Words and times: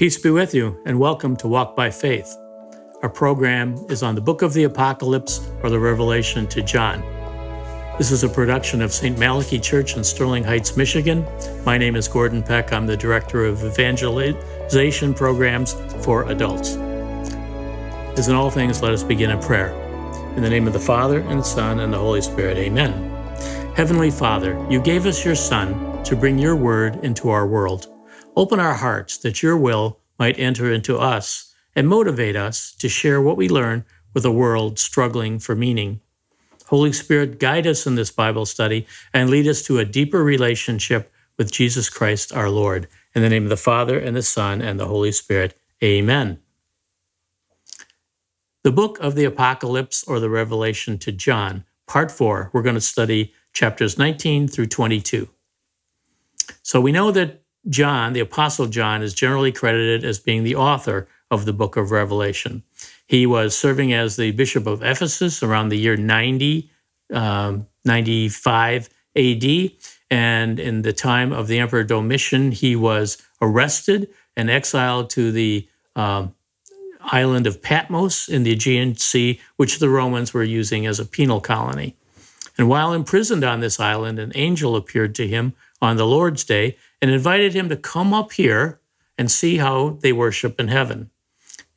Peace 0.00 0.16
be 0.16 0.30
with 0.30 0.54
you, 0.54 0.80
and 0.86 0.98
welcome 0.98 1.36
to 1.36 1.46
Walk 1.46 1.76
by 1.76 1.90
Faith. 1.90 2.34
Our 3.02 3.10
program 3.10 3.74
is 3.90 4.02
on 4.02 4.14
the 4.14 4.20
book 4.22 4.40
of 4.40 4.54
the 4.54 4.64
Apocalypse 4.64 5.46
or 5.62 5.68
the 5.68 5.78
Revelation 5.78 6.46
to 6.46 6.62
John. 6.62 7.02
This 7.98 8.10
is 8.10 8.24
a 8.24 8.28
production 8.30 8.80
of 8.80 8.94
St. 8.94 9.18
Malachy 9.18 9.58
Church 9.58 9.98
in 9.98 10.02
Sterling 10.02 10.42
Heights, 10.42 10.74
Michigan. 10.74 11.26
My 11.66 11.76
name 11.76 11.96
is 11.96 12.08
Gordon 12.08 12.42
Peck. 12.42 12.72
I'm 12.72 12.86
the 12.86 12.96
Director 12.96 13.44
of 13.44 13.62
Evangelization 13.62 15.12
Programs 15.12 15.74
for 16.02 16.26
Adults. 16.30 16.76
As 18.16 18.28
in 18.28 18.34
all 18.34 18.50
things, 18.50 18.80
let 18.80 18.94
us 18.94 19.02
begin 19.02 19.28
in 19.28 19.38
prayer. 19.38 19.68
In 20.34 20.40
the 20.40 20.48
name 20.48 20.66
of 20.66 20.72
the 20.72 20.80
Father, 20.80 21.20
and 21.20 21.40
the 21.40 21.44
Son, 21.44 21.80
and 21.80 21.92
the 21.92 21.98
Holy 21.98 22.22
Spirit, 22.22 22.56
amen. 22.56 22.90
Heavenly 23.74 24.10
Father, 24.10 24.66
you 24.70 24.80
gave 24.80 25.04
us 25.04 25.26
your 25.26 25.34
Son 25.34 26.02
to 26.04 26.16
bring 26.16 26.38
your 26.38 26.56
word 26.56 27.04
into 27.04 27.28
our 27.28 27.46
world. 27.46 27.88
Open 28.36 28.60
our 28.60 28.74
hearts 28.74 29.18
that 29.18 29.42
your 29.42 29.56
will 29.56 29.98
might 30.18 30.38
enter 30.38 30.72
into 30.72 30.96
us 30.96 31.54
and 31.74 31.88
motivate 31.88 32.36
us 32.36 32.72
to 32.74 32.88
share 32.88 33.20
what 33.20 33.36
we 33.36 33.48
learn 33.48 33.84
with 34.14 34.24
a 34.24 34.30
world 34.30 34.78
struggling 34.78 35.38
for 35.38 35.54
meaning. 35.54 36.00
Holy 36.66 36.92
Spirit, 36.92 37.40
guide 37.40 37.66
us 37.66 37.86
in 37.86 37.96
this 37.96 38.12
Bible 38.12 38.46
study 38.46 38.86
and 39.12 39.28
lead 39.28 39.48
us 39.48 39.62
to 39.62 39.78
a 39.78 39.84
deeper 39.84 40.22
relationship 40.22 41.12
with 41.36 41.50
Jesus 41.50 41.88
Christ 41.88 42.32
our 42.32 42.48
Lord. 42.48 42.86
In 43.14 43.22
the 43.22 43.28
name 43.28 43.44
of 43.44 43.50
the 43.50 43.56
Father, 43.56 43.98
and 43.98 44.14
the 44.14 44.22
Son, 44.22 44.62
and 44.62 44.78
the 44.78 44.86
Holy 44.86 45.10
Spirit, 45.10 45.58
amen. 45.82 46.38
The 48.62 48.70
book 48.70 48.98
of 49.00 49.16
the 49.16 49.24
Apocalypse 49.24 50.04
or 50.04 50.20
the 50.20 50.30
Revelation 50.30 50.98
to 50.98 51.10
John, 51.10 51.64
part 51.88 52.12
four, 52.12 52.50
we're 52.52 52.62
going 52.62 52.74
to 52.74 52.80
study 52.80 53.34
chapters 53.52 53.98
19 53.98 54.46
through 54.46 54.66
22. 54.66 55.28
So 56.62 56.80
we 56.80 56.92
know 56.92 57.10
that 57.10 57.39
John, 57.68 58.12
the 58.12 58.20
Apostle 58.20 58.66
John, 58.66 59.02
is 59.02 59.14
generally 59.14 59.52
credited 59.52 60.04
as 60.04 60.18
being 60.18 60.44
the 60.44 60.56
author 60.56 61.08
of 61.30 61.44
the 61.44 61.52
book 61.52 61.76
of 61.76 61.90
Revelation. 61.90 62.62
He 63.06 63.26
was 63.26 63.56
serving 63.56 63.92
as 63.92 64.16
the 64.16 64.30
Bishop 64.32 64.66
of 64.66 64.82
Ephesus 64.82 65.42
around 65.42 65.68
the 65.68 65.78
year 65.78 65.96
90, 65.96 66.70
um, 67.12 67.66
95 67.84 68.88
AD. 69.16 69.70
And 70.10 70.58
in 70.58 70.82
the 70.82 70.92
time 70.92 71.32
of 71.32 71.46
the 71.46 71.58
Emperor 71.58 71.84
Domitian, 71.84 72.52
he 72.52 72.74
was 72.74 73.18
arrested 73.40 74.08
and 74.36 74.50
exiled 74.50 75.10
to 75.10 75.30
the 75.30 75.68
um, 75.94 76.34
island 77.00 77.46
of 77.46 77.62
Patmos 77.62 78.28
in 78.28 78.42
the 78.42 78.52
Aegean 78.52 78.96
Sea, 78.96 79.40
which 79.56 79.78
the 79.78 79.88
Romans 79.88 80.32
were 80.32 80.44
using 80.44 80.86
as 80.86 80.98
a 80.98 81.04
penal 81.04 81.40
colony. 81.40 81.96
And 82.58 82.68
while 82.68 82.92
imprisoned 82.92 83.44
on 83.44 83.60
this 83.60 83.80
island, 83.80 84.18
an 84.18 84.32
angel 84.34 84.76
appeared 84.76 85.14
to 85.16 85.26
him 85.26 85.54
on 85.80 85.96
the 85.96 86.06
Lord's 86.06 86.44
day 86.44 86.76
and 87.00 87.10
invited 87.10 87.54
him 87.54 87.68
to 87.68 87.76
come 87.76 88.12
up 88.12 88.32
here 88.32 88.80
and 89.16 89.30
see 89.30 89.58
how 89.58 89.98
they 90.00 90.12
worship 90.12 90.60
in 90.60 90.68
heaven. 90.68 91.10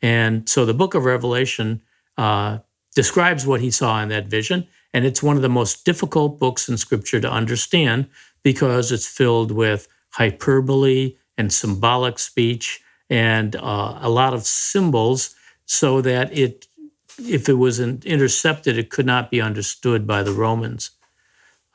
And 0.01 0.47
so 0.47 0.65
the 0.65 0.73
book 0.73 0.93
of 0.93 1.05
Revelation 1.05 1.81
uh, 2.17 2.59
describes 2.95 3.47
what 3.47 3.61
he 3.61 3.71
saw 3.71 4.01
in 4.01 4.09
that 4.09 4.27
vision. 4.27 4.67
And 4.93 5.05
it's 5.05 5.23
one 5.23 5.35
of 5.35 5.41
the 5.41 5.49
most 5.49 5.85
difficult 5.85 6.39
books 6.39 6.69
in 6.69 6.77
scripture 6.77 7.19
to 7.19 7.31
understand 7.31 8.07
because 8.43 8.91
it's 8.91 9.07
filled 9.07 9.51
with 9.51 9.87
hyperbole 10.11 11.15
and 11.37 11.51
symbolic 11.51 12.19
speech 12.19 12.81
and 13.09 13.55
uh, 13.55 13.97
a 14.01 14.09
lot 14.09 14.33
of 14.33 14.45
symbols 14.45 15.35
so 15.65 16.01
that 16.01 16.35
it 16.37 16.67
if 17.19 17.47
it 17.47 17.53
was 17.53 17.79
intercepted, 17.79 18.77
it 18.77 18.89
could 18.89 19.05
not 19.05 19.29
be 19.29 19.39
understood 19.39 20.07
by 20.07 20.23
the 20.23 20.31
Romans. 20.31 20.91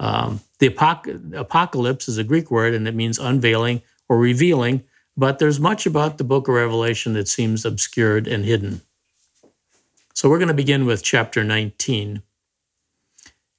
Um, 0.00 0.40
the 0.58 0.70
apoc- 0.70 1.34
apocalypse 1.34 2.08
is 2.08 2.18
a 2.18 2.24
Greek 2.24 2.50
word 2.50 2.74
and 2.74 2.86
it 2.88 2.94
means 2.94 3.18
unveiling 3.18 3.82
or 4.08 4.18
revealing, 4.18 4.84
but 5.16 5.38
there's 5.38 5.60
much 5.60 5.86
about 5.86 6.18
the 6.18 6.24
book 6.24 6.48
of 6.48 6.54
Revelation 6.54 7.12
that 7.14 7.28
seems 7.28 7.64
obscured 7.64 8.26
and 8.26 8.44
hidden. 8.44 8.82
So 10.14 10.28
we're 10.28 10.38
going 10.38 10.48
to 10.48 10.54
begin 10.54 10.84
with 10.86 11.02
chapter 11.02 11.44
19. 11.44 12.22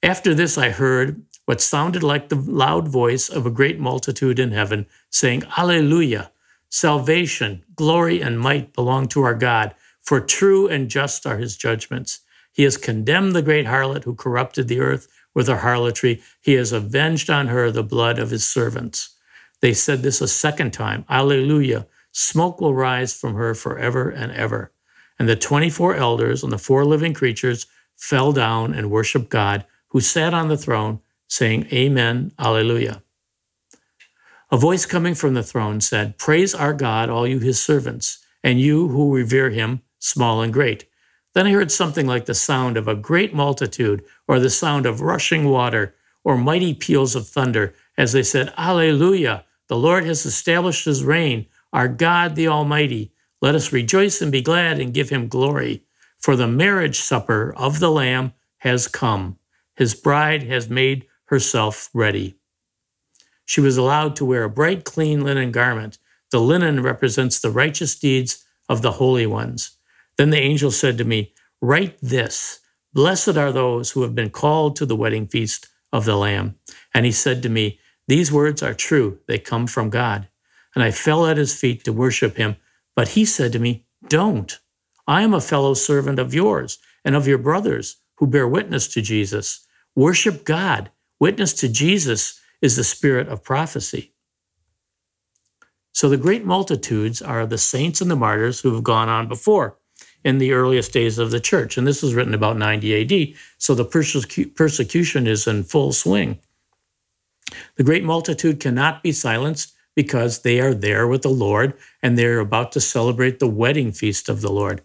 After 0.02 0.34
this, 0.34 0.58
I 0.58 0.70
heard 0.70 1.22
what 1.46 1.60
sounded 1.60 2.02
like 2.02 2.28
the 2.28 2.36
loud 2.36 2.88
voice 2.88 3.28
of 3.28 3.46
a 3.46 3.50
great 3.50 3.78
multitude 3.78 4.38
in 4.38 4.52
heaven 4.52 4.86
saying, 5.10 5.44
Alleluia! 5.56 6.30
Salvation, 6.72 7.64
glory, 7.74 8.20
and 8.20 8.38
might 8.38 8.72
belong 8.72 9.08
to 9.08 9.22
our 9.22 9.34
God 9.34 9.74
for 10.00 10.20
true 10.20 10.68
and 10.68 10.88
just 10.88 11.26
are 11.26 11.38
his 11.38 11.56
judgments. 11.56 12.20
He 12.52 12.62
has 12.62 12.76
condemned 12.76 13.34
the 13.34 13.42
great 13.42 13.66
harlot 13.66 14.04
who 14.04 14.14
corrupted 14.14 14.68
the 14.68 14.80
earth 14.80 15.08
with 15.34 15.48
her 15.48 15.58
harlotry. 15.58 16.22
He 16.40 16.54
has 16.54 16.72
avenged 16.72 17.30
on 17.30 17.48
her 17.48 17.70
the 17.70 17.82
blood 17.82 18.18
of 18.18 18.30
his 18.30 18.46
servants. 18.46 19.16
They 19.60 19.74
said 19.74 20.02
this 20.02 20.20
a 20.20 20.28
second 20.28 20.72
time 20.72 21.04
Alleluia. 21.08 21.86
Smoke 22.12 22.60
will 22.60 22.74
rise 22.74 23.14
from 23.14 23.34
her 23.34 23.54
forever 23.54 24.10
and 24.10 24.32
ever. 24.32 24.72
And 25.18 25.28
the 25.28 25.36
24 25.36 25.94
elders 25.94 26.42
and 26.42 26.52
the 26.52 26.58
four 26.58 26.84
living 26.84 27.14
creatures 27.14 27.66
fell 27.96 28.32
down 28.32 28.74
and 28.74 28.90
worshiped 28.90 29.28
God, 29.28 29.66
who 29.88 30.00
sat 30.00 30.32
on 30.34 30.48
the 30.48 30.56
throne, 30.56 31.00
saying, 31.28 31.66
Amen, 31.72 32.32
Alleluia. 32.38 33.02
A 34.50 34.56
voice 34.56 34.86
coming 34.86 35.14
from 35.14 35.34
the 35.34 35.42
throne 35.44 35.80
said, 35.80 36.18
Praise 36.18 36.54
our 36.54 36.72
God, 36.72 37.08
all 37.08 37.26
you 37.26 37.38
his 37.38 37.62
servants, 37.62 38.24
and 38.42 38.60
you 38.60 38.88
who 38.88 39.14
revere 39.14 39.50
him 39.50 39.82
small 40.00 40.40
and 40.42 40.52
great. 40.52 40.86
Then 41.34 41.46
I 41.46 41.52
heard 41.52 41.70
something 41.70 42.06
like 42.06 42.26
the 42.26 42.34
sound 42.34 42.76
of 42.76 42.88
a 42.88 42.94
great 42.94 43.32
multitude, 43.32 44.04
or 44.26 44.40
the 44.40 44.50
sound 44.50 44.86
of 44.86 45.00
rushing 45.00 45.48
water, 45.48 45.94
or 46.24 46.36
mighty 46.36 46.74
peals 46.74 47.14
of 47.14 47.28
thunder, 47.28 47.74
as 47.96 48.12
they 48.12 48.22
said, 48.22 48.52
Alleluia! 48.56 49.44
The 49.68 49.76
Lord 49.76 50.04
has 50.04 50.26
established 50.26 50.84
his 50.84 51.04
reign, 51.04 51.46
our 51.72 51.86
God 51.86 52.34
the 52.34 52.48
Almighty. 52.48 53.12
Let 53.40 53.54
us 53.54 53.72
rejoice 53.72 54.20
and 54.20 54.32
be 54.32 54.42
glad 54.42 54.80
and 54.80 54.92
give 54.92 55.10
him 55.10 55.28
glory. 55.28 55.84
For 56.18 56.34
the 56.34 56.48
marriage 56.48 56.98
supper 56.98 57.54
of 57.56 57.78
the 57.78 57.90
Lamb 57.90 58.32
has 58.58 58.88
come. 58.88 59.38
His 59.76 59.94
bride 59.94 60.42
has 60.42 60.68
made 60.68 61.06
herself 61.26 61.88
ready. 61.94 62.34
She 63.44 63.60
was 63.60 63.76
allowed 63.76 64.16
to 64.16 64.24
wear 64.24 64.44
a 64.44 64.50
bright, 64.50 64.84
clean 64.84 65.22
linen 65.24 65.52
garment. 65.52 65.98
The 66.30 66.40
linen 66.40 66.82
represents 66.82 67.38
the 67.38 67.50
righteous 67.50 67.98
deeds 67.98 68.44
of 68.68 68.82
the 68.82 68.92
holy 68.92 69.26
ones. 69.26 69.76
Then 70.20 70.28
the 70.28 70.38
angel 70.38 70.70
said 70.70 70.98
to 70.98 71.04
me, 71.04 71.32
Write 71.62 71.96
this 72.02 72.60
Blessed 72.92 73.38
are 73.38 73.52
those 73.52 73.92
who 73.92 74.02
have 74.02 74.14
been 74.14 74.28
called 74.28 74.76
to 74.76 74.84
the 74.84 74.94
wedding 74.94 75.26
feast 75.26 75.68
of 75.94 76.04
the 76.04 76.14
Lamb. 76.14 76.56
And 76.92 77.06
he 77.06 77.10
said 77.12 77.42
to 77.42 77.48
me, 77.48 77.80
These 78.06 78.30
words 78.30 78.62
are 78.62 78.74
true, 78.74 79.20
they 79.26 79.38
come 79.38 79.66
from 79.66 79.88
God. 79.88 80.28
And 80.74 80.84
I 80.84 80.90
fell 80.90 81.24
at 81.24 81.38
his 81.38 81.58
feet 81.58 81.84
to 81.84 81.94
worship 81.94 82.36
him. 82.36 82.56
But 82.94 83.08
he 83.08 83.24
said 83.24 83.50
to 83.52 83.58
me, 83.58 83.86
Don't. 84.08 84.58
I 85.06 85.22
am 85.22 85.32
a 85.32 85.40
fellow 85.40 85.72
servant 85.72 86.18
of 86.18 86.34
yours 86.34 86.78
and 87.02 87.16
of 87.16 87.26
your 87.26 87.38
brothers 87.38 87.96
who 88.18 88.26
bear 88.26 88.46
witness 88.46 88.88
to 88.88 89.00
Jesus. 89.00 89.66
Worship 89.96 90.44
God. 90.44 90.90
Witness 91.18 91.54
to 91.54 91.68
Jesus 91.70 92.38
is 92.60 92.76
the 92.76 92.84
spirit 92.84 93.28
of 93.28 93.42
prophecy. 93.42 94.12
So 95.94 96.10
the 96.10 96.18
great 96.18 96.44
multitudes 96.44 97.22
are 97.22 97.46
the 97.46 97.56
saints 97.56 98.02
and 98.02 98.10
the 98.10 98.16
martyrs 98.16 98.60
who 98.60 98.74
have 98.74 98.84
gone 98.84 99.08
on 99.08 99.26
before 99.26 99.78
in 100.24 100.38
the 100.38 100.52
earliest 100.52 100.92
days 100.92 101.18
of 101.18 101.30
the 101.30 101.40
church. 101.40 101.78
And 101.78 101.86
this 101.86 102.02
was 102.02 102.14
written 102.14 102.34
about 102.34 102.58
90 102.58 103.32
AD. 103.32 103.38
So 103.58 103.74
the 103.74 103.84
persecu- 103.84 104.54
persecution 104.54 105.26
is 105.26 105.46
in 105.46 105.64
full 105.64 105.92
swing. 105.92 106.38
The 107.76 107.84
great 107.84 108.04
multitude 108.04 108.60
cannot 108.60 109.02
be 109.02 109.12
silenced 109.12 109.74
because 109.96 110.42
they 110.42 110.60
are 110.60 110.74
there 110.74 111.06
with 111.08 111.22
the 111.22 111.28
Lord 111.28 111.74
and 112.02 112.16
they're 112.16 112.38
about 112.38 112.72
to 112.72 112.80
celebrate 112.80 113.38
the 113.38 113.48
wedding 113.48 113.92
feast 113.92 114.28
of 114.28 114.40
the 114.40 114.52
Lord. 114.52 114.82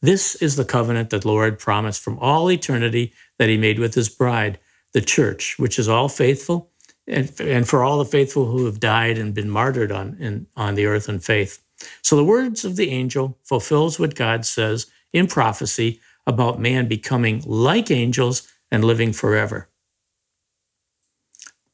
This 0.00 0.36
is 0.36 0.56
the 0.56 0.64
covenant 0.64 1.10
that 1.10 1.22
the 1.22 1.28
Lord 1.28 1.58
promised 1.58 2.02
from 2.02 2.18
all 2.18 2.50
eternity 2.50 3.12
that 3.38 3.48
he 3.48 3.56
made 3.56 3.78
with 3.78 3.94
his 3.94 4.08
bride, 4.08 4.58
the 4.92 5.00
church, 5.00 5.56
which 5.58 5.78
is 5.78 5.88
all 5.88 6.08
faithful, 6.08 6.70
and, 7.06 7.32
and 7.40 7.68
for 7.68 7.82
all 7.82 7.98
the 7.98 8.04
faithful 8.04 8.46
who 8.46 8.66
have 8.66 8.80
died 8.80 9.18
and 9.18 9.34
been 9.34 9.50
martyred 9.50 9.90
on, 9.90 10.16
in, 10.20 10.46
on 10.56 10.76
the 10.76 10.86
earth 10.86 11.08
in 11.08 11.18
faith. 11.18 11.62
So 12.02 12.16
the 12.16 12.24
words 12.24 12.64
of 12.64 12.76
the 12.76 12.90
angel 12.90 13.38
fulfills 13.44 13.98
what 13.98 14.14
God 14.14 14.44
says 14.44 14.86
in 15.12 15.26
prophecy 15.26 16.00
about 16.26 16.60
man 16.60 16.88
becoming 16.88 17.42
like 17.46 17.90
angels 17.90 18.46
and 18.70 18.84
living 18.84 19.12
forever. 19.12 19.68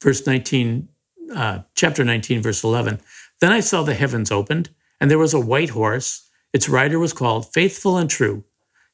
Verse 0.03 0.27
19, 0.27 0.89
uh, 1.35 1.61
chapter 1.75 2.05
19, 2.05 2.43
verse 2.43 2.63
11. 2.63 3.01
Then 3.41 3.53
I 3.53 3.61
saw 3.61 3.83
the 3.83 3.95
heavens 3.95 4.31
opened, 4.31 4.71
and 5.01 5.11
there 5.11 5.19
was 5.19 5.35
a 5.35 5.41
white 5.41 5.71
horse. 5.71 6.29
Its 6.53 6.69
rider 6.69 6.99
was 6.99 7.13
called 7.13 7.53
Faithful 7.53 7.97
and 7.97 8.09
True. 8.09 8.45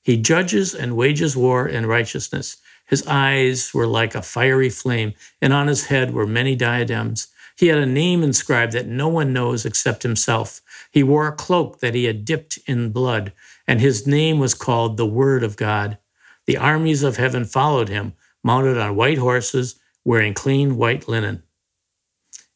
He 0.02 0.16
judges 0.16 0.74
and 0.74 0.96
wages 0.96 1.36
war 1.36 1.68
in 1.68 1.86
righteousness. 1.86 2.56
His 2.86 3.06
eyes 3.06 3.74
were 3.74 3.86
like 3.86 4.14
a 4.14 4.22
fiery 4.22 4.70
flame, 4.70 5.14
and 5.42 5.52
on 5.52 5.66
his 5.66 5.86
head 5.86 6.12
were 6.12 6.26
many 6.26 6.56
diadems. 6.56 7.28
He 7.60 7.66
had 7.66 7.76
a 7.76 7.84
name 7.84 8.22
inscribed 8.22 8.72
that 8.72 8.86
no 8.86 9.08
one 9.08 9.34
knows 9.34 9.66
except 9.66 10.02
himself. 10.02 10.62
He 10.90 11.02
wore 11.02 11.28
a 11.28 11.36
cloak 11.36 11.80
that 11.80 11.94
he 11.94 12.04
had 12.04 12.24
dipped 12.24 12.58
in 12.66 12.90
blood, 12.90 13.34
and 13.68 13.82
his 13.82 14.06
name 14.06 14.38
was 14.38 14.54
called 14.54 14.96
the 14.96 15.04
Word 15.04 15.42
of 15.42 15.58
God. 15.58 15.98
The 16.46 16.56
armies 16.56 17.02
of 17.02 17.18
heaven 17.18 17.44
followed 17.44 17.90
him, 17.90 18.14
mounted 18.42 18.78
on 18.78 18.96
white 18.96 19.18
horses, 19.18 19.78
wearing 20.06 20.32
clean 20.32 20.78
white 20.78 21.06
linen. 21.06 21.42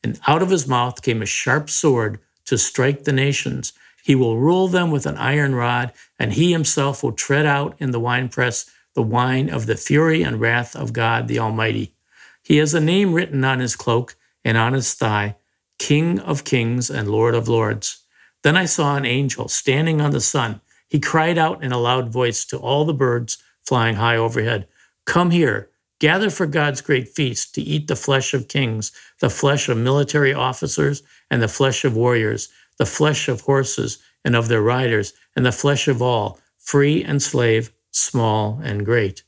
And 0.03 0.19
out 0.27 0.41
of 0.41 0.49
his 0.49 0.67
mouth 0.67 1.03
came 1.03 1.21
a 1.21 1.27
sharp 1.27 1.69
sword 1.69 2.19
to 2.47 2.57
strike 2.57 3.05
the 3.05 3.13
nations. 3.13 3.75
He 4.03 4.15
will 4.15 4.39
rule 4.39 4.69
them 4.69 4.91
with 4.91 5.05
an 5.05 5.19
iron 5.19 5.55
rod, 5.55 5.93
and 6.19 6.33
he 6.33 6.51
himself 6.51 7.03
will 7.03 7.13
tread 7.13 7.45
out 7.45 7.77
in 7.79 7.91
the 7.91 8.01
winepress 8.01 8.71
the 8.95 9.03
wine 9.03 9.51
of 9.51 9.67
the 9.67 9.77
fury 9.77 10.23
and 10.23 10.41
wrath 10.41 10.75
of 10.75 10.95
God 10.95 11.29
the 11.29 11.41
Almighty. 11.41 11.95
He 12.43 12.57
has 12.57 12.73
a 12.73 12.81
name 12.81 13.13
written 13.13 13.45
on 13.45 13.59
his 13.59 13.77
cloak 13.77 14.17
and 14.45 14.57
on 14.57 14.73
his 14.73 14.95
thigh 14.95 15.37
King 15.79 16.21
of 16.21 16.45
Kings 16.45 16.91
and 16.91 17.09
Lord 17.09 17.35
of 17.35 17.49
Lords. 17.49 18.05
Then 18.43 18.57
I 18.57 18.67
saw 18.67 18.97
an 18.97 19.05
angel 19.05 19.49
standing 19.49 20.01
on 20.01 20.11
the 20.11 20.21
sun. 20.21 20.61
He 20.89 21.01
cried 21.01 21.39
out 21.39 21.63
in 21.63 21.73
a 21.73 21.79
loud 21.79 22.11
voice 22.13 22.45
to 22.47 22.59
all 22.59 22.85
the 22.85 22.95
birds 22.95 23.39
flying 23.63 23.97
high 23.97 24.17
overhead 24.17 24.69
Come 25.07 25.31
here, 25.31 25.71
gather 25.99 26.31
for 26.31 26.47
God's 26.47 26.81
great 26.81 27.09
feast 27.09 27.55
to 27.55 27.63
eat 27.63 27.89
the 27.89 27.97
flesh 27.97 28.33
of 28.33 28.49
kings, 28.49 28.93
the 29.21 29.31
flesh 29.31 29.69
of 29.69 29.77
military 29.77 30.33
officers, 30.33 31.03
and 31.31 31.43
the 31.43 31.49
flesh 31.49 31.85
of 31.85 31.97
warriors, 31.97 32.49
the 32.79 32.87
flesh 32.87 33.29
of 33.29 33.43
horses 33.43 33.99
and 34.25 34.35
of 34.35 34.49
their 34.49 34.63
riders, 34.63 35.13
and 35.37 35.45
the 35.45 35.53
flesh 35.53 35.89
of 35.89 36.01
all, 36.01 36.39
free 36.57 37.05
and 37.05 37.23
slave, 37.23 37.73
small 37.91 38.61
and 38.63 38.85
great. 38.85 39.23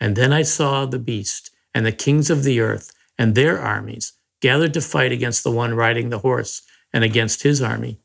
And 0.00 0.16
then 0.16 0.32
I 0.32 0.42
saw 0.42 0.86
the 0.86 0.98
beast 0.98 1.50
and 1.74 1.84
the 1.84 1.92
kings 1.92 2.30
of 2.30 2.44
the 2.44 2.60
earth 2.60 2.92
and 3.22 3.36
their 3.36 3.60
armies 3.60 4.14
gathered 4.40 4.74
to 4.74 4.80
fight 4.80 5.12
against 5.12 5.44
the 5.44 5.50
one 5.52 5.74
riding 5.74 6.08
the 6.08 6.18
horse 6.18 6.62
and 6.92 7.04
against 7.04 7.44
his 7.44 7.62
army. 7.62 8.00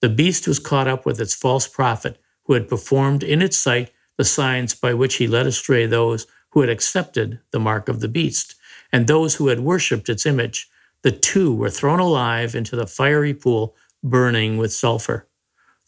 The 0.00 0.08
beast 0.08 0.46
was 0.46 0.60
caught 0.60 0.86
up 0.86 1.04
with 1.04 1.20
its 1.20 1.34
false 1.34 1.66
prophet, 1.66 2.18
who 2.44 2.52
had 2.52 2.68
performed 2.68 3.24
in 3.24 3.42
its 3.42 3.56
sight 3.56 3.90
the 4.16 4.24
signs 4.24 4.76
by 4.76 4.94
which 4.94 5.16
he 5.16 5.26
led 5.26 5.48
astray 5.48 5.86
those 5.86 6.28
who 6.50 6.60
had 6.60 6.70
accepted 6.70 7.40
the 7.50 7.58
mark 7.58 7.88
of 7.88 7.98
the 7.98 8.06
beast 8.06 8.54
and 8.92 9.08
those 9.08 9.34
who 9.34 9.48
had 9.48 9.58
worshipped 9.58 10.08
its 10.08 10.24
image. 10.24 10.70
The 11.02 11.10
two 11.10 11.52
were 11.52 11.68
thrown 11.68 11.98
alive 11.98 12.54
into 12.54 12.76
the 12.76 12.86
fiery 12.86 13.34
pool 13.34 13.74
burning 14.04 14.56
with 14.56 14.72
sulfur. 14.72 15.26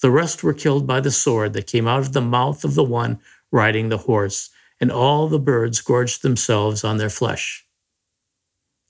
The 0.00 0.10
rest 0.10 0.42
were 0.42 0.54
killed 0.54 0.88
by 0.88 0.98
the 0.98 1.12
sword 1.12 1.52
that 1.52 1.68
came 1.68 1.86
out 1.86 2.00
of 2.00 2.14
the 2.14 2.20
mouth 2.20 2.64
of 2.64 2.74
the 2.74 2.82
one 2.82 3.20
riding 3.52 3.90
the 3.90 4.04
horse, 4.10 4.50
and 4.80 4.90
all 4.90 5.28
the 5.28 5.38
birds 5.38 5.80
gorged 5.80 6.22
themselves 6.22 6.82
on 6.82 6.96
their 6.96 7.10
flesh. 7.10 7.64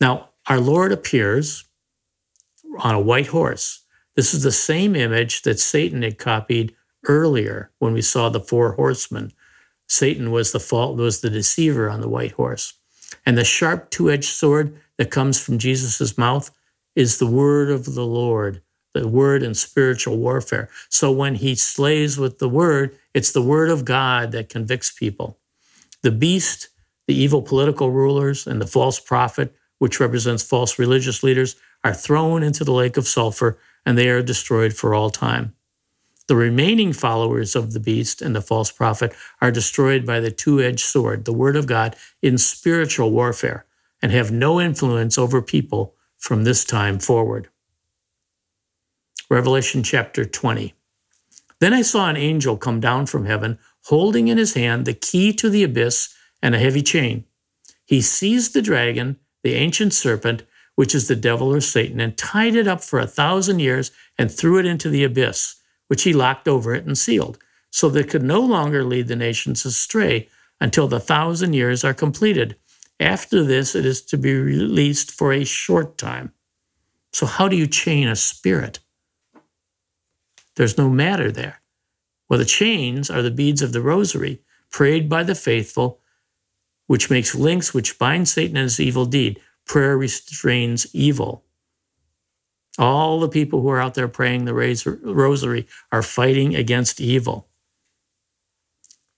Now, 0.03 0.31
our 0.49 0.59
Lord 0.59 0.91
appears 0.91 1.65
on 2.81 2.97
a 2.97 3.01
white 3.01 3.29
horse. 3.29 3.85
This 4.17 4.35
is 4.35 4.43
the 4.43 4.51
same 4.51 4.97
image 4.97 5.43
that 5.43 5.61
Satan 5.61 6.03
had 6.03 6.19
copied 6.19 6.75
earlier 7.07 7.71
when 7.79 7.93
we 7.93 8.03
saw 8.03 8.29
the 8.29 8.41
four 8.41 8.73
horsemen. 8.73 9.33
Satan 9.87 10.33
was 10.33 10.51
the 10.51 10.59
fault 10.59 10.97
was 10.97 11.21
the 11.21 11.31
deceiver 11.31 11.89
on 11.89 12.01
the 12.01 12.09
white 12.09 12.33
horse. 12.33 12.75
And 13.25 13.39
the 13.39 13.45
sharp 13.45 13.91
two-edged 13.91 14.25
sword 14.25 14.77
that 14.99 15.13
comes 15.13 15.39
from 15.39 15.59
Jesus' 15.59 16.19
mouth 16.19 16.51
is 16.97 17.19
the 17.21 17.27
word 17.27 17.71
of 17.71 17.95
the 17.95 18.05
Lord, 18.05 18.61
the 18.95 19.07
word 19.07 19.45
in 19.45 19.55
spiritual 19.55 20.19
warfare. 20.19 20.69
So 20.89 21.13
when 21.13 21.37
he 21.37 21.55
slays 21.55 22.19
with 22.19 22.41
the 22.41 22.49
word, 22.49 22.99
it's 23.15 23.31
the 23.31 23.41
word 23.41 23.71
of 23.71 23.85
God 23.85 24.33
that 24.33 24.49
convicts 24.49 24.91
people. 24.91 25.39
The 26.03 26.11
beast, 26.11 26.71
the 27.07 27.15
evil 27.15 27.41
political 27.41 27.93
rulers, 27.93 28.49
and 28.49 28.61
the 28.61 28.67
false 28.67 28.99
prophet, 28.99 29.55
which 29.83 29.99
represents 29.99 30.45
false 30.45 30.79
religious 30.79 31.25
leaders, 31.25 31.57
are 31.83 31.93
thrown 31.93 32.45
into 32.45 32.63
the 32.63 32.71
lake 32.71 32.97
of 32.97 33.09
sulfur 33.09 33.59
and 33.85 33.99
they 33.99 34.09
are 34.09 34.23
destroyed 34.23 34.73
for 34.73 34.95
all 34.95 35.11
time. 35.11 35.53
The 36.29 36.37
remaining 36.37 36.93
followers 36.93 37.57
of 37.57 37.73
the 37.73 37.81
beast 37.81 38.23
and 38.23 38.33
the 38.33 38.41
false 38.41 38.71
prophet 38.71 39.13
are 39.41 39.51
destroyed 39.51 40.07
by 40.07 40.21
the 40.21 40.31
two 40.31 40.61
edged 40.61 40.85
sword, 40.85 41.25
the 41.25 41.33
word 41.33 41.57
of 41.57 41.67
God, 41.67 41.97
in 42.23 42.39
spiritual 42.39 43.11
warfare, 43.11 43.67
and 44.01 44.13
have 44.13 44.31
no 44.31 44.61
influence 44.61 45.19
over 45.19 45.43
people 45.43 45.97
from 46.17 46.45
this 46.45 46.65
time 46.65 47.01
forward. 47.01 47.49
Revelation 49.29 49.83
chapter 49.83 50.25
20. 50.25 50.75
Then 51.59 51.75
I 51.75 51.83
saw 51.83 52.09
an 52.09 52.17
angel 52.17 52.57
come 52.57 52.79
down 52.79 53.07
from 53.07 53.27
heaven, 53.27 53.59
holding 53.87 54.29
in 54.29 54.39
his 54.39 54.55
hand 54.55 54.85
the 54.85 54.95
key 54.95 55.33
to 55.33 55.51
the 55.51 55.65
abyss 55.65 56.15
and 56.41 56.55
a 56.55 56.61
heavy 56.61 56.83
chain. 56.83 57.25
He 57.85 58.01
seized 58.01 58.55
the 58.55 58.63
dragon, 58.63 59.19
the 59.43 59.55
ancient 59.55 59.93
serpent, 59.93 60.43
which 60.75 60.95
is 60.95 61.09
the 61.09 61.17
devil 61.17 61.53
or 61.53 61.61
Satan, 61.61 62.01
and 62.01 62.17
tied 62.17 62.55
it 62.55 62.67
up 62.67 62.83
for 62.83 62.99
a 62.99 63.07
thousand 63.07 63.61
years 63.61 63.91
and 64.19 64.31
threw 64.31 64.59
it 64.59 64.67
into 64.67 64.89
the 64.89 65.05
abyss, 65.05 65.57
which 65.89 66.05
he 66.05 66.13
locked 66.13 66.49
over 66.49 66.75
it 66.75 66.87
and 66.87 66.97
sealed, 66.97 67.39
so 67.71 67.89
that 67.89 68.07
it 68.07 68.11
could 68.11 68.23
no 68.23 68.41
longer 68.41 68.85
lead 68.85 69.09
the 69.09 69.17
nations 69.17 69.65
astray 69.65 70.29
until 70.61 70.89
the 70.89 71.01
thousand 71.01 71.55
years 71.55 71.85
are 71.85 71.95
completed. 71.95 72.57
After 73.01 73.43
this, 73.43 73.75
it 73.75 73.85
is 73.85 74.01
to 74.03 74.17
be 74.17 74.35
released 74.35 75.11
for 75.11 75.33
a 75.33 75.45
short 75.45 75.99
time. 75.99 76.33
So, 77.13 77.27
how 77.27 77.49
do 77.49 77.57
you 77.57 77.67
chain 77.67 78.09
a 78.09 78.17
spirit? 78.17 78.79
There's 80.57 80.79
no 80.79 80.89
matter 80.89 81.31
there. 81.33 81.61
Well, 82.29 82.39
the 82.39 82.45
chains 82.45 83.11
are 83.11 83.23
the 83.23 83.31
beads 83.31 83.61
of 83.61 83.73
the 83.73 83.83
rosary 83.83 84.41
prayed 84.71 85.09
by 85.09 85.23
the 85.23 85.35
faithful, 85.35 86.01
which 86.87 87.11
makes 87.11 87.35
links 87.35 87.73
which 87.73 87.99
bind 87.99 88.29
Satan 88.29 88.57
and 88.57 88.65
his 88.65 88.81
evil 88.81 89.07
deed. 89.07 89.41
Prayer 89.67 89.97
restrains 89.97 90.87
evil. 90.95 91.45
All 92.79 93.21
the 93.21 93.29
people 93.29 93.61
who 93.61 93.69
are 93.69 93.81
out 93.81 93.95
there 93.95 94.09
praying 94.09 94.45
the 94.45 94.55
rosary 94.55 95.67
are 95.91 96.03
fighting 96.03 96.55
against 96.55 97.01
evil. 97.01 97.49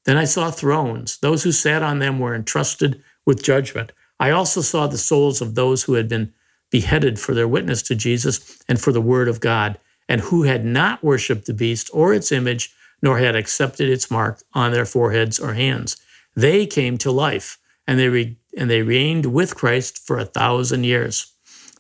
Then 0.04 0.16
I 0.16 0.24
saw 0.24 0.50
thrones. 0.50 1.18
Those 1.18 1.44
who 1.44 1.52
sat 1.52 1.82
on 1.82 1.98
them 1.98 2.18
were 2.18 2.34
entrusted 2.34 3.02
with 3.24 3.42
judgment. 3.42 3.92
I 4.20 4.30
also 4.30 4.60
saw 4.60 4.86
the 4.86 4.98
souls 4.98 5.40
of 5.40 5.54
those 5.54 5.84
who 5.84 5.94
had 5.94 6.08
been 6.08 6.32
beheaded 6.70 7.18
for 7.18 7.34
their 7.34 7.48
witness 7.48 7.82
to 7.82 7.94
Jesus 7.94 8.62
and 8.68 8.80
for 8.80 8.92
the 8.92 9.00
word 9.00 9.28
of 9.28 9.40
God 9.40 9.78
and 10.08 10.20
who 10.20 10.42
had 10.42 10.64
not 10.64 11.02
worshipped 11.02 11.46
the 11.46 11.54
beast 11.54 11.88
or 11.92 12.12
its 12.12 12.32
image, 12.32 12.74
nor 13.00 13.18
had 13.18 13.36
accepted 13.36 13.88
its 13.88 14.10
mark 14.10 14.42
on 14.52 14.72
their 14.72 14.84
foreheads 14.84 15.38
or 15.38 15.54
hands. 15.54 15.96
They 16.34 16.66
came 16.66 16.98
to 16.98 17.10
life, 17.10 17.58
and 17.86 17.98
they, 17.98 18.08
re- 18.08 18.38
and 18.56 18.70
they 18.70 18.82
reigned 18.82 19.26
with 19.26 19.54
Christ 19.56 19.98
for 19.98 20.18
a 20.18 20.24
thousand 20.24 20.84
years. 20.84 21.32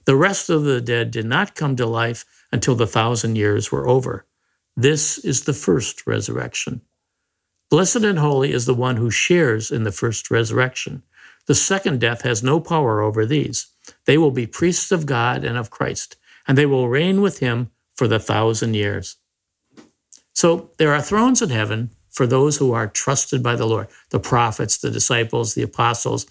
The 0.04 0.16
rest 0.16 0.50
of 0.50 0.64
the 0.64 0.80
dead 0.80 1.10
did 1.10 1.26
not 1.26 1.54
come 1.54 1.76
to 1.76 1.86
life 1.86 2.24
until 2.52 2.74
the 2.74 2.86
thousand 2.86 3.36
years 3.36 3.72
were 3.72 3.88
over. 3.88 4.26
This 4.76 5.18
is 5.18 5.44
the 5.44 5.52
first 5.52 6.06
resurrection. 6.06 6.82
Blessed 7.70 7.96
and 7.96 8.18
holy 8.18 8.52
is 8.52 8.66
the 8.66 8.74
one 8.74 8.96
who 8.96 9.10
shares 9.10 9.70
in 9.70 9.84
the 9.84 9.92
first 9.92 10.30
resurrection. 10.30 11.02
The 11.46 11.54
second 11.54 12.00
death 12.00 12.22
has 12.22 12.42
no 12.42 12.60
power 12.60 13.00
over 13.00 13.26
these. 13.26 13.66
They 14.06 14.18
will 14.18 14.30
be 14.30 14.46
priests 14.46 14.92
of 14.92 15.06
God 15.06 15.44
and 15.44 15.58
of 15.58 15.70
Christ, 15.70 16.16
and 16.46 16.56
they 16.56 16.66
will 16.66 16.88
reign 16.88 17.20
with 17.20 17.38
him 17.38 17.70
for 17.96 18.06
the 18.08 18.18
thousand 18.18 18.74
years. 18.74 19.16
So 20.34 20.70
there 20.78 20.92
are 20.92 21.02
thrones 21.02 21.42
in 21.42 21.50
heaven 21.50 21.90
for 22.14 22.26
those 22.26 22.56
who 22.56 22.72
are 22.72 22.86
trusted 22.86 23.42
by 23.42 23.56
the 23.56 23.66
Lord, 23.66 23.88
the 24.10 24.20
prophets, 24.20 24.78
the 24.78 24.90
disciples, 24.90 25.54
the 25.54 25.62
apostles. 25.62 26.26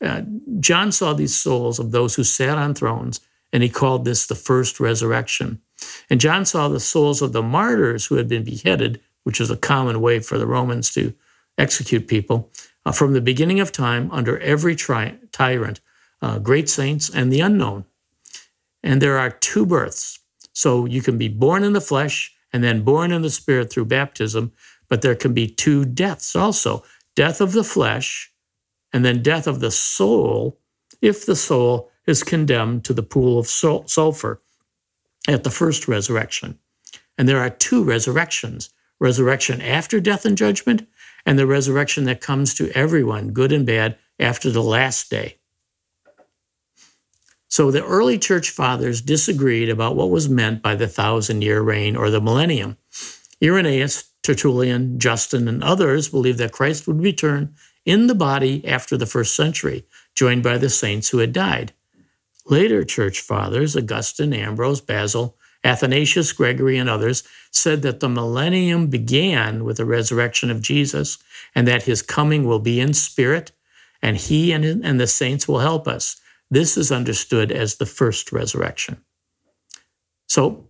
Uh, 0.00 0.22
John 0.60 0.92
saw 0.92 1.12
these 1.12 1.34
souls 1.34 1.78
of 1.78 1.90
those 1.90 2.14
who 2.14 2.24
sat 2.24 2.56
on 2.56 2.74
thrones, 2.74 3.20
and 3.52 3.62
he 3.62 3.68
called 3.68 4.04
this 4.04 4.26
the 4.26 4.34
first 4.34 4.80
resurrection. 4.80 5.60
And 6.08 6.20
John 6.20 6.46
saw 6.46 6.68
the 6.68 6.80
souls 6.80 7.20
of 7.20 7.32
the 7.32 7.42
martyrs 7.42 8.06
who 8.06 8.14
had 8.14 8.28
been 8.28 8.44
beheaded, 8.44 9.00
which 9.24 9.40
is 9.40 9.50
a 9.50 9.56
common 9.56 10.00
way 10.00 10.20
for 10.20 10.38
the 10.38 10.46
Romans 10.46 10.92
to 10.94 11.12
execute 11.58 12.06
people, 12.06 12.50
uh, 12.86 12.92
from 12.92 13.12
the 13.12 13.20
beginning 13.20 13.60
of 13.60 13.72
time 13.72 14.10
under 14.12 14.38
every 14.38 14.76
tri- 14.76 15.18
tyrant, 15.32 15.80
uh, 16.22 16.38
great 16.38 16.68
saints 16.68 17.10
and 17.10 17.32
the 17.32 17.40
unknown. 17.40 17.84
And 18.82 19.02
there 19.02 19.18
are 19.18 19.30
two 19.30 19.66
births 19.66 20.20
so 20.52 20.86
you 20.86 21.02
can 21.02 21.18
be 21.18 21.28
born 21.28 21.64
in 21.64 21.72
the 21.72 21.80
flesh 21.80 22.34
and 22.52 22.62
then 22.62 22.82
born 22.82 23.10
in 23.10 23.22
the 23.22 23.30
spirit 23.30 23.70
through 23.70 23.86
baptism, 23.86 24.52
but 24.88 25.02
there 25.02 25.14
can 25.14 25.32
be 25.32 25.46
two 25.46 25.84
deaths 25.84 26.36
also 26.36 26.84
death 27.16 27.40
of 27.40 27.52
the 27.52 27.64
flesh 27.64 28.32
and 28.92 29.04
then 29.04 29.22
death 29.22 29.46
of 29.46 29.60
the 29.60 29.70
soul 29.70 30.58
if 31.00 31.26
the 31.26 31.36
soul 31.36 31.90
is 32.06 32.22
condemned 32.22 32.84
to 32.84 32.92
the 32.92 33.02
pool 33.02 33.38
of 33.38 33.46
sulfur 33.46 34.42
at 35.28 35.44
the 35.44 35.50
first 35.50 35.88
resurrection. 35.88 36.58
And 37.16 37.28
there 37.28 37.40
are 37.40 37.50
two 37.50 37.82
resurrections 37.82 38.70
resurrection 39.00 39.60
after 39.60 40.00
death 40.00 40.24
and 40.24 40.38
judgment, 40.38 40.88
and 41.26 41.38
the 41.38 41.46
resurrection 41.46 42.04
that 42.04 42.20
comes 42.20 42.54
to 42.54 42.70
everyone, 42.70 43.32
good 43.32 43.52
and 43.52 43.66
bad, 43.66 43.98
after 44.18 44.50
the 44.50 44.62
last 44.62 45.10
day. 45.10 45.38
So 47.48 47.70
the 47.70 47.84
early 47.84 48.18
church 48.18 48.50
fathers 48.50 49.00
disagreed 49.00 49.68
about 49.68 49.96
what 49.96 50.10
was 50.10 50.28
meant 50.28 50.62
by 50.62 50.74
the 50.74 50.88
thousand 50.88 51.42
year 51.42 51.60
reign 51.60 51.96
or 51.96 52.10
the 52.10 52.20
millennium. 52.20 52.78
Irenaeus, 53.42 54.10
Tertullian, 54.24 54.98
Justin, 54.98 55.46
and 55.46 55.62
others 55.62 56.08
believed 56.08 56.38
that 56.38 56.50
Christ 56.50 56.88
would 56.88 57.00
return 57.00 57.54
in 57.84 58.06
the 58.06 58.14
body 58.14 58.66
after 58.66 58.96
the 58.96 59.06
first 59.06 59.36
century, 59.36 59.86
joined 60.14 60.42
by 60.42 60.56
the 60.56 60.70
saints 60.70 61.10
who 61.10 61.18
had 61.18 61.32
died. 61.32 61.74
Later 62.46 62.84
church 62.84 63.20
fathers, 63.20 63.76
Augustine, 63.76 64.32
Ambrose, 64.32 64.80
Basil, 64.80 65.36
Athanasius, 65.62 66.32
Gregory, 66.32 66.78
and 66.78 66.88
others, 66.88 67.22
said 67.50 67.82
that 67.82 68.00
the 68.00 68.08
millennium 68.08 68.88
began 68.88 69.62
with 69.62 69.76
the 69.76 69.84
resurrection 69.84 70.50
of 70.50 70.62
Jesus 70.62 71.18
and 71.54 71.68
that 71.68 71.84
his 71.84 72.02
coming 72.02 72.44
will 72.44 72.58
be 72.58 72.80
in 72.80 72.94
spirit, 72.94 73.52
and 74.02 74.16
he 74.16 74.52
and, 74.52 74.64
and 74.64 74.98
the 74.98 75.06
saints 75.06 75.46
will 75.46 75.60
help 75.60 75.86
us. 75.86 76.20
This 76.50 76.76
is 76.76 76.90
understood 76.90 77.52
as 77.52 77.76
the 77.76 77.86
first 77.86 78.32
resurrection. 78.32 79.02
So, 80.28 80.68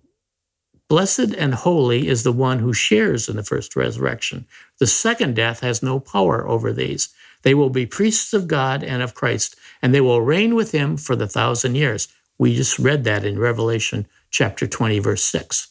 Blessed 0.89 1.35
and 1.35 1.55
holy 1.55 2.09
is 2.09 2.23
the 2.23 2.33
one 2.33 2.59
who 2.59 2.73
shares 2.73 3.29
in 3.29 3.37
the 3.37 3.43
first 3.43 3.75
resurrection. 3.75 4.47
The 4.79 4.87
second 4.87 5.35
death 5.35 5.61
has 5.61 5.83
no 5.83 5.99
power 5.99 6.47
over 6.47 6.73
these. 6.73 7.09
They 7.43 7.55
will 7.55 7.71
be 7.71 7.87
priests 7.87 8.33
of 8.33 8.49
God 8.49 8.83
and 8.83 9.03
of 9.03 9.15
Christ, 9.15 9.57
and 9.81 9.95
they 9.95 10.01
will 10.01 10.21
reign 10.21 10.55
with 10.55 10.73
him 10.73 10.97
for 10.97 11.17
the 11.17 11.29
thousand 11.29 11.75
years. 11.75 12.09
We 12.39 12.57
just 12.57 12.79
read 12.79 13.05
that 13.05 13.25
in 13.25 13.39
Revelation 13.39 14.07
chapter 14.31 14.67
20, 14.67 14.99
verse 14.99 15.25
6. 15.25 15.69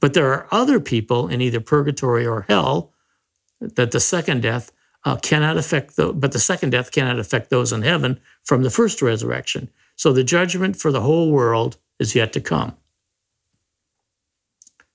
But 0.00 0.14
there 0.14 0.32
are 0.32 0.48
other 0.50 0.80
people 0.80 1.28
in 1.28 1.40
either 1.40 1.60
purgatory 1.60 2.26
or 2.26 2.46
hell 2.48 2.92
that 3.60 3.92
the 3.92 4.00
second 4.00 4.42
death 4.42 4.72
uh, 5.04 5.16
cannot 5.16 5.56
affect, 5.56 5.96
the, 5.96 6.12
but 6.12 6.32
the 6.32 6.38
second 6.38 6.70
death 6.70 6.90
cannot 6.90 7.18
affect 7.18 7.50
those 7.50 7.72
in 7.72 7.82
heaven 7.82 8.20
from 8.42 8.62
the 8.62 8.70
first 8.70 9.02
resurrection. 9.02 9.68
So 9.94 10.12
the 10.12 10.24
judgment 10.24 10.76
for 10.76 10.90
the 10.90 11.02
whole 11.02 11.30
world 11.30 11.76
is 11.98 12.14
yet 12.14 12.32
to 12.32 12.40
come. 12.40 12.76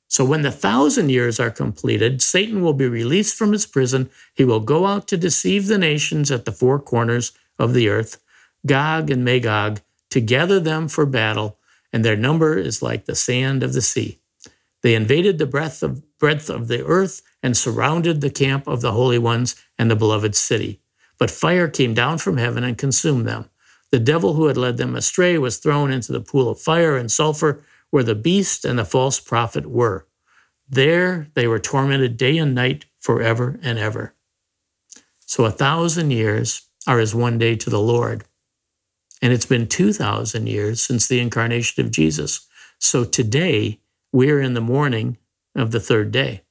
So 0.08 0.24
when 0.24 0.42
the 0.42 0.52
thousand 0.52 1.10
years 1.10 1.40
are 1.40 1.52
completed, 1.52 2.22
Satan 2.22 2.62
will 2.62 2.74
be 2.74 2.88
released 2.88 3.36
from 3.36 3.52
his 3.52 3.66
prison. 3.66 4.10
He 4.34 4.46
will 4.46 4.62
go 4.62 4.86
out 4.86 5.08
to 5.10 5.18
deceive 5.18 5.68
the 5.68 5.78
nations 5.78 6.32
at 6.32 6.46
the 6.46 6.52
four 6.52 6.80
corners 6.80 7.34
of 7.60 7.74
the 7.74 7.90
earth, 7.90 8.22
Gog 8.66 9.10
and 9.12 9.26
Magog, 9.26 9.82
to 10.12 10.22
gather 10.22 10.60
them 10.60 10.88
for 10.88 11.06
battle, 11.06 11.58
and 11.92 12.06
their 12.06 12.16
number 12.16 12.58
is 12.58 12.82
like 12.82 13.06
the 13.06 13.16
sand 13.16 13.64
of 13.64 13.74
the 13.74 13.82
sea. 13.82 14.20
They 14.82 14.96
invaded 14.96 15.38
the 15.38 15.46
breadth 15.46 15.84
of, 15.84 16.02
breadth 16.18 16.50
of 16.50 16.68
the 16.68 16.86
earth 16.86 17.22
and 17.44 17.58
surrounded 17.58 18.22
the 18.22 18.30
camp 18.30 18.68
of 18.68 18.82
the 18.82 18.94
holy 18.94 19.20
ones 19.20 19.56
and 19.78 19.92
the 19.92 19.96
beloved 19.96 20.36
city. 20.36 20.80
But 21.18 21.32
fire 21.32 21.68
came 21.68 21.94
down 21.94 22.20
from 22.20 22.38
heaven 22.38 22.64
and 22.64 22.78
consumed 22.78 23.28
them. 23.28 23.50
The 23.92 24.00
devil 24.00 24.34
who 24.34 24.48
had 24.48 24.58
led 24.58 24.78
them 24.78 24.96
astray 24.96 25.38
was 25.38 25.58
thrown 25.58 25.92
into 25.92 26.12
the 26.12 26.22
pool 26.22 26.50
of 26.50 26.60
fire 26.60 26.96
and 26.96 27.12
sulfur 27.12 27.64
where 27.90 28.04
the 28.04 28.16
beast 28.16 28.66
and 28.66 28.78
the 28.78 28.86
false 28.86 29.20
prophet 29.20 29.66
were. 29.66 30.08
There 30.70 31.28
they 31.34 31.48
were 31.48 31.60
tormented 31.60 32.18
day 32.18 32.38
and 32.38 32.54
night 32.54 32.86
forever 33.00 33.60
and 33.64 33.80
ever. 33.80 34.14
So 35.18 35.46
a 35.46 35.52
thousand 35.52 36.12
years 36.12 36.68
are 36.88 37.00
as 37.00 37.14
one 37.14 37.38
day 37.38 37.56
to 37.56 37.70
the 37.70 37.82
Lord. 37.82 38.24
And 39.22 39.34
it's 39.34 39.46
been 39.46 39.68
2,000 39.68 40.48
years 40.48 40.82
since 40.82 41.08
the 41.08 41.20
incarnation 41.20 41.84
of 41.84 41.92
Jesus. 41.92 42.48
So 42.80 43.04
today 43.04 43.80
we're 44.12 44.42
in 44.42 44.54
the 44.54 44.62
morning 44.62 45.18
of 45.56 45.72
the 45.72 45.80
third 45.80 46.12
day. 46.12 46.44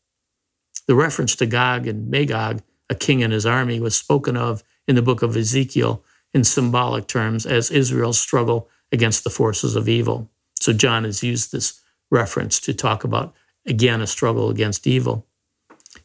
The 0.87 0.95
reference 0.95 1.35
to 1.37 1.47
Gog 1.47 1.87
and 1.87 2.11
Magog, 2.11 2.63
a 2.91 2.95
king 2.95 3.23
and 3.23 3.33
his 3.33 3.47
army, 3.47 3.81
was 3.81 3.97
spoken 3.97 4.37
of 4.37 4.63
in 4.87 4.95
the 4.95 5.03
book 5.03 5.23
of 5.23 5.37
Ezekiel 5.37 6.05
in 6.35 6.45
symbolic 6.45 7.07
terms 7.07 7.47
as 7.47 7.71
Israel's 7.71 8.21
struggle 8.21 8.69
against 8.93 9.25
the 9.25 9.31
forces 9.31 9.75
of 9.75 9.89
evil. 9.89 10.31
So 10.67 10.73
John 10.73 11.05
has 11.05 11.23
used 11.23 11.53
this 11.53 11.81
reference 12.11 12.59
to 12.63 12.75
talk 12.75 13.05
about, 13.05 13.37
again, 13.67 14.01
a 14.01 14.07
struggle 14.09 14.51
against 14.51 14.85
evil. 14.85 15.25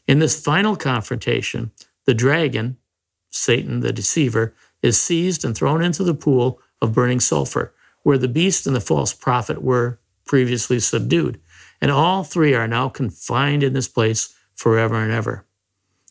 In 0.06 0.20
this 0.20 0.40
final 0.40 0.76
confrontation, 0.76 1.72
the 2.06 2.14
dragon, 2.14 2.76
Satan 3.28 3.80
the 3.80 3.92
deceiver, 3.92 4.54
is 4.80 5.00
seized 5.00 5.44
and 5.44 5.56
thrown 5.56 5.82
into 5.82 6.04
the 6.04 6.14
pool 6.14 6.60
of 6.80 6.92
burning 6.92 7.18
sulfur, 7.18 7.74
where 8.04 8.16
the 8.16 8.28
beast 8.28 8.64
and 8.64 8.76
the 8.76 8.80
false 8.80 9.12
prophet 9.12 9.64
were 9.64 9.98
previously 10.26 10.78
subdued. 10.78 11.40
And 11.80 11.90
all 11.90 12.22
three 12.22 12.54
are 12.54 12.68
now 12.68 12.88
confined 12.88 13.64
in 13.64 13.72
this 13.72 13.88
place 13.88 14.32
forever 14.54 14.94
and 14.94 15.10
ever. 15.10 15.44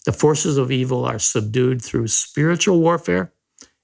The 0.03 0.11
forces 0.11 0.57
of 0.57 0.73
evil 0.73 1.05
are 1.05 1.19
subdued 1.19 1.81
through 1.81 2.09
spiritual 2.09 2.81
warfare, 2.81 3.31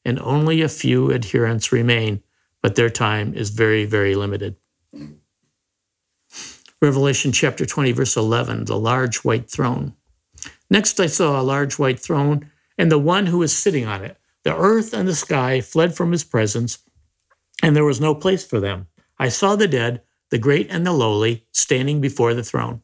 and 0.03 0.19
only 0.19 0.61
a 0.61 0.67
few 0.67 1.13
adherents 1.13 1.71
remain 1.71 2.21
but 2.67 2.75
their 2.75 2.89
time 2.89 3.33
is 3.33 3.49
very, 3.49 3.85
very 3.85 4.13
limited. 4.13 4.57
Revelation 6.81 7.31
chapter 7.31 7.65
20, 7.65 7.93
verse 7.93 8.17
11, 8.17 8.65
the 8.65 8.77
large 8.77 9.19
white 9.19 9.49
throne. 9.49 9.93
Next, 10.69 10.99
I 10.99 11.05
saw 11.05 11.39
a 11.39 11.47
large 11.47 11.79
white 11.79 11.97
throne 11.97 12.51
and 12.77 12.91
the 12.91 12.99
one 12.99 13.27
who 13.27 13.37
was 13.37 13.57
sitting 13.57 13.85
on 13.85 14.03
it. 14.03 14.17
The 14.43 14.53
earth 14.53 14.93
and 14.93 15.07
the 15.07 15.15
sky 15.15 15.61
fled 15.61 15.95
from 15.95 16.11
his 16.11 16.25
presence, 16.25 16.79
and 17.63 17.73
there 17.73 17.85
was 17.85 18.01
no 18.01 18.13
place 18.13 18.45
for 18.45 18.59
them. 18.59 18.87
I 19.17 19.29
saw 19.29 19.55
the 19.55 19.69
dead, 19.69 20.01
the 20.29 20.37
great 20.37 20.67
and 20.69 20.85
the 20.85 20.91
lowly, 20.91 21.45
standing 21.53 22.01
before 22.01 22.33
the 22.33 22.43
throne, 22.43 22.81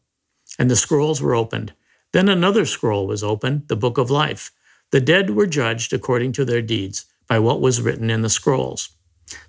and 0.57 0.71
the 0.71 0.77
scrolls 0.77 1.21
were 1.21 1.35
opened. 1.35 1.73
Then 2.13 2.29
another 2.29 2.65
scroll 2.65 3.05
was 3.05 3.21
opened, 3.21 3.67
the 3.67 3.75
book 3.75 3.97
of 3.97 4.09
life. 4.09 4.49
The 4.91 5.01
dead 5.01 5.31
were 5.31 5.45
judged 5.45 5.91
according 5.91 6.31
to 6.33 6.45
their 6.45 6.61
deeds 6.61 7.03
by 7.27 7.39
what 7.39 7.59
was 7.59 7.81
written 7.81 8.09
in 8.09 8.21
the 8.21 8.29
scrolls. 8.29 8.87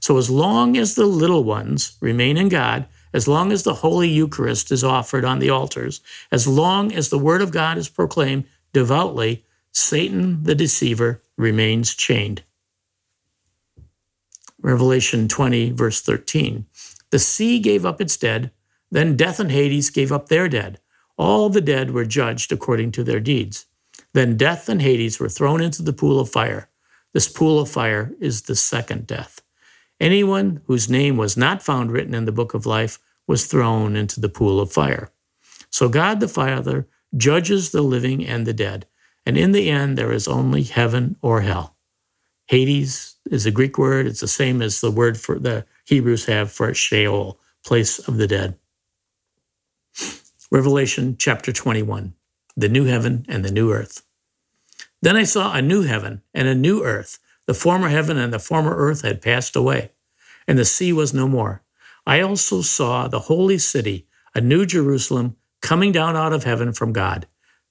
So, 0.01 0.19
as 0.19 0.31
long 0.31 0.77
as 0.77 0.95
the 0.95 1.07
little 1.07 1.45
ones 1.45 1.97
remain 2.01 2.37
in 2.37 2.49
God, 2.49 2.87
as 3.13 3.29
long 3.29 3.53
as 3.53 3.63
the 3.63 3.75
Holy 3.75 4.09
Eucharist 4.09 4.73
is 4.73 4.83
offered 4.83 5.25
on 5.25 5.39
the 5.39 5.51
altars, 5.51 6.01
as 6.33 6.49
long 6.49 6.93
as 6.93 7.09
the 7.09 7.19
Word 7.19 7.43
of 7.43 7.53
God 7.53 7.79
is 7.79 7.89
proclaimed 7.89 8.45
devoutly, 8.73 9.45
Satan 9.73 10.43
the 10.43 10.55
deceiver 10.55 11.23
remains 11.37 11.95
chained. 11.95 12.43
Revelation 14.61 15.29
20, 15.29 15.71
verse 15.73 16.01
13. 16.01 16.67
The 17.11 17.19
sea 17.19 17.59
gave 17.61 17.85
up 17.85 18.01
its 18.01 18.17
dead, 18.17 18.51
then 18.91 19.17
death 19.17 19.39
and 19.39 19.53
Hades 19.53 19.91
gave 19.91 20.11
up 20.11 20.29
their 20.29 20.49
dead. 20.49 20.81
All 21.17 21.49
the 21.49 21.61
dead 21.61 21.93
were 21.93 22.05
judged 22.05 22.51
according 22.51 22.93
to 22.93 23.05
their 23.05 23.21
deeds. 23.21 23.67
Then 24.15 24.37
death 24.37 24.69
and 24.69 24.81
Hades 24.81 25.21
were 25.21 25.29
thrown 25.29 25.61
into 25.61 25.83
the 25.83 25.93
pool 25.93 26.19
of 26.19 26.31
fire. 26.31 26.69
This 27.13 27.29
pool 27.29 27.61
of 27.61 27.69
fire 27.69 28.13
is 28.21 28.43
the 28.43 28.57
second 28.57 29.07
death. 29.07 29.44
Anyone 30.01 30.61
whose 30.67 30.91
name 30.91 31.17
was 31.17 31.37
not 31.37 31.63
found 31.63 31.93
written 31.93 32.15
in 32.15 32.25
the 32.25 32.33
book 32.33 32.55
of 32.55 32.67
life 32.67 32.99
was 33.27 33.47
thrown 33.47 33.97
into 33.97 34.21
the 34.21 34.29
pool 34.29 34.61
of 34.61 34.73
fire. 34.73 35.11
So 35.71 35.89
God 35.89 36.21
the 36.21 36.29
Father 36.29 36.89
judges 37.17 37.71
the 37.71 37.83
living 37.83 38.27
and 38.27 38.47
the 38.47 38.53
dead, 38.53 38.87
and 39.25 39.39
in 39.39 39.53
the 39.53 39.71
end, 39.71 39.97
there 39.97 40.13
is 40.13 40.29
only 40.29 40.63
heaven 40.65 41.17
or 41.23 41.41
hell. 41.41 41.77
Hades 42.47 43.17
is 43.31 43.47
a 43.47 43.51
Greek 43.51 43.79
word, 43.79 44.07
it's 44.07 44.21
the 44.21 44.29
same 44.29 44.61
as 44.61 44.81
the 44.81 44.91
word 44.91 45.19
for 45.19 45.39
the 45.39 45.65
Hebrews 45.87 46.27
have 46.27 46.53
for 46.53 46.75
Sheol, 46.75 47.39
place 47.65 47.99
of 47.99 48.19
the 48.19 48.27
dead. 48.27 48.59
Revelation 50.51 51.17
chapter 51.19 51.53
21, 51.53 52.15
the 52.57 52.69
new 52.69 52.85
heaven 52.85 53.25
and 53.29 53.45
the 53.45 53.53
new 53.53 53.73
earth. 53.73 54.03
Then 55.01 55.17
I 55.17 55.25
saw 55.25 55.55
a 55.55 55.63
new 55.63 55.83
heaven 55.83 56.23
and 56.33 56.49
a 56.49 56.55
new 56.55 56.85
earth 56.85 57.19
the 57.47 57.55
former 57.55 57.89
heaven 57.89 58.17
and 58.17 58.33
the 58.33 58.39
former 58.39 58.75
earth 58.75 59.03
had 59.03 59.23
passed 59.23 59.57
away, 59.57 59.93
and 60.47 60.59
the 60.59 60.65
sea 60.65 60.93
was 60.93 61.15
no 61.15 61.29
more. 61.29 61.63
I 62.07 62.21
also 62.21 62.63
saw 62.63 63.09
the 63.09 63.21
holy 63.21 63.59
city, 63.59 64.07
a 64.35 64.41
new 64.41 64.67
Jerusalem, 64.67 65.37
coming 65.63 65.93
down 65.93 66.17
out 66.17 66.33
of 66.33 66.45
heaven 66.45 66.73
from 66.73 66.93
God, 66.93 67.27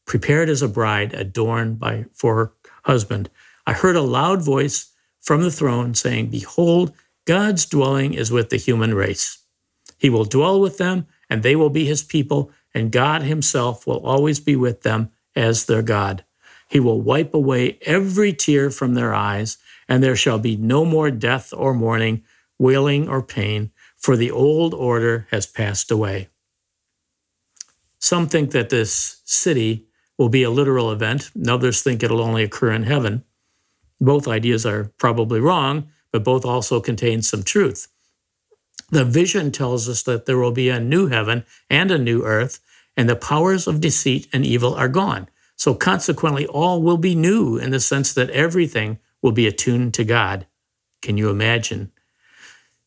prepared 0.06 0.50
as 0.50 0.62
a 0.62 0.68
bride 0.68 1.14
adorned 1.14 1.80
by 1.80 2.06
for 2.14 2.36
her 2.36 2.54
husband. 2.84 3.30
I 3.66 3.74
heard 3.74 3.96
a 3.96 4.02
loud 4.02 4.42
voice 4.42 4.92
from 5.22 5.42
the 5.42 5.52
throne 5.52 5.94
saying, 5.94 6.30
Behold, 6.30 6.94
God's 7.26 7.66
dwelling 7.66 8.14
is 8.14 8.32
with 8.32 8.50
the 8.50 8.58
human 8.58 8.94
race. 8.94 9.40
He 9.98 10.10
will 10.10 10.26
dwell 10.26 10.60
with 10.60 10.78
them, 10.78 11.08
and 11.30 11.42
they 11.42 11.56
will 11.56 11.70
be 11.70 11.86
his 11.86 12.04
people, 12.04 12.52
and 12.74 12.92
God 12.92 13.22
himself 13.22 13.88
will 13.88 14.06
always 14.06 14.40
be 14.40 14.56
with 14.56 14.82
them 14.82 15.12
as 15.36 15.66
their 15.66 15.82
God. 15.82 16.26
He 16.70 16.80
will 16.80 17.02
wipe 17.02 17.34
away 17.34 17.78
every 17.84 18.34
tear 18.34 18.70
from 18.70 18.96
their 18.96 19.14
eyes, 19.14 19.58
and 19.88 20.04
there 20.04 20.16
shall 20.16 20.40
be 20.40 20.56
no 20.56 20.86
more 20.86 21.12
death 21.12 21.54
or 21.56 21.74
mourning, 21.74 22.24
wailing 22.58 23.08
or 23.08 23.22
pain, 23.22 23.72
for 23.98 24.16
the 24.16 24.32
old 24.32 24.74
order 24.74 25.28
has 25.32 25.46
passed 25.46 25.92
away. 25.92 26.30
Some 28.00 28.28
think 28.28 28.52
that 28.52 28.70
this 28.70 29.22
city 29.24 29.86
will 30.18 30.30
be 30.30 30.44
a 30.44 30.50
literal 30.50 30.92
event, 30.92 31.32
and 31.34 31.50
others 31.50 31.82
think 31.82 32.04
it'll 32.04 32.22
only 32.22 32.44
occur 32.44 32.72
in 32.72 32.84
heaven. 32.84 33.24
Both 34.00 34.28
ideas 34.28 34.66
are 34.66 34.92
probably 34.98 35.40
wrong, 35.40 35.88
but 36.12 36.24
both 36.24 36.46
also 36.46 36.82
contain 36.82 37.22
some 37.22 37.44
truth. 37.44 37.88
The 38.92 39.06
vision 39.06 39.52
tells 39.52 39.90
us 39.90 40.04
that 40.04 40.26
there 40.26 40.38
will 40.38 40.52
be 40.52 40.70
a 40.70 40.80
new 40.80 41.08
heaven 41.08 41.46
and 41.70 41.90
a 41.90 41.98
new 41.98 42.24
earth, 42.24 42.60
and 42.96 43.10
the 43.10 43.16
powers 43.16 43.68
of 43.68 43.82
deceit 43.82 44.28
and 44.32 44.46
evil 44.46 44.76
are 44.76 44.90
gone. 44.90 45.30
So 45.56 45.74
consequently, 45.74 46.46
all 46.46 46.82
will 46.82 46.98
be 46.98 47.16
new 47.16 47.58
in 47.58 47.72
the 47.72 47.80
sense 47.80 48.14
that 48.14 48.30
everything 48.32 49.00
will 49.24 49.32
be 49.32 49.48
attuned 49.48 49.96
to 49.96 50.04
God. 50.04 50.46
Can 51.02 51.18
you 51.18 51.32
imagine? 51.32 51.92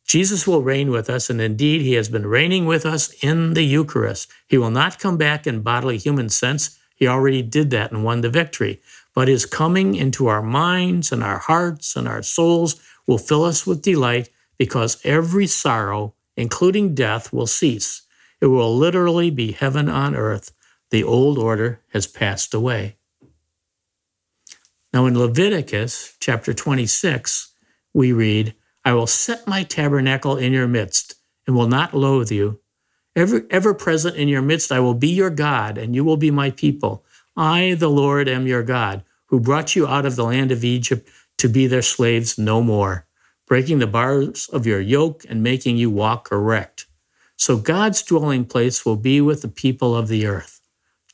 Jesus 0.06 0.46
will 0.46 0.62
reign 0.62 0.90
with 0.90 1.10
us, 1.10 1.30
and 1.30 1.40
indeed, 1.40 1.82
he 1.82 1.94
has 1.94 2.08
been 2.08 2.26
reigning 2.26 2.66
with 2.66 2.86
us 2.86 3.12
in 3.24 3.54
the 3.54 3.64
Eucharist. 3.64 4.30
He 4.46 4.58
will 4.58 4.70
not 4.70 5.00
come 5.00 5.16
back 5.16 5.46
in 5.48 5.62
bodily 5.62 5.98
human 5.98 6.28
sense. 6.28 6.78
He 6.94 7.08
already 7.08 7.42
did 7.42 7.70
that 7.70 7.90
and 7.90 8.04
won 8.04 8.20
the 8.20 8.30
victory. 8.30 8.80
But 9.14 9.28
his 9.28 9.46
coming 9.46 9.96
into 9.96 10.28
our 10.28 10.42
minds 10.42 11.10
and 11.10 11.24
our 11.24 11.38
hearts 11.38 11.96
and 11.96 12.06
our 12.06 12.22
souls 12.22 12.80
will 13.08 13.18
fill 13.18 13.44
us 13.44 13.66
with 13.66 13.82
delight 13.82 14.30
because 14.58 15.00
every 15.04 15.48
sorrow, 15.48 16.14
including 16.36 16.94
death, 16.94 17.32
will 17.32 17.48
cease. 17.48 18.02
It 18.40 18.46
will 18.46 18.76
literally 18.76 19.30
be 19.30 19.52
heaven 19.52 19.88
on 19.88 20.14
earth 20.14 20.52
the 20.90 21.02
old 21.04 21.38
order 21.38 21.80
has 21.92 22.06
passed 22.06 22.54
away. 22.54 22.95
Now, 24.96 25.04
in 25.04 25.18
Leviticus 25.18 26.16
chapter 26.20 26.54
26, 26.54 27.52
we 27.92 28.14
read, 28.14 28.54
I 28.82 28.94
will 28.94 29.06
set 29.06 29.46
my 29.46 29.62
tabernacle 29.62 30.38
in 30.38 30.54
your 30.54 30.66
midst 30.66 31.16
and 31.46 31.54
will 31.54 31.68
not 31.68 31.92
loathe 31.92 32.32
you, 32.32 32.60
Ever, 33.14 33.46
ever 33.50 33.74
present 33.74 34.16
in 34.16 34.28
your 34.28 34.40
midst, 34.40 34.72
I 34.72 34.80
will 34.80 34.94
be 34.94 35.08
your 35.08 35.28
God, 35.28 35.76
and 35.76 35.94
you 35.94 36.02
will 36.02 36.16
be 36.16 36.30
my 36.30 36.50
people. 36.50 37.04
I, 37.36 37.74
the 37.74 37.90
Lord, 37.90 38.26
am 38.26 38.46
your 38.46 38.62
God, 38.62 39.04
who 39.26 39.38
brought 39.38 39.76
you 39.76 39.86
out 39.86 40.06
of 40.06 40.16
the 40.16 40.24
land 40.24 40.50
of 40.50 40.64
Egypt 40.64 41.06
to 41.36 41.48
be 41.50 41.66
their 41.66 41.82
slaves 41.82 42.38
no 42.38 42.62
more, 42.62 43.06
breaking 43.46 43.80
the 43.80 43.86
bars 43.86 44.48
of 44.48 44.66
your 44.66 44.80
yoke 44.80 45.26
and 45.28 45.42
making 45.42 45.76
you 45.76 45.90
walk 45.90 46.30
erect. 46.32 46.86
So 47.36 47.58
God's 47.58 48.02
dwelling 48.02 48.46
place 48.46 48.86
will 48.86 48.96
be 48.96 49.20
with 49.20 49.42
the 49.42 49.48
people 49.48 49.94
of 49.94 50.08
the 50.08 50.26
earth. 50.26 50.55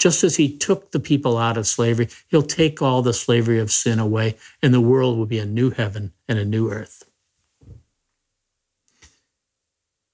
Just 0.02 0.24
as 0.24 0.34
he 0.34 0.58
took 0.58 0.90
the 0.90 0.98
people 0.98 1.38
out 1.38 1.56
of 1.56 1.64
slavery, 1.64 2.08
he'll 2.26 2.42
take 2.42 2.82
all 2.82 3.02
the 3.02 3.14
slavery 3.14 3.60
of 3.60 3.70
sin 3.70 4.00
away, 4.00 4.34
and 4.60 4.74
the 4.74 4.80
world 4.80 5.16
will 5.16 5.26
be 5.26 5.38
a 5.38 5.46
new 5.46 5.70
heaven 5.70 6.12
and 6.28 6.40
a 6.40 6.44
new 6.44 6.72
earth. 6.72 7.04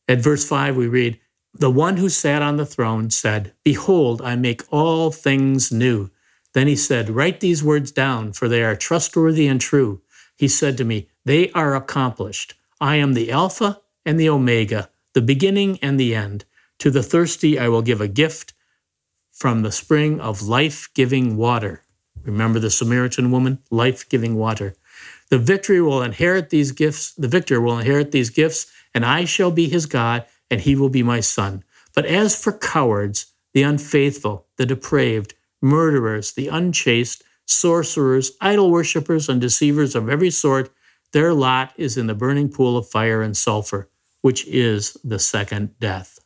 At 0.06 0.20
verse 0.20 0.46
5, 0.46 0.76
we 0.76 0.88
read, 0.88 1.18
The 1.54 1.70
one 1.70 1.96
who 1.96 2.10
sat 2.10 2.42
on 2.42 2.58
the 2.58 2.66
throne 2.66 3.08
said, 3.08 3.54
Behold, 3.64 4.20
I 4.20 4.36
make 4.36 4.62
all 4.70 5.10
things 5.10 5.72
new. 5.72 6.10
Then 6.52 6.66
he 6.66 6.76
said, 6.76 7.08
Write 7.08 7.40
these 7.40 7.64
words 7.64 7.90
down, 7.90 8.34
for 8.34 8.46
they 8.46 8.62
are 8.62 8.76
trustworthy 8.76 9.46
and 9.46 9.58
true. 9.58 10.02
He 10.36 10.48
said 10.48 10.76
to 10.76 10.84
me, 10.84 11.08
They 11.24 11.50
are 11.52 11.74
accomplished. 11.74 12.52
I 12.78 12.96
am 12.96 13.14
the 13.14 13.32
Alpha 13.32 13.80
and 14.04 14.20
the 14.20 14.28
Omega, 14.28 14.90
the 15.14 15.22
beginning 15.22 15.78
and 15.80 15.98
the 15.98 16.14
end. 16.14 16.44
To 16.80 16.90
the 16.90 17.02
thirsty, 17.02 17.58
I 17.58 17.68
will 17.68 17.80
give 17.80 18.02
a 18.02 18.06
gift 18.06 18.52
from 19.38 19.62
the 19.62 19.70
spring 19.70 20.20
of 20.20 20.42
life 20.42 20.88
giving 20.94 21.36
water. 21.36 21.84
Remember 22.24 22.58
the 22.58 22.70
Samaritan 22.70 23.30
woman? 23.30 23.60
Life 23.70 24.08
giving 24.08 24.34
water. 24.34 24.74
The 25.30 25.38
victory 25.38 25.80
will 25.80 26.02
inherit 26.02 26.50
these 26.50 26.72
gifts. 26.72 27.12
The 27.14 27.28
victor 27.28 27.60
will 27.60 27.78
inherit 27.78 28.10
these 28.10 28.30
gifts, 28.30 28.66
and 28.92 29.06
I 29.06 29.24
shall 29.24 29.52
be 29.52 29.68
his 29.68 29.86
God, 29.86 30.24
and 30.50 30.60
he 30.60 30.74
will 30.74 30.88
be 30.88 31.04
my 31.04 31.20
son. 31.20 31.62
But 31.94 32.04
as 32.04 32.40
for 32.42 32.52
cowards, 32.52 33.32
the 33.54 33.62
unfaithful, 33.62 34.46
the 34.56 34.66
depraved, 34.66 35.34
murderers, 35.62 36.32
the 36.32 36.48
unchaste, 36.48 37.22
sorcerers, 37.46 38.32
idol 38.40 38.72
worshippers, 38.72 39.28
and 39.28 39.40
deceivers 39.40 39.94
of 39.94 40.08
every 40.08 40.30
sort, 40.30 40.70
their 41.12 41.32
lot 41.32 41.72
is 41.76 41.96
in 41.96 42.08
the 42.08 42.14
burning 42.14 42.50
pool 42.50 42.76
of 42.76 42.88
fire 42.88 43.22
and 43.22 43.36
sulfur, 43.36 43.88
which 44.20 44.44
is 44.48 44.96
the 45.04 45.18
second 45.18 45.78
death. 45.78 46.18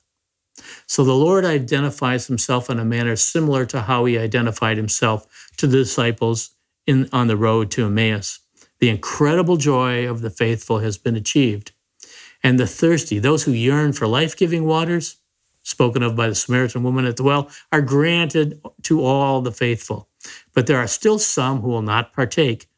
So 0.87 1.05
the 1.05 1.15
Lord 1.15 1.45
identifies 1.45 2.27
himself 2.27 2.69
in 2.71 2.79
a 2.79 2.85
manner 2.85 3.17
similar 3.17 3.65
to 3.67 3.83
how 3.83 4.05
he 4.05 4.19
identified 4.19 4.77
himself 4.77 5.51
to 5.57 5.67
the 5.67 5.79
disciples 5.79 6.51
in, 6.87 7.09
on 7.13 7.29
the 7.29 7.37
road 7.37 7.71
to 7.73 7.87
Emmaus. 7.87 8.41
The 8.81 8.89
incredible 8.89 9.57
joy 9.57 10.09
of 10.09 10.23
the 10.23 10.31
faithful 10.31 10.81
has 10.81 10.99
been 10.99 11.17
achieved. 11.17 11.73
And 12.43 12.59
the 12.59 12.67
thirsty, 12.67 13.19
those 13.19 13.45
who 13.45 13.53
yearn 13.53 13.93
for 13.93 14.07
life 14.07 14.37
giving 14.37 14.65
waters, 14.65 15.17
spoken 15.63 16.03
of 16.03 16.17
by 16.17 16.29
the 16.29 16.35
Samaritan 16.35 16.83
woman 16.83 17.05
at 17.05 17.17
the 17.17 17.23
well, 17.23 17.49
are 17.71 17.81
granted 17.81 18.61
to 18.83 19.05
all 19.05 19.41
the 19.41 19.53
faithful. 19.53 20.09
But 20.53 20.67
there 20.67 20.79
are 20.79 20.89
still 20.89 21.19
some 21.19 21.61
who 21.61 21.69
will 21.69 21.83
not 21.83 22.13
partake. 22.13 22.69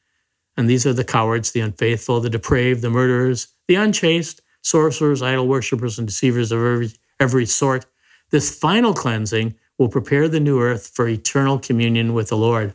And 0.57 0.69
these 0.69 0.87
are 0.87 0.93
the 0.93 1.05
cowards, 1.05 1.53
the 1.53 1.61
unfaithful, 1.61 2.21
the 2.21 2.31
depraved, 2.31 2.83
the 2.83 2.91
murderers, 2.91 3.49
the 3.67 3.75
unchaste, 3.75 4.41
sorcerers, 4.63 5.23
idol 5.23 5.49
worshippers, 5.49 5.99
and 5.99 6.07
deceivers 6.07 6.53
of 6.53 6.59
every, 6.59 6.91
every 7.21 7.47
sort. 7.47 7.87
This 8.31 8.57
final 8.57 8.95
cleansing 8.95 9.55
will 9.79 9.89
prepare 9.89 10.29
the 10.29 10.41
new 10.41 10.61
earth 10.61 10.89
for 10.95 11.09
eternal 11.09 11.59
communion 11.59 12.15
with 12.15 12.29
the 12.29 12.37
Lord. 12.37 12.75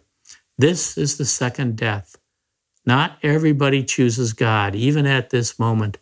This 0.57 0.97
is 0.97 1.17
the 1.17 1.25
second 1.25 1.77
death. 1.77 2.17
Not 2.85 3.17
everybody 3.23 3.83
chooses 3.83 4.33
God, 4.33 4.75
even 4.75 5.05
at 5.05 5.29
this 5.29 5.59
moment. 5.59 5.97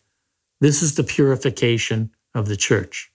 This 0.59 0.81
is 0.81 0.95
the 0.95 1.03
purification 1.03 2.11
of 2.33 2.47
the 2.47 2.57
church 2.57 3.11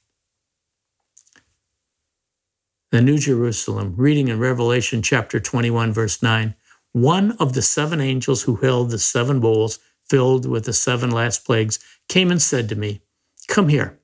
the 2.93 3.01
New 3.01 3.17
Jerusalem, 3.17 3.95
reading 3.97 4.29
in 4.29 4.39
Revelation 4.39 5.01
chapter 5.01 5.41
21, 5.41 5.95
verse 5.95 6.23
9, 6.23 6.55
one 6.93 7.33
of 7.41 7.55
the 7.55 7.63
seven 7.63 8.03
angels 8.03 8.43
who 8.43 8.57
held 8.57 8.91
the 8.91 8.99
seven 8.99 9.41
bowls 9.41 9.79
filled 10.07 10.45
with 10.45 10.67
the 10.67 10.75
seven 10.75 11.11
last 11.11 11.47
plagues 11.47 11.79
came 12.11 12.31
and 12.31 12.43
said 12.43 12.69
to 12.69 12.77
me, 12.77 13.01
Come 13.49 13.71
here, 13.71 13.99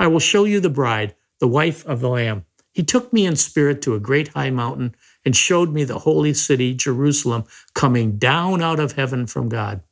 I 0.00 0.06
will 0.06 0.18
show 0.18 0.44
you 0.44 0.60
the 0.60 0.70
bride, 0.70 1.14
the 1.40 1.46
wife 1.46 1.84
of 1.86 2.00
the 2.00 2.08
Lamb. 2.08 2.46
He 2.72 2.82
took 2.82 3.12
me 3.12 3.26
in 3.26 3.36
spirit 3.36 3.82
to 3.82 3.94
a 3.94 4.00
great 4.00 4.28
high 4.28 4.48
mountain 4.48 4.94
and 5.26 5.36
showed 5.36 5.74
me 5.74 5.84
the 5.84 5.98
holy 5.98 6.32
city, 6.32 6.72
Jerusalem, 6.72 7.44
coming 7.74 8.16
down 8.16 8.62
out 8.62 8.80
of 8.80 8.92
heaven 8.92 9.26
from 9.26 9.50
God. 9.50 9.82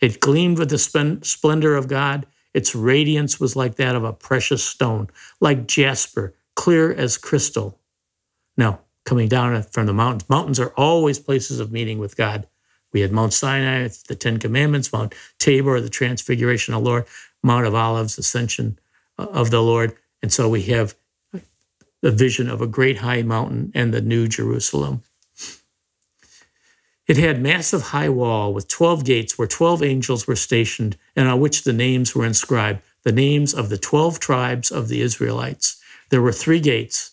It 0.00 0.20
gleamed 0.20 0.58
with 0.58 0.70
the 0.70 1.18
splendor 1.22 1.76
of 1.76 1.86
God. 1.86 2.24
Its 2.54 2.74
radiance 2.74 3.38
was 3.38 3.56
like 3.56 3.74
that 3.74 3.94
of 3.94 4.04
a 4.04 4.12
precious 4.14 4.64
stone, 4.64 5.08
like 5.38 5.66
jasper, 5.66 6.34
clear 6.56 6.90
as 6.90 7.18
crystal. 7.18 7.78
Now, 8.56 8.80
coming 9.04 9.28
down 9.28 9.62
from 9.64 9.84
the 9.84 9.92
mountains, 9.92 10.30
mountains 10.30 10.58
are 10.58 10.72
always 10.78 11.18
places 11.18 11.60
of 11.60 11.72
meeting 11.72 11.98
with 11.98 12.16
God. 12.16 12.48
We 12.94 13.02
had 13.02 13.12
Mount 13.12 13.34
Sinai, 13.34 13.88
the 14.06 14.14
Ten 14.14 14.38
Commandments, 14.38 14.94
Mount 14.94 15.14
Tabor, 15.38 15.78
the 15.82 15.90
Transfiguration 15.90 16.72
of 16.72 16.82
the 16.82 16.88
Lord, 16.88 17.04
Mount 17.42 17.66
of 17.66 17.74
Olives, 17.74 18.16
Ascension 18.16 18.78
of 19.18 19.50
the 19.50 19.62
Lord. 19.62 19.96
And 20.22 20.32
so 20.32 20.48
we 20.48 20.62
have 20.64 20.94
the 22.00 22.10
vision 22.10 22.48
of 22.48 22.60
a 22.60 22.66
great 22.66 22.98
high 22.98 23.22
mountain 23.22 23.72
and 23.74 23.92
the 23.92 24.00
new 24.00 24.28
Jerusalem. 24.28 25.02
It 27.06 27.16
had 27.16 27.40
massive 27.40 27.82
high 27.82 28.10
wall 28.10 28.52
with 28.52 28.68
12 28.68 29.04
gates 29.04 29.38
where 29.38 29.48
12 29.48 29.82
angels 29.82 30.26
were 30.26 30.36
stationed 30.36 30.96
and 31.16 31.26
on 31.26 31.40
which 31.40 31.64
the 31.64 31.72
names 31.72 32.14
were 32.14 32.26
inscribed, 32.26 32.82
the 33.02 33.12
names 33.12 33.54
of 33.54 33.70
the 33.70 33.78
12 33.78 34.20
tribes 34.20 34.70
of 34.70 34.88
the 34.88 35.00
Israelites. 35.00 35.82
There 36.10 36.20
were 36.20 36.32
three 36.32 36.60
gates 36.60 37.12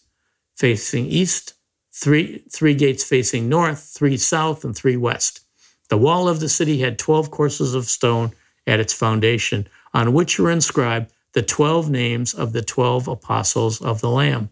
facing 0.53 1.05
east, 1.05 1.53
three, 1.93 2.43
three 2.51 2.75
gates 2.75 3.05
facing 3.05 3.47
north, 3.47 3.93
three 3.95 4.17
south, 4.17 4.65
and 4.65 4.75
three 4.75 4.97
west. 4.97 5.41
The 5.89 5.97
wall 5.97 6.27
of 6.27 6.41
the 6.41 6.49
city 6.49 6.79
had 6.79 6.99
12 6.99 7.31
courses 7.31 7.73
of 7.73 7.85
stone 7.85 8.31
at 8.67 8.79
its 8.81 8.93
foundation, 8.93 9.67
on 9.93 10.11
which 10.11 10.39
were 10.39 10.51
inscribed 10.51 11.11
the 11.35 11.43
12 11.43 11.89
names 11.89 12.33
of 12.33 12.53
the 12.53 12.61
12 12.61 13.09
apostles 13.09 13.81
of 13.81 13.99
the 13.99 14.09
Lamb. 14.09 14.49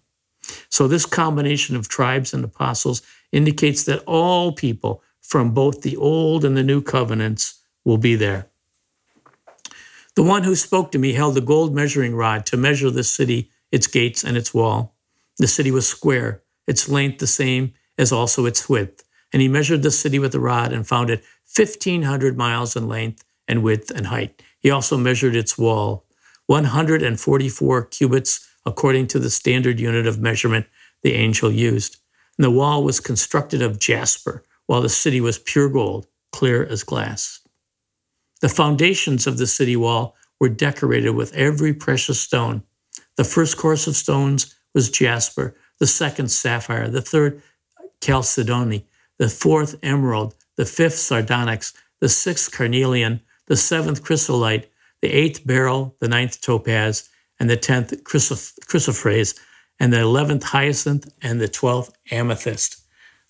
So, 0.69 0.87
this 0.87 1.05
combination 1.05 1.77
of 1.77 1.87
tribes 1.87 2.33
and 2.33 2.43
apostles 2.43 3.01
indicates 3.31 3.85
that 3.85 4.03
all 4.05 4.51
people 4.51 5.01
from 5.21 5.53
both 5.53 5.81
the 5.81 5.95
Old 5.95 6.43
and 6.43 6.57
the 6.57 6.63
New 6.63 6.81
covenants 6.81 7.61
will 7.85 7.97
be 7.97 8.15
there. 8.15 8.49
The 10.15 10.23
one 10.23 10.43
who 10.43 10.55
spoke 10.55 10.91
to 10.91 10.99
me 10.99 11.13
held 11.13 11.37
a 11.37 11.41
gold 11.41 11.73
measuring 11.73 12.15
rod 12.15 12.45
to 12.47 12.57
measure 12.57 12.91
the 12.91 13.03
city, 13.05 13.49
its 13.71 13.87
gates, 13.87 14.23
and 14.23 14.35
its 14.35 14.53
wall. 14.53 14.95
The 15.37 15.47
city 15.47 15.71
was 15.71 15.87
square, 15.87 16.43
its 16.67 16.89
length 16.89 17.19
the 17.19 17.27
same 17.27 17.73
as 17.97 18.11
also 18.11 18.45
its 18.45 18.67
width. 18.67 19.03
And 19.31 19.41
he 19.41 19.47
measured 19.47 19.81
the 19.81 19.89
city 19.89 20.19
with 20.19 20.35
a 20.35 20.39
rod 20.39 20.73
and 20.73 20.85
found 20.85 21.09
it 21.09 21.23
1,500 21.55 22.37
miles 22.37 22.75
in 22.75 22.89
length 22.89 23.23
and 23.47 23.63
width 23.63 23.89
and 23.89 24.07
height. 24.07 24.43
He 24.59 24.69
also 24.69 24.97
measured 24.97 25.35
its 25.35 25.57
wall, 25.57 26.02
144 26.47 27.85
cubits 27.85 28.49
according 28.65 29.07
to 29.07 29.19
the 29.19 29.29
standard 29.29 29.79
unit 29.79 30.07
of 30.07 30.19
measurement 30.19 30.65
the 31.01 31.13
angel 31.13 31.51
used. 31.51 31.97
And 32.37 32.45
the 32.45 32.51
wall 32.51 32.83
was 32.83 32.99
constructed 32.99 33.61
of 33.61 33.79
jasper, 33.79 34.43
while 34.65 34.81
the 34.81 34.89
city 34.89 35.21
was 35.21 35.37
pure 35.37 35.69
gold, 35.69 36.07
clear 36.31 36.65
as 36.65 36.83
glass. 36.83 37.41
The 38.41 38.49
foundations 38.49 39.27
of 39.27 39.37
the 39.37 39.47
city 39.47 39.75
wall 39.75 40.15
were 40.39 40.49
decorated 40.49 41.11
with 41.11 41.33
every 41.33 41.73
precious 41.73 42.19
stone. 42.19 42.63
The 43.15 43.23
first 43.23 43.57
course 43.57 43.87
of 43.87 43.95
stones 43.95 44.55
was 44.73 44.89
jasper, 44.89 45.55
the 45.79 45.87
second 45.87 46.29
sapphire, 46.29 46.89
the 46.89 47.01
third 47.01 47.41
chalcedony, 48.01 48.87
the 49.19 49.29
fourth 49.29 49.75
emerald, 49.83 50.35
the 50.57 50.65
fifth 50.65 50.97
sardonyx, 50.97 51.73
the 52.01 52.09
sixth 52.09 52.51
carnelian, 52.51 53.21
the 53.47 53.55
seventh 53.55 54.03
chrysolite, 54.03 54.71
the 55.03 55.13
eighth 55.13 55.45
beryl, 55.45 55.97
the 55.99 56.07
ninth 56.07 56.39
topaz, 56.39 57.09
and 57.37 57.49
the 57.49 57.57
tenth 57.57 58.05
chrysoprase, 58.05 59.37
and 59.77 59.91
the 59.91 59.99
eleventh 59.99 60.43
hyacinth, 60.43 61.13
and 61.21 61.41
the 61.41 61.49
twelfth 61.49 61.93
amethyst. 62.09 62.81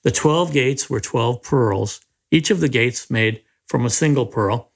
The 0.03 0.12
twelve 0.12 0.53
gates 0.53 0.88
were 0.88 0.99
twelve 0.99 1.41
pearls, 1.41 1.99
each 2.29 2.51
of 2.51 2.59
the 2.59 2.69
gates 2.69 3.09
made 3.09 3.41
from 3.65 3.88
a 3.88 3.89
single 3.89 4.27
pearl, 4.27 4.71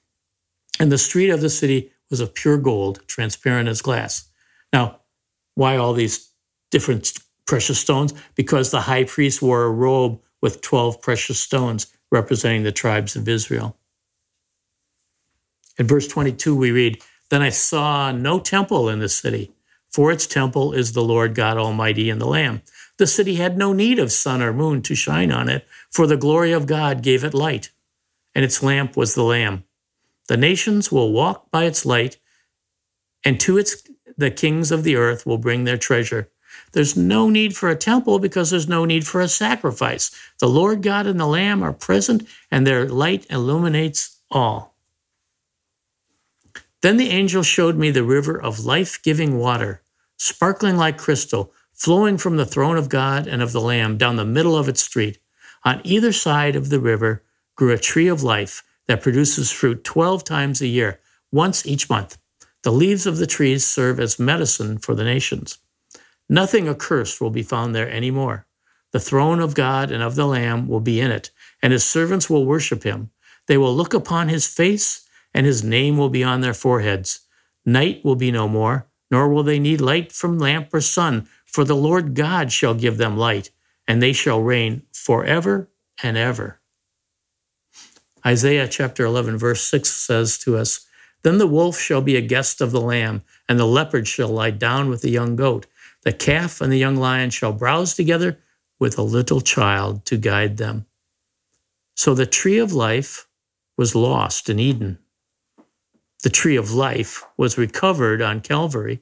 and 0.80 0.92
the 0.92 0.98
street 0.98 1.30
of 1.30 1.40
the 1.40 1.52
city 1.52 1.92
was 2.10 2.20
of 2.20 2.34
pure 2.34 2.58
gold, 2.58 3.02
transparent 3.06 3.70
as 3.70 3.84
glass. 3.84 4.28
Now, 4.74 5.02
why 5.54 5.78
all 5.78 5.94
these 5.94 6.32
different 6.72 7.14
precious 7.46 7.78
stones 7.78 8.12
because 8.34 8.72
the 8.72 8.82
high 8.82 9.04
priest 9.04 9.40
wore 9.40 9.66
a 9.66 9.70
robe 9.70 10.20
with 10.42 10.62
12 10.62 11.00
precious 11.00 11.40
stones 11.40 11.86
representing 12.12 12.64
the 12.64 12.72
tribes 12.72 13.16
of 13.16 13.30
Israel. 13.30 13.78
In 15.78 15.88
verse 15.88 16.08
22, 16.08 16.56
we 16.56 16.72
read, 16.72 17.02
Then 17.30 17.42
I 17.42 17.50
saw 17.50 18.12
no 18.12 18.40
temple 18.40 18.90
in 18.90 19.00
the 19.00 19.10
city, 19.10 19.52
for 19.90 20.12
its 20.12 20.28
temple 20.28 20.74
is 20.74 20.94
the 20.94 21.04
Lord 21.04 21.36
God 21.36 21.58
Almighty 21.58 22.10
and 22.10 22.20
the 22.20 22.26
Lamb. 22.26 22.62
The 22.98 23.08
city 23.08 23.36
had 23.36 23.58
no 23.58 23.74
need 23.74 24.00
of 24.00 24.12
sun 24.12 24.42
or 24.42 24.54
moon 24.54 24.82
to 24.84 24.96
shine 24.96 25.32
on 25.32 25.50
it, 25.50 25.68
for 25.92 26.08
the 26.08 26.18
glory 26.18 26.52
of 26.52 26.66
God 26.66 27.04
gave 27.04 27.24
it 27.24 27.34
light, 27.34 27.72
and 28.34 28.44
its 28.44 28.64
lamp 28.64 28.98
was 28.98 29.14
the 29.14 29.24
Lamb. 29.24 29.64
The 30.28 30.38
nations 30.38 30.92
will 30.92 31.12
walk 31.12 31.52
by 31.52 31.66
its 31.66 31.86
light, 31.86 32.18
and 33.24 33.40
to 33.42 33.58
its 33.58 33.84
the 34.18 34.32
kings 34.32 34.72
of 34.72 34.84
the 34.84 34.96
earth 34.96 35.26
will 35.26 35.38
bring 35.38 35.64
their 35.64 35.78
treasure. 35.78 36.30
There's 36.72 36.98
no 36.98 37.30
need 37.30 37.56
for 37.56 37.70
a 37.70 37.76
temple 37.76 38.18
because 38.18 38.50
there's 38.50 38.68
no 38.68 38.84
need 38.84 39.06
for 39.06 39.22
a 39.22 39.28
sacrifice. 39.28 40.10
The 40.40 40.50
Lord 40.50 40.82
God 40.82 41.06
and 41.06 41.20
the 41.20 41.28
Lamb 41.28 41.62
are 41.64 41.74
present, 41.74 42.28
and 42.50 42.66
their 42.66 42.90
light 42.90 43.28
illuminates 43.30 44.18
all. 44.32 44.77
Then 46.88 46.96
the 46.96 47.10
angel 47.10 47.44
showed 47.44 47.76
me 47.76 47.92
the 47.92 48.06
river 48.06 48.42
of 48.42 48.64
life 48.64 49.04
giving 49.04 49.38
water, 49.38 49.82
sparkling 50.16 50.78
like 50.78 50.98
crystal, 50.98 51.52
flowing 51.74 52.18
from 52.18 52.38
the 52.38 52.46
throne 52.46 52.78
of 52.78 52.88
God 52.88 53.28
and 53.28 53.42
of 53.42 53.52
the 53.52 53.60
Lamb 53.60 53.98
down 53.98 54.16
the 54.16 54.24
middle 54.24 54.56
of 54.56 54.70
its 54.70 54.84
street. 54.84 55.20
On 55.66 55.82
either 55.84 56.14
side 56.14 56.56
of 56.56 56.70
the 56.70 56.80
river 56.80 57.26
grew 57.58 57.74
a 57.74 57.78
tree 57.78 58.08
of 58.08 58.24
life 58.24 58.64
that 58.88 59.02
produces 59.02 59.52
fruit 59.52 59.84
12 59.84 60.24
times 60.24 60.62
a 60.62 60.68
year, 60.68 61.02
once 61.30 61.66
each 61.66 61.90
month. 61.90 62.18
The 62.64 62.72
leaves 62.72 63.06
of 63.06 63.18
the 63.18 63.28
trees 63.28 63.68
serve 63.68 64.00
as 64.00 64.18
medicine 64.18 64.78
for 64.78 64.96
the 64.96 65.04
nations. 65.04 65.58
Nothing 66.30 66.70
accursed 66.70 67.20
will 67.20 67.32
be 67.32 67.44
found 67.44 67.76
there 67.76 67.92
any 67.92 68.12
more. 68.12 68.48
The 68.94 69.02
throne 69.02 69.42
of 69.42 69.56
God 69.56 69.92
and 69.92 70.02
of 70.02 70.16
the 70.16 70.26
Lamb 70.26 70.70
will 70.70 70.80
be 70.80 71.02
in 71.02 71.12
it, 71.12 71.32
and 71.62 71.74
his 71.74 71.84
servants 71.84 72.30
will 72.30 72.46
worship 72.46 72.84
him. 72.84 73.10
They 73.48 73.58
will 73.58 73.76
look 73.76 73.94
upon 73.94 74.30
his 74.30 74.48
face, 74.48 75.04
and 75.38 75.46
his 75.46 75.64
name 75.64 75.98
will 75.98 76.10
be 76.10 76.24
on 76.24 76.42
their 76.42 76.56
foreheads. 76.56 77.22
Night 77.64 78.04
will 78.04 78.16
be 78.16 78.32
no 78.32 78.48
more, 78.48 78.88
nor 79.12 79.30
will 79.30 79.44
they 79.44 79.60
need 79.60 79.80
light 79.80 80.12
from 80.12 80.40
lamp 80.40 80.74
or 80.74 80.82
sun, 80.82 81.28
for 81.46 81.64
the 81.64 81.76
Lord 81.76 82.16
God 82.16 82.52
shall 82.52 82.74
give 82.74 82.98
them 82.98 83.16
light, 83.16 83.52
and 83.88 84.02
they 84.02 84.14
shall 84.14 84.42
reign 84.42 84.82
forever 84.92 85.70
and 86.02 86.18
ever. 86.18 86.60
Isaiah 88.26 88.68
chapter 88.68 89.06
11, 89.06 89.38
verse 89.38 89.62
6 89.62 89.88
says 89.88 90.40
to 90.40 90.58
us, 90.58 90.88
Then 91.22 91.38
the 91.38 91.46
wolf 91.46 91.80
shall 91.80 92.02
be 92.02 92.16
a 92.16 92.22
guest 92.22 92.60
of 92.60 92.72
the 92.72 92.82
lamb, 92.82 93.22
and 93.48 93.60
the 93.60 93.68
leopard 93.68 94.08
shall 94.08 94.30
lie 94.30 94.50
down 94.50 94.90
with 94.90 95.04
the 95.04 95.12
young 95.12 95.36
goat 95.36 95.68
the 96.08 96.14
calf 96.14 96.62
and 96.62 96.72
the 96.72 96.78
young 96.78 96.96
lion 96.96 97.30
shall 97.30 97.52
browse 97.52 97.94
together 97.94 98.40
with 98.80 98.98
a 98.98 99.02
little 99.02 99.42
child 99.42 100.06
to 100.06 100.16
guide 100.16 100.56
them. 100.56 100.86
So 101.96 102.14
the 102.14 102.26
tree 102.26 102.60
of 102.60 102.72
life 102.72 103.28
was 103.78 103.94
lost 103.94 104.50
in 104.50 104.58
Eden. 104.58 105.00
The 106.24 106.30
tree 106.30 106.56
of 106.56 106.74
life 106.74 107.24
was 107.38 107.58
recovered 107.58 108.22
on 108.22 108.42
Calvary, 108.42 109.02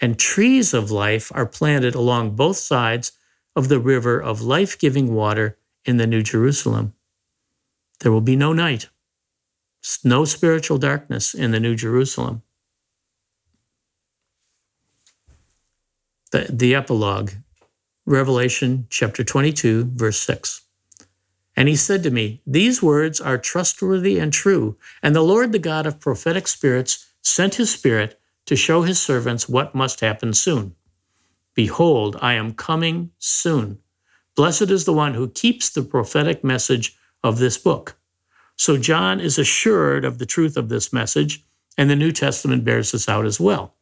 and 0.00 0.18
trees 0.18 0.72
of 0.72 0.90
life 0.90 1.30
are 1.34 1.46
planted 1.46 1.94
along 1.94 2.36
both 2.36 2.56
sides 2.56 3.12
of 3.54 3.68
the 3.68 3.80
river 3.80 4.20
of 4.20 4.40
life 4.40 4.78
giving 4.78 5.14
water 5.14 5.58
in 5.84 5.96
the 5.96 6.06
New 6.06 6.22
Jerusalem. 6.22 6.94
There 8.00 8.12
will 8.12 8.20
be 8.20 8.36
no 8.36 8.52
night, 8.52 8.88
no 10.04 10.24
spiritual 10.24 10.78
darkness 10.78 11.34
in 11.34 11.50
the 11.50 11.60
New 11.60 11.74
Jerusalem. 11.74 12.42
the, 16.30 16.46
the 16.50 16.74
epilogue, 16.74 17.32
Revelation 18.06 18.86
chapter 18.90 19.24
22, 19.24 19.90
verse 19.94 20.20
6. 20.20 20.62
And 21.58 21.68
he 21.68 21.74
said 21.74 22.04
to 22.04 22.12
me, 22.12 22.40
These 22.46 22.84
words 22.84 23.20
are 23.20 23.36
trustworthy 23.36 24.20
and 24.20 24.32
true, 24.32 24.76
and 25.02 25.12
the 25.12 25.22
Lord, 25.22 25.50
the 25.50 25.58
God 25.58 25.86
of 25.86 25.98
prophetic 25.98 26.46
spirits, 26.46 27.06
sent 27.20 27.56
his 27.56 27.74
Spirit 27.74 28.20
to 28.46 28.54
show 28.54 28.82
his 28.82 29.02
servants 29.02 29.48
what 29.48 29.74
must 29.74 29.98
happen 29.98 30.34
soon. 30.34 30.76
Behold, 31.56 32.16
I 32.22 32.34
am 32.34 32.54
coming 32.54 33.10
soon. 33.18 33.80
Blessed 34.36 34.70
is 34.70 34.84
the 34.84 34.92
one 34.92 35.14
who 35.14 35.28
keeps 35.28 35.68
the 35.68 35.82
prophetic 35.82 36.44
message 36.44 36.96
of 37.24 37.40
this 37.40 37.58
book. 37.58 37.98
So 38.54 38.76
John 38.76 39.18
is 39.18 39.36
assured 39.36 40.04
of 40.04 40.18
the 40.18 40.26
truth 40.26 40.56
of 40.56 40.68
this 40.68 40.92
message, 40.92 41.44
and 41.76 41.90
the 41.90 41.96
New 41.96 42.12
Testament 42.12 42.62
bears 42.62 42.92
this 42.92 43.08
out 43.08 43.26
as 43.26 43.40
well. 43.40 43.74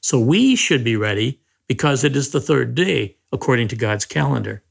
So 0.00 0.18
we 0.18 0.56
should 0.56 0.82
be 0.82 0.96
ready 0.96 1.40
because 1.68 2.02
it 2.02 2.16
is 2.16 2.30
the 2.30 2.40
third 2.40 2.74
day 2.74 3.18
according 3.30 3.68
to 3.68 3.76
God's 3.76 4.04
calendar. 4.04 4.64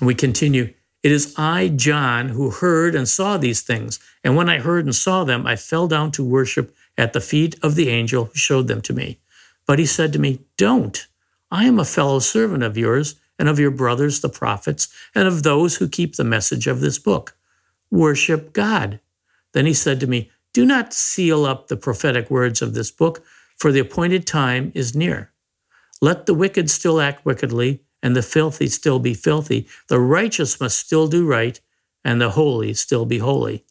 And 0.00 0.06
we 0.06 0.14
continue 0.14 0.74
It 1.02 1.12
is 1.12 1.34
I, 1.36 1.68
John, 1.68 2.30
who 2.30 2.50
heard 2.50 2.94
and 2.94 3.08
saw 3.08 3.36
these 3.36 3.62
things. 3.62 4.00
And 4.24 4.36
when 4.36 4.48
I 4.48 4.58
heard 4.58 4.84
and 4.84 4.94
saw 4.94 5.24
them, 5.24 5.46
I 5.46 5.56
fell 5.56 5.86
down 5.86 6.10
to 6.12 6.24
worship 6.24 6.74
at 6.96 7.12
the 7.12 7.20
feet 7.20 7.56
of 7.62 7.74
the 7.74 7.88
angel 7.88 8.26
who 8.26 8.34
showed 8.34 8.66
them 8.66 8.80
to 8.82 8.92
me. 8.92 9.20
But 9.66 9.78
he 9.78 9.86
said 9.86 10.12
to 10.12 10.18
me, 10.18 10.40
Don't. 10.56 11.06
I 11.50 11.64
am 11.64 11.78
a 11.78 11.84
fellow 11.84 12.18
servant 12.18 12.62
of 12.62 12.76
yours 12.76 13.14
and 13.38 13.48
of 13.48 13.58
your 13.58 13.70
brothers, 13.70 14.20
the 14.20 14.28
prophets, 14.28 14.88
and 15.14 15.28
of 15.28 15.42
those 15.44 15.76
who 15.76 15.88
keep 15.88 16.16
the 16.16 16.24
message 16.24 16.66
of 16.66 16.80
this 16.80 16.98
book. 16.98 17.36
Worship 17.90 18.52
God. 18.52 19.00
Then 19.54 19.64
he 19.64 19.74
said 19.74 20.00
to 20.00 20.06
me, 20.06 20.30
do 20.52 20.64
not 20.64 20.92
seal 20.92 21.44
up 21.44 21.68
the 21.68 21.76
prophetic 21.76 22.30
words 22.30 22.62
of 22.62 22.74
this 22.74 22.90
book, 22.90 23.24
for 23.56 23.70
the 23.70 23.80
appointed 23.80 24.26
time 24.26 24.72
is 24.74 24.94
near. 24.94 25.32
Let 26.00 26.26
the 26.26 26.34
wicked 26.34 26.70
still 26.70 27.00
act 27.00 27.24
wickedly, 27.24 27.84
and 28.02 28.14
the 28.14 28.22
filthy 28.22 28.68
still 28.68 28.98
be 28.98 29.14
filthy. 29.14 29.68
The 29.88 30.00
righteous 30.00 30.60
must 30.60 30.78
still 30.78 31.08
do 31.08 31.26
right, 31.26 31.60
and 32.04 32.20
the 32.20 32.30
holy 32.30 32.74
still 32.74 33.04
be 33.04 33.18
holy. 33.18 33.64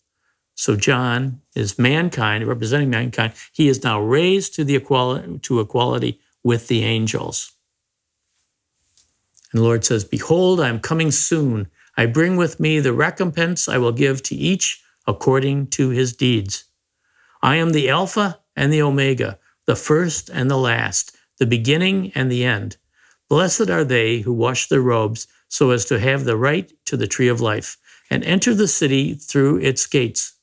So 0.56 0.76
John 0.76 1.42
is 1.56 1.78
mankind, 1.78 2.46
representing 2.48 2.90
mankind. 2.90 3.34
He 3.54 3.68
is 3.68 3.84
now 3.84 4.02
raised 4.02 4.56
to 4.56 4.63
the 4.63 4.76
equality 4.76 5.38
to 5.40 5.60
equality 5.60 6.20
with 6.44 6.68
the 6.68 6.84
angels. 6.84 7.52
And 9.52 9.60
the 9.62 9.63
Lord 9.63 9.86
says, 9.86 10.04
Behold, 10.04 10.60
I 10.60 10.70
am 10.70 10.80
coming 10.80 11.12
soon. 11.12 11.68
I 11.96 12.06
bring 12.06 12.38
with 12.38 12.60
me 12.60 12.80
the 12.80 12.94
recompense 12.94 13.70
I 13.70 13.78
will 13.78 13.92
give 13.92 14.24
to 14.24 14.36
each 14.36 14.84
according 15.06 15.68
to 15.68 15.90
his 15.90 16.13
deeds. 16.13 16.66
I 17.42 17.56
am 17.56 17.72
the 17.72 17.90
Alpha 17.90 18.40
and 18.56 18.74
the 18.74 18.82
Omega, 18.82 19.40
the 19.66 19.76
first 19.76 20.30
and 20.30 20.50
the 20.50 20.58
last, 20.58 21.16
the 21.38 21.46
beginning 21.46 22.12
and 22.13 22.32
the 22.32 22.44
end. 22.44 22.78
Blessed 23.30 23.70
are 23.70 23.84
they 23.84 24.20
who 24.20 24.34
wash 24.34 24.68
their 24.68 24.82
robes 24.82 25.28
so 25.50 25.72
as 25.72 25.86
to 25.86 26.00
have 26.00 26.24
the 26.24 26.38
right 26.38 26.72
to 26.86 26.98
the 26.98 27.08
tree 27.08 27.28
of 27.28 27.42
life 27.42 27.78
and 28.10 28.24
enter 28.24 28.54
the 28.54 28.68
city 28.68 29.13
through 29.13 29.58
its 29.58 29.86
gates. 29.86 30.34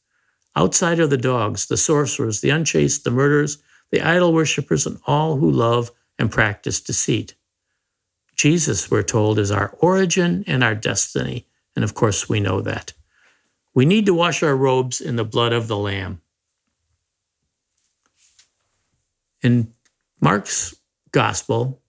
Outside 0.57 1.01
are 1.01 1.07
the 1.07 1.16
dogs, 1.16 1.66
the 1.66 1.77
sorcerers, 1.77 2.40
the 2.40 2.51
unchaste, 2.51 3.05
the 3.05 3.11
murderers, 3.11 3.59
the 3.90 4.03
idol 4.03 4.33
worshippers, 4.33 4.87
and 4.87 4.99
all 5.07 5.37
who 5.37 5.51
love 5.51 5.90
and 6.18 6.31
practice 6.31 6.81
deceit. 6.81 7.35
Jesus, 8.37 8.90
we're 8.90 9.03
told, 9.03 9.38
is 9.38 9.51
our 9.51 9.77
origin 9.79 10.44
and 10.47 10.62
our 10.62 10.75
destiny. 10.75 11.47
And 11.75 11.85
of 11.85 11.94
course, 11.94 12.29
we 12.29 12.40
know 12.40 12.61
that. 12.61 12.92
We 13.73 13.85
need 13.85 14.07
to 14.07 14.14
wash 14.14 14.42
our 14.42 14.57
robes 14.57 15.01
in 15.01 15.16
the 15.16 15.25
blood 15.25 15.53
of 15.53 15.66
the 15.68 15.77
Lamb. 15.77 16.20
In 19.42 19.73
Mark's 20.20 20.75
gospel, 21.11 21.81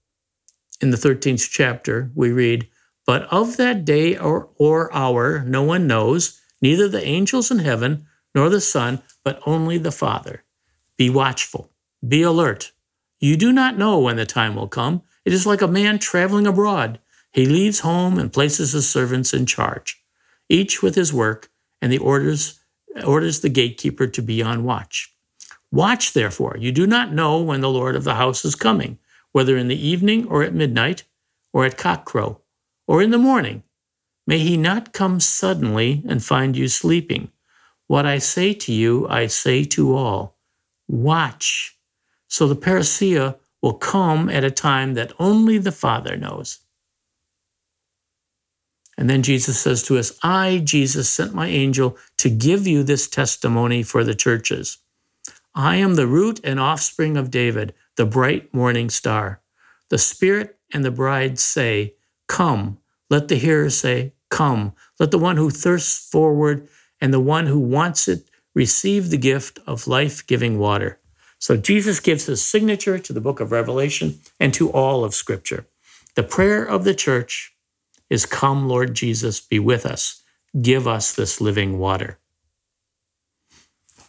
in 0.81 0.91
the 0.91 0.97
13th 0.97 1.49
chapter, 1.49 2.11
we 2.15 2.31
read, 2.31 2.67
But 3.05 3.23
of 3.23 3.57
that 3.57 3.85
day 3.85 4.17
or, 4.17 4.49
or 4.57 4.93
hour 4.93 5.39
no 5.41 5.63
one 5.63 5.88
knows, 5.88 6.41
neither 6.61 6.88
the 6.88 7.05
angels 7.05 7.51
in 7.51 7.59
heaven 7.59 8.05
nor 8.33 8.49
the 8.49 8.61
Son, 8.61 9.01
but 9.23 9.39
only 9.45 9.77
the 9.77 9.91
Father. 9.91 10.43
Be 10.97 11.09
watchful, 11.09 11.71
be 12.07 12.21
alert. 12.21 12.71
You 13.19 13.38
do 13.38 13.51
not 13.51 13.77
know 13.77 13.99
when 13.99 14.17
the 14.17 14.25
time 14.25 14.55
will 14.55 14.67
come. 14.67 15.01
It 15.23 15.33
is 15.33 15.45
like 15.45 15.61
a 15.61 15.67
man 15.67 15.99
traveling 15.99 16.45
abroad. 16.45 16.99
He 17.31 17.45
leaves 17.45 17.79
home 17.81 18.19
and 18.19 18.31
places 18.31 18.73
his 18.73 18.89
servants 18.89 19.33
in 19.33 19.45
charge, 19.45 20.01
each 20.47 20.81
with 20.81 20.95
his 20.95 21.13
work, 21.13 21.49
and 21.81 21.91
the 21.91 21.97
orders 21.97 22.59
orders 23.05 23.41
the 23.41 23.49
gatekeeper 23.49 24.07
to 24.07 24.21
be 24.21 24.41
on 24.41 24.63
watch. 24.63 25.13
Watch, 25.71 26.13
therefore. 26.13 26.55
You 26.57 26.71
do 26.71 26.88
not 26.88 27.11
know 27.11 27.41
when 27.41 27.59
the 27.59 27.69
Lord 27.69 27.95
of 27.97 28.05
the 28.05 28.15
house 28.15 28.45
is 28.45 28.55
coming, 28.55 28.99
whether 29.35 29.57
in 29.57 29.67
the 29.67 29.87
evening 29.87 30.25
or 30.29 30.43
at 30.43 30.53
midnight, 30.53 31.03
or 31.51 31.65
at 31.65 31.77
cockcrow, 31.77 32.39
or 32.87 33.01
in 33.01 33.11
the 33.11 33.17
morning. 33.17 33.63
May 34.25 34.37
he 34.37 34.55
not 34.55 34.93
come 34.93 35.19
suddenly 35.19 36.03
and 36.07 36.23
find 36.23 36.55
you 36.55 36.69
sleeping. 36.69 37.33
What 37.87 38.05
I 38.05 38.17
say 38.17 38.53
to 38.53 38.71
you, 38.71 39.05
I 39.09 39.27
say 39.27 39.65
to 39.65 39.93
all 39.93 40.37
watch. 40.87 41.77
So 42.29 42.47
the 42.47 42.55
parousia 42.55 43.35
will 43.61 43.73
come 43.73 44.29
at 44.29 44.45
a 44.45 44.51
time 44.51 44.93
that 44.93 45.11
only 45.19 45.57
the 45.57 45.73
Father 45.73 46.15
knows. 46.15 46.59
And 48.97 49.09
then 49.09 49.21
Jesus 49.21 49.59
says 49.59 49.83
to 49.83 49.97
us, 49.97 50.17
I, 50.23 50.61
Jesus, 50.63 51.09
sent 51.09 51.33
my 51.33 51.47
angel 51.47 51.97
to 52.19 52.29
give 52.29 52.65
you 52.65 52.83
this 52.83 53.09
testimony 53.09 53.83
for 53.83 54.05
the 54.05 54.15
churches. 54.15 54.77
I 55.53 55.75
am 55.75 55.95
the 55.95 56.07
root 56.07 56.39
and 56.41 56.57
offspring 56.57 57.17
of 57.17 57.31
David, 57.31 57.73
the 57.97 58.05
bright 58.05 58.53
morning 58.53 58.89
star. 58.89 59.41
The 59.89 59.97
Spirit 59.97 60.58
and 60.73 60.84
the 60.84 60.91
bride 60.91 61.39
say, 61.39 61.95
Come. 62.27 62.79
Let 63.10 63.27
the 63.27 63.36
hearer 63.36 63.69
say, 63.69 64.13
Come. 64.29 64.73
Let 64.99 65.12
the 65.12 65.19
one 65.19 65.38
who 65.38 65.49
thirsts 65.49 66.10
forward 66.10 66.67
and 66.99 67.13
the 67.13 67.19
one 67.19 67.47
who 67.47 67.60
wants 67.60 68.08
it 68.08 68.29
receive 68.53 69.10
the 69.10 69.17
gift 69.17 69.60
of 69.67 69.88
life 69.88 70.25
giving 70.25 70.58
water. 70.58 70.99
So 71.39 71.58
Jesus 71.58 71.99
gives 71.99 72.25
his 72.25 72.41
signature 72.41 72.97
to 72.97 73.13
the 73.13 73.21
book 73.21 73.39
of 73.39 73.51
Revelation 73.51 74.19
and 74.39 74.53
to 74.55 74.71
all 74.71 75.03
of 75.03 75.13
Scripture. 75.13 75.67
The 76.15 76.23
prayer 76.23 76.63
of 76.63 76.86
the 76.86 76.95
church 76.95 77.53
is, 78.10 78.25
Come, 78.25 78.67
Lord 78.67 78.93
Jesus, 78.93 79.39
be 79.41 79.60
with 79.60 79.86
us. 79.86 80.23
Give 80.62 80.88
us 80.88 81.13
this 81.13 81.41
living 81.41 81.77
water. 81.77 82.17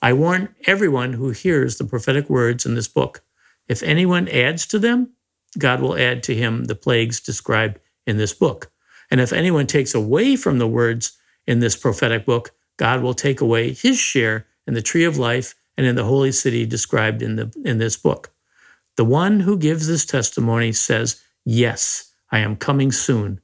I 0.00 0.12
warn 0.12 0.54
everyone 0.66 1.14
who 1.14 1.30
hears 1.30 1.78
the 1.78 1.84
prophetic 1.84 2.30
words 2.30 2.64
in 2.64 2.74
this 2.74 2.88
book. 2.88 3.22
If 3.68 3.82
anyone 3.82 4.28
adds 4.28 4.66
to 4.68 4.78
them, 4.78 5.12
God 5.58 5.80
will 5.80 5.98
add 5.98 6.22
to 6.24 6.34
him 6.34 6.64
the 6.64 6.74
plagues 6.74 7.20
described 7.20 7.78
in 8.06 8.16
this 8.16 8.32
book. 8.32 8.70
And 9.10 9.20
if 9.20 9.32
anyone 9.32 9.66
takes 9.66 9.94
away 9.94 10.36
from 10.36 10.58
the 10.58 10.66
words 10.66 11.16
in 11.46 11.60
this 11.60 11.76
prophetic 11.76 12.26
book, 12.26 12.52
God 12.76 13.02
will 13.02 13.14
take 13.14 13.40
away 13.40 13.72
his 13.72 13.98
share 13.98 14.46
in 14.66 14.74
the 14.74 14.82
tree 14.82 15.04
of 15.04 15.18
life 15.18 15.54
and 15.76 15.86
in 15.86 15.94
the 15.94 16.04
holy 16.04 16.32
city 16.32 16.66
described 16.66 17.22
in, 17.22 17.36
the, 17.36 17.52
in 17.64 17.78
this 17.78 17.96
book. 17.96 18.32
The 18.96 19.04
one 19.04 19.40
who 19.40 19.58
gives 19.58 19.86
this 19.86 20.06
testimony 20.06 20.72
says, 20.72 21.22
Yes, 21.44 22.12
I 22.30 22.40
am 22.40 22.56
coming 22.56 22.90
soon. 22.90 23.40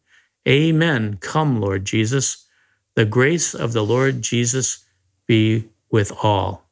Amen. 0.48 1.18
Come, 1.20 1.60
Lord 1.60 1.84
Jesus. 1.84 2.46
The 2.94 3.04
grace 3.04 3.54
of 3.54 3.72
the 3.72 3.84
Lord 3.84 4.22
Jesus 4.22 4.84
be 5.26 5.68
with 5.90 6.12
all. 6.22 6.68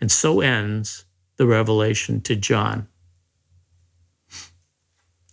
And 0.00 0.12
so 0.12 0.40
ends 0.40 1.03
the 1.36 1.46
revelation 1.46 2.20
to 2.22 2.36
John. 2.36 2.88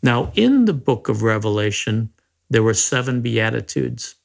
Now, 0.04 0.32
in 0.36 0.66
the 0.66 0.74
book 0.74 1.10
of 1.10 1.22
Revelation, 1.22 2.12
there 2.50 2.64
were 2.64 2.74
seven 2.74 3.22
Beatitudes. 3.22 4.16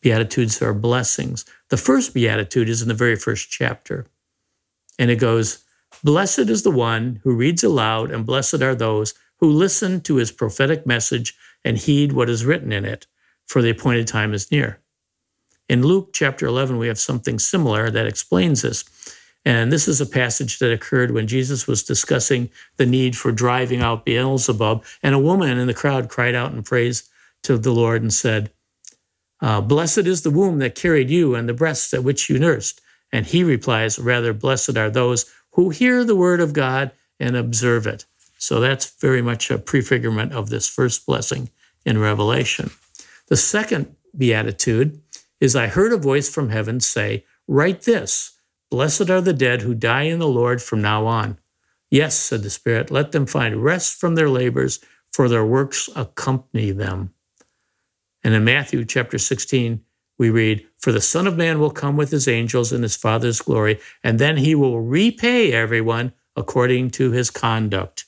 Beatitudes 0.00 0.62
are 0.62 0.72
blessings. 0.72 1.44
The 1.68 1.76
first 1.76 2.14
Beatitude 2.14 2.68
is 2.68 2.82
in 2.82 2.88
the 2.88 2.94
very 2.94 3.16
first 3.16 3.50
chapter. 3.50 4.06
And 4.98 5.10
it 5.10 5.16
goes, 5.16 5.64
Blessed 6.02 6.50
is 6.50 6.62
the 6.62 6.70
one 6.70 7.20
who 7.24 7.34
reads 7.34 7.62
aloud, 7.64 8.10
and 8.10 8.26
blessed 8.26 8.62
are 8.62 8.74
those 8.74 9.14
who 9.38 9.50
listen 9.50 10.00
to 10.02 10.16
his 10.16 10.32
prophetic 10.32 10.86
message 10.86 11.36
and 11.64 11.76
heed 11.76 12.12
what 12.12 12.30
is 12.30 12.44
written 12.44 12.72
in 12.72 12.84
it, 12.84 13.06
for 13.46 13.60
the 13.60 13.70
appointed 13.70 14.06
time 14.06 14.32
is 14.32 14.50
near. 14.50 14.80
In 15.68 15.82
Luke 15.82 16.10
chapter 16.12 16.46
11, 16.46 16.78
we 16.78 16.88
have 16.88 16.98
something 16.98 17.38
similar 17.38 17.90
that 17.90 18.06
explains 18.06 18.62
this. 18.62 18.84
And 19.46 19.72
this 19.72 19.86
is 19.86 20.00
a 20.00 20.06
passage 20.06 20.58
that 20.58 20.72
occurred 20.72 21.12
when 21.12 21.28
Jesus 21.28 21.68
was 21.68 21.84
discussing 21.84 22.50
the 22.78 22.84
need 22.84 23.16
for 23.16 23.30
driving 23.30 23.80
out 23.80 24.04
Beelzebub. 24.04 24.84
And 25.04 25.14
a 25.14 25.20
woman 25.20 25.56
in 25.56 25.68
the 25.68 25.72
crowd 25.72 26.08
cried 26.08 26.34
out 26.34 26.52
in 26.52 26.64
praise 26.64 27.08
to 27.44 27.56
the 27.56 27.70
Lord 27.70 28.02
and 28.02 28.12
said, 28.12 28.50
uh, 29.40 29.60
Blessed 29.60 29.98
is 29.98 30.22
the 30.22 30.32
womb 30.32 30.58
that 30.58 30.74
carried 30.74 31.10
you 31.10 31.36
and 31.36 31.48
the 31.48 31.54
breasts 31.54 31.94
at 31.94 32.02
which 32.02 32.28
you 32.28 32.40
nursed. 32.40 32.80
And 33.12 33.24
he 33.24 33.44
replies, 33.44 34.00
Rather, 34.00 34.32
blessed 34.32 34.76
are 34.76 34.90
those 34.90 35.32
who 35.52 35.70
hear 35.70 36.04
the 36.04 36.16
word 36.16 36.40
of 36.40 36.52
God 36.52 36.90
and 37.20 37.36
observe 37.36 37.86
it. 37.86 38.04
So 38.38 38.58
that's 38.58 38.96
very 38.98 39.22
much 39.22 39.48
a 39.48 39.58
prefigurement 39.58 40.32
of 40.32 40.50
this 40.50 40.68
first 40.68 41.06
blessing 41.06 41.50
in 41.84 41.98
Revelation. 41.98 42.72
The 43.28 43.36
second 43.36 43.94
beatitude 44.16 45.00
is 45.40 45.54
I 45.54 45.68
heard 45.68 45.92
a 45.92 45.98
voice 45.98 46.28
from 46.28 46.50
heaven 46.50 46.80
say, 46.80 47.24
Write 47.46 47.82
this 47.82 48.35
Blessed 48.70 49.10
are 49.10 49.20
the 49.20 49.32
dead 49.32 49.62
who 49.62 49.74
die 49.74 50.02
in 50.02 50.18
the 50.18 50.28
Lord 50.28 50.60
from 50.60 50.82
now 50.82 51.06
on. 51.06 51.38
Yes, 51.90 52.16
said 52.16 52.42
the 52.42 52.50
Spirit, 52.50 52.90
let 52.90 53.12
them 53.12 53.26
find 53.26 53.62
rest 53.62 53.98
from 53.98 54.14
their 54.14 54.28
labors, 54.28 54.80
for 55.12 55.28
their 55.28 55.44
works 55.44 55.88
accompany 55.94 56.72
them. 56.72 57.14
And 58.24 58.34
in 58.34 58.44
Matthew 58.44 58.84
chapter 58.84 59.18
16, 59.18 59.82
we 60.18 60.30
read, 60.30 60.66
For 60.78 60.90
the 60.90 61.00
Son 61.00 61.26
of 61.26 61.36
Man 61.36 61.60
will 61.60 61.70
come 61.70 61.96
with 61.96 62.10
his 62.10 62.26
angels 62.26 62.72
in 62.72 62.82
his 62.82 62.96
Father's 62.96 63.40
glory, 63.40 63.78
and 64.02 64.18
then 64.18 64.38
he 64.38 64.54
will 64.54 64.80
repay 64.80 65.52
everyone 65.52 66.12
according 66.34 66.90
to 66.90 67.12
his 67.12 67.30
conduct. 67.30 68.04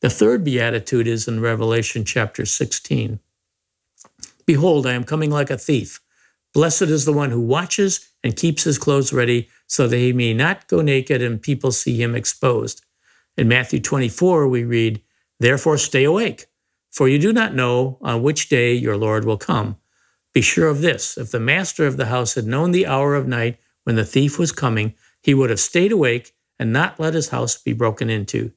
The 0.00 0.10
third 0.10 0.44
beatitude 0.44 1.06
is 1.06 1.26
in 1.28 1.40
Revelation 1.40 2.04
chapter 2.04 2.44
16. 2.44 3.20
Behold, 4.46 4.86
I 4.86 4.92
am 4.92 5.04
coming 5.04 5.30
like 5.30 5.50
a 5.50 5.58
thief. 5.58 6.00
Blessed 6.52 6.82
is 6.82 7.04
the 7.04 7.12
one 7.12 7.30
who 7.30 7.40
watches 7.40 8.08
and 8.24 8.36
keeps 8.36 8.64
his 8.64 8.78
clothes 8.78 9.12
ready 9.12 9.48
so 9.66 9.86
that 9.86 9.96
he 9.96 10.12
may 10.12 10.34
not 10.34 10.66
go 10.66 10.80
naked 10.80 11.22
and 11.22 11.40
people 11.40 11.70
see 11.70 12.00
him 12.00 12.14
exposed. 12.16 12.84
In 13.36 13.48
Matthew 13.48 13.80
24, 13.80 14.48
we 14.48 14.64
read, 14.64 15.00
Therefore 15.38 15.78
stay 15.78 16.04
awake, 16.04 16.46
for 16.90 17.08
you 17.08 17.18
do 17.18 17.32
not 17.32 17.54
know 17.54 17.98
on 18.02 18.22
which 18.22 18.48
day 18.48 18.74
your 18.74 18.96
Lord 18.96 19.24
will 19.24 19.38
come. 19.38 19.76
Be 20.34 20.40
sure 20.40 20.68
of 20.68 20.80
this 20.80 21.16
if 21.16 21.30
the 21.30 21.40
master 21.40 21.86
of 21.86 21.96
the 21.96 22.06
house 22.06 22.34
had 22.34 22.46
known 22.46 22.72
the 22.72 22.86
hour 22.86 23.14
of 23.14 23.28
night 23.28 23.58
when 23.84 23.96
the 23.96 24.04
thief 24.04 24.38
was 24.38 24.52
coming, 24.52 24.94
he 25.22 25.34
would 25.34 25.50
have 25.50 25.60
stayed 25.60 25.92
awake 25.92 26.32
and 26.58 26.72
not 26.72 27.00
let 27.00 27.14
his 27.14 27.30
house 27.30 27.56
be 27.56 27.72
broken 27.72 28.10
into. 28.10 28.52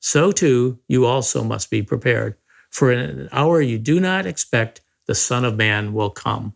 So 0.00 0.32
too, 0.32 0.80
you 0.88 1.06
also 1.06 1.44
must 1.44 1.70
be 1.70 1.82
prepared, 1.82 2.36
for 2.70 2.90
in 2.90 2.98
an 2.98 3.28
hour 3.32 3.60
you 3.60 3.78
do 3.78 4.00
not 4.00 4.26
expect, 4.26 4.80
the 5.06 5.14
Son 5.14 5.44
of 5.44 5.56
Man 5.56 5.92
will 5.92 6.10
come. 6.10 6.54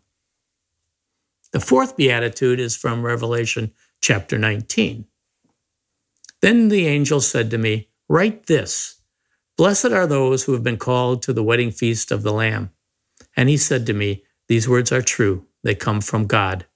The 1.52 1.60
fourth 1.60 1.96
beatitude 1.96 2.60
is 2.60 2.76
from 2.76 3.04
Revelation 3.04 3.72
chapter 4.00 4.38
19. 4.38 5.06
Then 6.42 6.68
the 6.68 6.86
angel 6.86 7.20
said 7.20 7.50
to 7.50 7.58
me, 7.58 7.88
Write 8.08 8.46
this 8.46 9.00
Blessed 9.56 9.86
are 9.86 10.06
those 10.06 10.44
who 10.44 10.52
have 10.52 10.62
been 10.62 10.76
called 10.76 11.22
to 11.22 11.32
the 11.32 11.42
wedding 11.42 11.70
feast 11.70 12.12
of 12.12 12.22
the 12.22 12.32
Lamb. 12.32 12.70
And 13.36 13.48
he 13.48 13.56
said 13.56 13.86
to 13.86 13.92
me, 13.92 14.24
These 14.48 14.68
words 14.68 14.92
are 14.92 15.02
true, 15.02 15.46
they 15.64 15.74
come 15.74 16.00
from 16.00 16.26
God. 16.26 16.66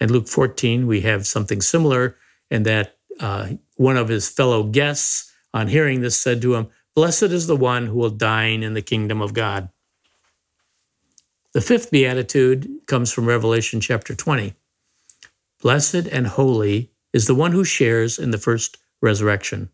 In 0.00 0.12
Luke 0.12 0.26
14, 0.26 0.86
we 0.86 1.02
have 1.02 1.26
something 1.26 1.60
similar 1.60 2.16
in 2.50 2.64
that 2.64 2.96
uh, 3.20 3.50
one 3.76 3.96
of 3.96 4.08
his 4.08 4.28
fellow 4.28 4.64
guests 4.64 5.32
on 5.54 5.68
hearing 5.68 6.00
this, 6.00 6.18
said 6.18 6.40
to 6.42 6.54
him, 6.54 6.68
Blessed 6.94 7.24
is 7.24 7.46
the 7.46 7.56
one 7.56 7.86
who 7.86 7.94
will 7.94 8.10
dine 8.10 8.62
in 8.62 8.74
the 8.74 8.82
kingdom 8.82 9.20
of 9.20 9.34
God. 9.34 9.68
The 11.52 11.60
fifth 11.60 11.90
beatitude 11.90 12.68
comes 12.86 13.12
from 13.12 13.26
Revelation 13.26 13.80
chapter 13.80 14.14
20. 14.14 14.54
Blessed 15.60 16.06
and 16.10 16.26
holy 16.26 16.92
is 17.12 17.26
the 17.26 17.34
one 17.34 17.52
who 17.52 17.62
shares 17.62 18.18
in 18.18 18.30
the 18.30 18.38
first 18.38 18.78
resurrection. 19.02 19.68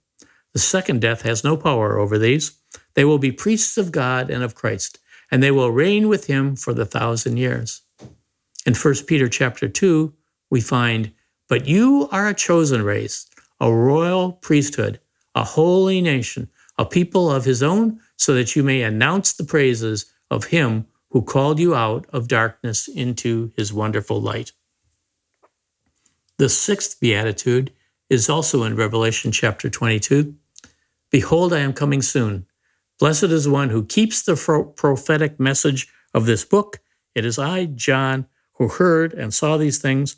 The 0.53 0.59
second 0.59 1.01
death 1.01 1.23
has 1.23 1.45
no 1.45 1.57
power 1.57 1.97
over 1.99 2.19
these. 2.19 2.59
They 2.95 3.05
will 3.05 3.19
be 3.19 3.31
priests 3.31 3.79
of 3.79 3.93
God 3.93 4.29
and 4.29 4.43
of 4.43 4.57
Christ, 4.57 4.99
and 5.31 5.41
they 5.41 5.53
will 5.53 5.71
reign 5.71 6.09
with 6.09 6.27
him 6.27 6.57
for 6.57 6.75
the 6.75 6.85
thousand 6.85 7.37
years. 7.37 7.83
In 8.67 8.75
1 8.75 8.95
Peter 9.07 9.29
chapter 9.29 9.69
2, 9.69 10.13
we 10.51 10.61
find, 10.61 11.13
But 11.49 11.69
you 11.69 12.09
are 12.11 12.27
a 12.27 12.35
chosen 12.35 12.83
race, 12.83 13.29
a 13.61 13.73
royal 13.73 14.33
priesthood 14.33 14.99
a 15.35 15.45
holy 15.45 16.01
nation, 16.01 16.51
a 16.79 16.85
people 16.85 17.31
of 17.31 17.45
his 17.45 17.63
own, 17.63 18.01
so 18.17 18.35
that 18.35 18.57
you 18.57 18.65
may 18.65 18.83
announce 18.83 19.33
the 19.33 19.45
praises 19.45 20.07
of 20.33 20.47
him 20.47 20.85
who 21.11 21.23
called 21.23 21.59
you 21.59 21.75
out 21.75 22.07
of 22.11 22.29
darkness 22.29 22.89
into 22.89 23.53
his 23.57 23.73
wonderful 23.73 24.21
light. 24.21 24.53
The 26.39 26.49
sixth 26.49 27.01
beatitude 27.01 27.73
is 28.09 28.29
also 28.29 28.63
in 28.63 28.77
Revelation 28.77 29.33
chapter 29.33 29.69
22. 29.69 30.35
Behold, 31.11 31.53
I 31.53 31.61
am 31.61 31.73
coming 31.73 32.03
soon. 32.03 32.47
Blessed 32.99 33.25
is 33.25 33.49
one 33.49 33.71
who 33.71 33.85
keeps 33.85 34.23
the 34.23 34.73
prophetic 34.77 35.39
message 35.39 35.89
of 36.13 36.27
this 36.27 36.45
book. 36.45 36.81
It 37.15 37.25
is 37.25 37.39
I, 37.39 37.67
John, 37.67 38.27
who 38.55 38.69
heard 38.69 39.13
and 39.15 39.33
saw 39.33 39.57
these 39.57 39.79
things. 39.79 40.17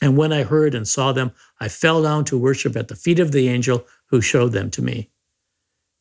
And 0.00 0.16
when 0.16 0.32
I 0.32 0.42
heard 0.42 0.74
and 0.74 0.88
saw 0.88 1.12
them, 1.12 1.32
I 1.60 1.68
fell 1.68 2.02
down 2.02 2.24
to 2.26 2.38
worship 2.38 2.76
at 2.76 2.88
the 2.88 2.96
feet 2.96 3.20
of 3.20 3.32
the 3.32 3.48
angel 3.48 3.86
who 4.06 4.20
showed 4.20 4.52
them 4.52 4.70
to 4.72 4.82
me. 4.82 5.10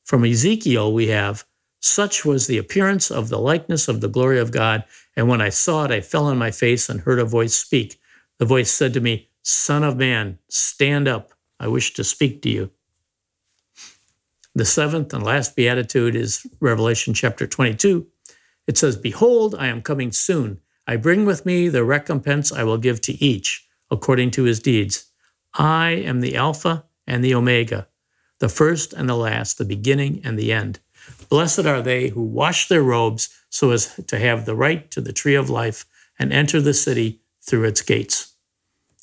From 0.03 0.25
Ezekiel, 0.25 0.91
we 0.91 1.07
have, 1.07 1.45
Such 1.81 2.23
was 2.23 2.47
the 2.47 2.59
appearance 2.59 3.09
of 3.11 3.29
the 3.29 3.39
likeness 3.39 3.87
of 3.87 4.01
the 4.01 4.07
glory 4.07 4.39
of 4.39 4.51
God. 4.51 4.83
And 5.15 5.27
when 5.27 5.41
I 5.41 5.49
saw 5.49 5.83
it, 5.85 5.91
I 5.91 5.99
fell 5.99 6.25
on 6.25 6.37
my 6.37 6.51
face 6.51 6.87
and 6.87 7.01
heard 7.01 7.19
a 7.19 7.25
voice 7.25 7.55
speak. 7.55 7.99
The 8.37 8.45
voice 8.45 8.71
said 8.71 8.93
to 8.93 9.01
me, 9.01 9.29
Son 9.43 9.83
of 9.83 9.97
man, 9.97 10.37
stand 10.47 11.07
up. 11.07 11.31
I 11.59 11.67
wish 11.67 11.93
to 11.95 12.03
speak 12.03 12.41
to 12.43 12.49
you. 12.49 12.71
The 14.53 14.65
seventh 14.65 15.13
and 15.13 15.23
last 15.23 15.55
beatitude 15.55 16.15
is 16.15 16.45
Revelation 16.59 17.13
chapter 17.13 17.47
22. 17.47 18.05
It 18.67 18.77
says, 18.77 18.95
Behold, 18.95 19.55
I 19.57 19.67
am 19.67 19.81
coming 19.81 20.11
soon. 20.11 20.59
I 20.85 20.97
bring 20.97 21.25
with 21.25 21.45
me 21.45 21.67
the 21.67 21.83
recompense 21.83 22.51
I 22.51 22.63
will 22.63 22.77
give 22.77 23.01
to 23.01 23.23
each 23.23 23.67
according 23.89 24.31
to 24.31 24.43
his 24.43 24.59
deeds. 24.59 25.11
I 25.53 25.89
am 25.89 26.21
the 26.21 26.35
Alpha 26.35 26.85
and 27.07 27.23
the 27.23 27.33
Omega, 27.33 27.87
the 28.39 28.49
first 28.49 28.93
and 28.93 29.09
the 29.09 29.15
last, 29.15 29.57
the 29.57 29.65
beginning 29.65 30.21
and 30.23 30.37
the 30.37 30.51
end. 30.51 30.79
Blessed 31.29 31.65
are 31.65 31.81
they 31.81 32.09
who 32.09 32.21
wash 32.21 32.67
their 32.67 32.83
robes 32.83 33.29
so 33.49 33.71
as 33.71 33.95
to 34.07 34.19
have 34.19 34.45
the 34.45 34.55
right 34.55 34.89
to 34.91 35.01
the 35.01 35.13
tree 35.13 35.35
of 35.35 35.49
life 35.49 35.85
and 36.19 36.31
enter 36.31 36.61
the 36.61 36.73
city 36.73 37.21
through 37.41 37.63
its 37.63 37.81
gates. 37.81 38.33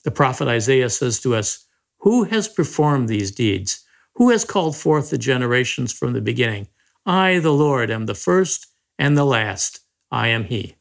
The 0.05 0.11
prophet 0.11 0.49
Isaiah 0.49 0.91
says 0.91 1.21
to 1.21 1.35
us, 1.35 1.67
Who 1.99 2.25
has 2.25 2.49
performed 2.49 3.09
these 3.09 3.31
deeds? 3.31 3.85
Who 4.15 4.31
has 4.31 4.45
called 4.45 4.77
forth 4.77 5.11
the 5.11 5.19
generations 5.19 5.93
from 5.93 6.13
the 6.13 6.21
beginning? 6.21 6.69
I, 7.07 7.39
the 7.39 7.53
Lord, 7.53 7.91
am 7.91 8.07
the 8.07 8.15
first 8.15 8.67
and 8.99 9.17
the 9.17 9.25
last. 9.25 9.81
I 10.11 10.29
am 10.29 10.45
He. 10.45 10.77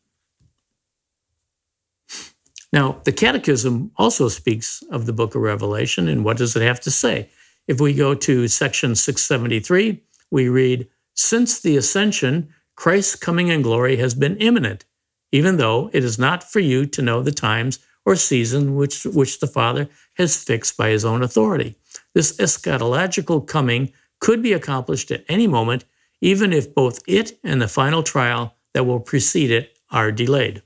Now, 2.73 3.01
the 3.05 3.11
Catechism 3.11 3.91
also 3.95 4.27
speaks 4.27 4.83
of 4.91 5.05
the 5.05 5.13
book 5.13 5.35
of 5.35 5.41
Revelation, 5.41 6.07
and 6.07 6.25
what 6.25 6.37
does 6.37 6.55
it 6.55 6.61
have 6.61 6.79
to 6.81 6.91
say? 6.91 7.29
If 7.67 7.79
we 7.79 7.93
go 7.93 8.13
to 8.13 8.47
section 8.47 8.95
673, 8.95 10.03
we 10.31 10.49
read, 10.49 10.87
Since 11.17 11.59
the 11.59 11.75
ascension, 11.75 12.53
Christ's 12.75 13.15
coming 13.15 13.47
in 13.47 13.63
glory 13.63 13.97
has 13.97 14.13
been 14.13 14.37
imminent, 14.37 14.85
even 15.31 15.57
though 15.57 15.89
it 15.91 16.03
is 16.03 16.19
not 16.19 16.43
for 16.43 16.59
you 16.59 16.85
to 16.85 17.01
know 17.01 17.23
the 17.23 17.31
times 17.31 17.79
or 18.05 18.15
season 18.15 18.75
which, 18.75 19.03
which 19.03 19.39
the 19.39 19.47
Father 19.47 19.89
has 20.13 20.41
fixed 20.41 20.77
by 20.77 20.89
his 20.89 21.03
own 21.03 21.23
authority. 21.23 21.75
This 22.13 22.37
eschatological 22.37 23.45
coming 23.47 23.91
could 24.19 24.41
be 24.43 24.53
accomplished 24.53 25.09
at 25.11 25.25
any 25.27 25.47
moment, 25.47 25.85
even 26.21 26.53
if 26.53 26.73
both 26.73 27.01
it 27.07 27.37
and 27.43 27.61
the 27.61 27.67
final 27.67 28.03
trial 28.03 28.55
that 28.73 28.85
will 28.85 28.99
precede 28.99 29.51
it 29.51 29.77
are 29.89 30.11
delayed. 30.11 30.61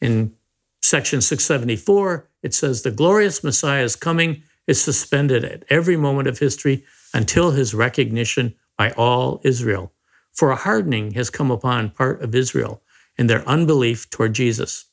In 0.00 0.32
section 0.80 1.20
674, 1.20 2.28
it 2.42 2.54
says 2.54 2.82
the 2.82 2.90
glorious 2.90 3.44
Messiah's 3.44 3.96
coming 3.96 4.42
is 4.66 4.82
suspended 4.82 5.44
at 5.44 5.64
every 5.68 5.96
moment 5.96 6.28
of 6.28 6.38
history 6.38 6.84
until 7.12 7.50
his 7.52 7.74
recognition 7.74 8.54
by 8.76 8.90
all 8.92 9.40
Israel. 9.44 9.92
For 10.32 10.50
a 10.50 10.56
hardening 10.56 11.12
has 11.12 11.30
come 11.30 11.50
upon 11.50 11.90
part 11.90 12.22
of 12.22 12.34
Israel 12.34 12.82
in 13.18 13.26
their 13.26 13.46
unbelief 13.48 14.08
toward 14.10 14.34
Jesus. 14.34 14.86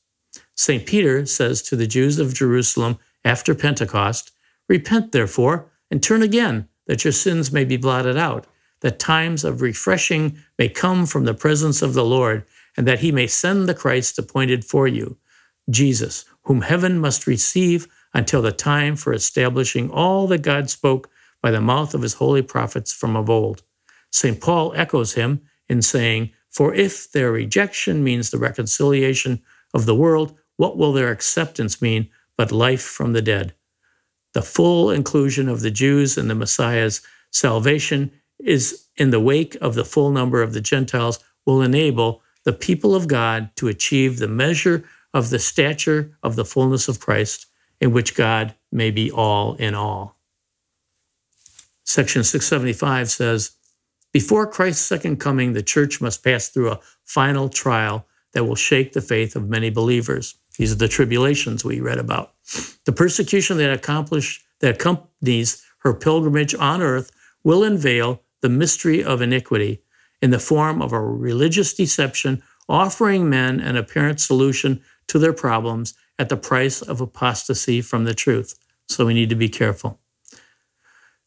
St. 0.55 0.85
Peter 0.85 1.25
says 1.25 1.61
to 1.63 1.75
the 1.75 1.87
Jews 1.87 2.19
of 2.19 2.33
Jerusalem 2.33 2.97
after 3.23 3.53
Pentecost, 3.53 4.31
Repent, 4.67 5.11
therefore, 5.11 5.71
and 5.89 6.01
turn 6.01 6.21
again, 6.21 6.67
that 6.87 7.03
your 7.03 7.13
sins 7.13 7.51
may 7.51 7.63
be 7.63 7.77
blotted 7.77 8.17
out, 8.17 8.47
that 8.81 8.99
times 8.99 9.43
of 9.43 9.61
refreshing 9.61 10.37
may 10.57 10.67
come 10.67 11.05
from 11.05 11.25
the 11.25 11.33
presence 11.33 11.81
of 11.81 11.93
the 11.93 12.05
Lord, 12.05 12.43
and 12.75 12.87
that 12.87 12.99
he 12.99 13.11
may 13.11 13.27
send 13.27 13.67
the 13.67 13.73
Christ 13.73 14.19
appointed 14.19 14.65
for 14.65 14.87
you, 14.87 15.17
Jesus, 15.69 16.25
whom 16.43 16.61
heaven 16.61 16.99
must 16.99 17.27
receive 17.27 17.87
until 18.13 18.41
the 18.41 18.51
time 18.51 18.95
for 18.95 19.13
establishing 19.13 19.89
all 19.89 20.27
that 20.27 20.41
God 20.41 20.69
spoke 20.69 21.09
by 21.41 21.51
the 21.51 21.61
mouth 21.61 21.93
of 21.93 22.01
his 22.01 22.15
holy 22.15 22.41
prophets 22.41 22.93
from 22.93 23.15
of 23.15 23.29
old. 23.29 23.63
St. 24.11 24.39
Paul 24.39 24.73
echoes 24.75 25.13
him 25.13 25.41
in 25.69 25.81
saying, 25.81 26.31
For 26.49 26.73
if 26.73 27.11
their 27.11 27.31
rejection 27.31 28.03
means 28.03 28.29
the 28.29 28.37
reconciliation 28.37 29.41
of 29.73 29.85
the 29.85 29.95
world, 29.95 30.35
what 30.55 30.77
will 30.77 30.93
their 30.93 31.11
acceptance 31.11 31.81
mean 31.81 32.09
but 32.37 32.51
life 32.51 32.81
from 32.81 33.13
the 33.13 33.21
dead? 33.21 33.53
The 34.33 34.41
full 34.41 34.91
inclusion 34.91 35.49
of 35.49 35.61
the 35.61 35.71
Jews 35.71 36.17
in 36.17 36.27
the 36.27 36.35
Messiah's 36.35 37.01
salvation 37.31 38.11
is 38.39 38.87
in 38.95 39.09
the 39.09 39.19
wake 39.19 39.55
of 39.61 39.75
the 39.75 39.85
full 39.85 40.11
number 40.11 40.41
of 40.41 40.53
the 40.53 40.61
Gentiles 40.61 41.19
will 41.45 41.61
enable 41.61 42.21
the 42.43 42.53
people 42.53 42.95
of 42.95 43.07
God 43.07 43.49
to 43.55 43.67
achieve 43.67 44.19
the 44.19 44.27
measure 44.27 44.83
of 45.13 45.29
the 45.29 45.39
stature 45.39 46.17
of 46.21 46.35
the 46.35 46.45
fullness 46.45 46.87
of 46.87 46.99
Christ, 46.99 47.47
in 47.81 47.91
which 47.91 48.15
God 48.15 48.55
may 48.71 48.91
be 48.91 49.11
all 49.11 49.55
in 49.55 49.73
all. 49.73 50.16
Section 51.87 52.25
675 52.25 53.09
says 53.09 53.51
Before 54.11 54.45
Christ's 54.45 54.85
second 54.85 55.21
coming, 55.21 55.53
the 55.53 55.63
church 55.63 56.01
must 56.01 56.21
pass 56.21 56.49
through 56.49 56.71
a 56.71 56.79
final 57.05 57.47
trial 57.47 58.05
that 58.33 58.43
will 58.43 58.55
shake 58.55 58.91
the 58.91 59.01
faith 59.01 59.37
of 59.37 59.47
many 59.47 59.69
believers. 59.69 60.35
These 60.57 60.73
are 60.73 60.75
the 60.75 60.89
tribulations 60.89 61.63
we 61.63 61.79
read 61.79 61.97
about. 61.97 62.33
The 62.83 62.91
persecution 62.91 63.57
that, 63.57 63.81
that 64.59 64.75
accompanies 64.75 65.65
her 65.79 65.93
pilgrimage 65.93 66.53
on 66.55 66.81
earth 66.81 67.09
will 67.45 67.63
unveil 67.63 68.21
the 68.41 68.49
mystery 68.49 69.01
of 69.01 69.21
iniquity 69.21 69.81
in 70.21 70.31
the 70.31 70.39
form 70.39 70.81
of 70.81 70.91
a 70.91 70.99
religious 70.99 71.73
deception 71.73 72.43
offering 72.67 73.29
men 73.29 73.61
an 73.61 73.77
apparent 73.77 74.19
solution 74.19 74.81
to 75.07 75.17
their 75.19 75.31
problems 75.31 75.93
at 76.19 76.27
the 76.27 76.35
price 76.35 76.81
of 76.81 76.99
apostasy 76.99 77.81
from 77.81 78.03
the 78.03 78.13
truth. 78.13 78.59
So 78.89 79.05
we 79.05 79.13
need 79.13 79.29
to 79.29 79.35
be 79.35 79.47
careful. 79.47 80.01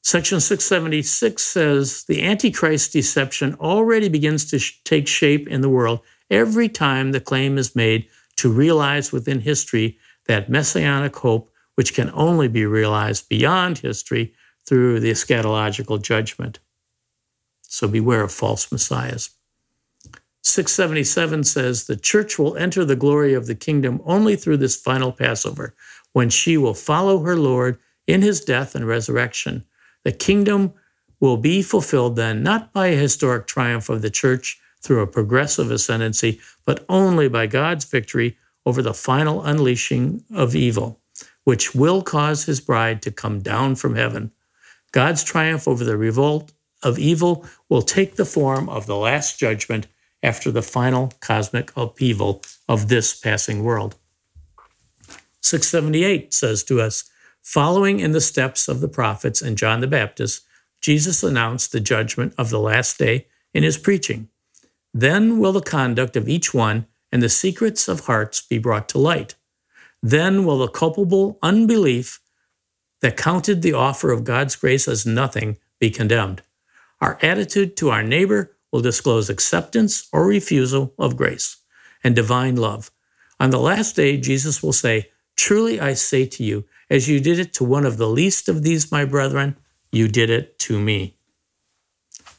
Section 0.02 0.40
676 0.40 1.42
says 1.42 2.04
the 2.04 2.22
Antichrist 2.22 2.92
deception 2.92 3.54
already 3.60 4.08
begins 4.08 4.50
to 4.50 4.58
sh- 4.58 4.80
take 4.84 5.06
shape 5.06 5.46
in 5.46 5.60
the 5.60 5.68
world 5.68 6.00
every 6.30 6.68
time 6.68 7.12
the 7.12 7.20
claim 7.20 7.58
is 7.58 7.76
made 7.76 8.06
to 8.36 8.50
realize 8.50 9.12
within 9.12 9.40
history 9.40 9.98
that 10.26 10.48
messianic 10.48 11.14
hope, 11.16 11.50
which 11.74 11.94
can 11.94 12.10
only 12.14 12.48
be 12.48 12.64
realized 12.64 13.28
beyond 13.28 13.78
history 13.78 14.32
through 14.64 15.00
the 15.00 15.10
eschatological 15.10 16.00
judgment. 16.00 16.60
So 17.62 17.86
beware 17.86 18.22
of 18.22 18.32
false 18.32 18.72
messiahs. 18.72 19.30
677 20.42 21.44
says 21.44 21.84
the 21.84 21.96
church 21.96 22.38
will 22.38 22.56
enter 22.56 22.84
the 22.84 22.96
glory 22.96 23.34
of 23.34 23.46
the 23.46 23.54
kingdom 23.54 24.00
only 24.04 24.36
through 24.36 24.56
this 24.56 24.76
final 24.76 25.12
Passover, 25.12 25.74
when 26.12 26.30
she 26.30 26.56
will 26.56 26.74
follow 26.74 27.20
her 27.20 27.36
Lord 27.36 27.78
in 28.06 28.22
his 28.22 28.40
death 28.44 28.74
and 28.74 28.86
resurrection. 28.86 29.64
The 30.04 30.12
kingdom 30.12 30.72
will 31.20 31.36
be 31.36 31.62
fulfilled 31.62 32.16
then, 32.16 32.42
not 32.42 32.72
by 32.72 32.88
a 32.88 32.96
historic 32.96 33.46
triumph 33.46 33.88
of 33.88 34.02
the 34.02 34.10
church 34.10 34.60
through 34.82 35.02
a 35.02 35.06
progressive 35.06 35.70
ascendancy, 35.70 36.40
but 36.64 36.84
only 36.88 37.28
by 37.28 37.46
God's 37.46 37.84
victory 37.84 38.36
over 38.64 38.82
the 38.82 38.94
final 38.94 39.42
unleashing 39.42 40.24
of 40.34 40.54
evil, 40.54 41.00
which 41.44 41.74
will 41.74 42.02
cause 42.02 42.44
his 42.44 42.60
bride 42.60 43.02
to 43.02 43.10
come 43.10 43.40
down 43.40 43.74
from 43.74 43.96
heaven. 43.96 44.32
God's 44.92 45.22
triumph 45.22 45.68
over 45.68 45.84
the 45.84 45.96
revolt 45.96 46.52
of 46.82 46.98
evil 46.98 47.46
will 47.68 47.82
take 47.82 48.16
the 48.16 48.24
form 48.24 48.68
of 48.68 48.86
the 48.86 48.96
last 48.96 49.38
judgment 49.38 49.86
after 50.22 50.50
the 50.50 50.62
final 50.62 51.12
cosmic 51.20 51.72
upheaval 51.76 52.42
of 52.68 52.88
this 52.88 53.18
passing 53.18 53.62
world. 53.62 53.96
678 55.42 56.34
says 56.34 56.62
to 56.64 56.80
us, 56.80 57.04
following 57.42 58.00
in 58.00 58.12
the 58.12 58.20
steps 58.20 58.68
of 58.68 58.80
the 58.80 58.88
prophets 58.88 59.42
and 59.42 59.58
John 59.58 59.80
the 59.80 59.86
Baptist, 59.86 60.44
Jesus 60.80 61.22
announced 61.22 61.72
the 61.72 61.80
judgment 61.80 62.34
of 62.38 62.50
the 62.50 62.60
last 62.60 62.98
day 62.98 63.26
in 63.52 63.62
his 63.62 63.78
preaching. 63.78 64.28
Then 64.92 65.38
will 65.38 65.52
the 65.52 65.60
conduct 65.60 66.16
of 66.16 66.28
each 66.28 66.52
one 66.54 66.86
and 67.12 67.22
the 67.22 67.28
secrets 67.28 67.88
of 67.88 68.00
hearts 68.06 68.40
be 68.40 68.58
brought 68.58 68.88
to 68.90 68.98
light. 68.98 69.34
Then 70.02 70.44
will 70.44 70.58
the 70.58 70.68
culpable 70.68 71.38
unbelief 71.42 72.20
that 73.00 73.16
counted 73.16 73.62
the 73.62 73.72
offer 73.72 74.10
of 74.10 74.24
God's 74.24 74.56
grace 74.56 74.88
as 74.88 75.06
nothing 75.06 75.58
be 75.78 75.90
condemned. 75.90 76.42
Our 77.00 77.18
attitude 77.22 77.76
to 77.78 77.90
our 77.90 78.02
neighbor 78.02 78.56
will 78.72 78.82
disclose 78.82 79.30
acceptance 79.30 80.08
or 80.12 80.26
refusal 80.26 80.94
of 80.98 81.16
grace 81.16 81.56
and 82.04 82.14
divine 82.14 82.56
love. 82.56 82.90
On 83.38 83.50
the 83.50 83.58
last 83.58 83.96
day, 83.96 84.16
Jesus 84.18 84.62
will 84.62 84.72
say, 84.72 85.10
Truly 85.36 85.80
I 85.80 85.94
say 85.94 86.26
to 86.26 86.44
you, 86.44 86.64
as 86.90 87.08
you 87.08 87.20
did 87.20 87.38
it 87.38 87.54
to 87.54 87.64
one 87.64 87.86
of 87.86 87.96
the 87.96 88.08
least 88.08 88.48
of 88.48 88.62
these, 88.62 88.90
my 88.90 89.04
brethren, 89.04 89.56
you 89.92 90.08
did 90.08 90.28
it 90.28 90.58
to 90.58 90.78
me. 90.78 91.16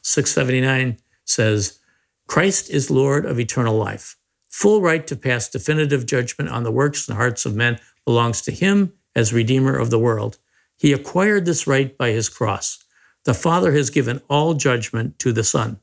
679 0.02 0.98
says, 1.24 1.78
Christ 2.26 2.70
is 2.70 2.90
Lord 2.90 3.24
of 3.24 3.40
eternal 3.40 3.76
life. 3.76 4.16
Full 4.48 4.82
right 4.82 5.06
to 5.06 5.16
pass 5.16 5.48
definitive 5.48 6.04
judgment 6.04 6.50
on 6.50 6.62
the 6.62 6.70
works 6.70 7.08
and 7.08 7.16
hearts 7.16 7.46
of 7.46 7.56
men 7.56 7.78
belongs 8.04 8.42
to 8.42 8.52
him 8.52 8.92
as 9.16 9.32
Redeemer 9.32 9.76
of 9.76 9.90
the 9.90 9.98
world. 9.98 10.38
He 10.76 10.92
acquired 10.92 11.46
this 11.46 11.66
right 11.66 11.96
by 11.96 12.10
his 12.10 12.28
cross. 12.28 12.84
The 13.24 13.34
Father 13.34 13.72
has 13.72 13.90
given 13.90 14.20
all 14.28 14.54
judgment 14.54 15.18
to 15.20 15.32
the 15.32 15.44
Son. 15.44 15.80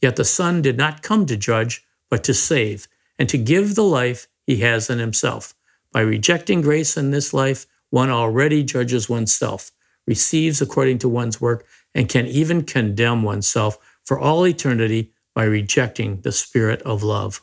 Yet 0.00 0.16
the 0.16 0.24
Son 0.24 0.62
did 0.62 0.76
not 0.76 1.02
come 1.02 1.26
to 1.26 1.36
judge, 1.36 1.84
but 2.08 2.24
to 2.24 2.34
save, 2.34 2.88
and 3.18 3.28
to 3.28 3.38
give 3.38 3.74
the 3.74 3.84
life 3.84 4.28
he 4.46 4.58
has 4.58 4.88
in 4.88 4.98
himself. 4.98 5.54
By 5.92 6.00
rejecting 6.00 6.60
grace 6.60 6.96
in 6.96 7.10
this 7.10 7.34
life, 7.34 7.66
one 7.90 8.10
already 8.10 8.62
judges 8.64 9.08
oneself, 9.08 9.70
receives 10.06 10.62
according 10.62 10.98
to 10.98 11.08
one's 11.08 11.40
work, 11.40 11.66
and 11.94 12.08
can 12.08 12.26
even 12.26 12.62
condemn 12.62 13.22
oneself 13.22 13.78
for 14.04 14.18
all 14.18 14.46
eternity 14.46 15.12
by 15.34 15.44
rejecting 15.44 16.20
the 16.22 16.32
Spirit 16.32 16.80
of 16.82 17.02
love. 17.02 17.42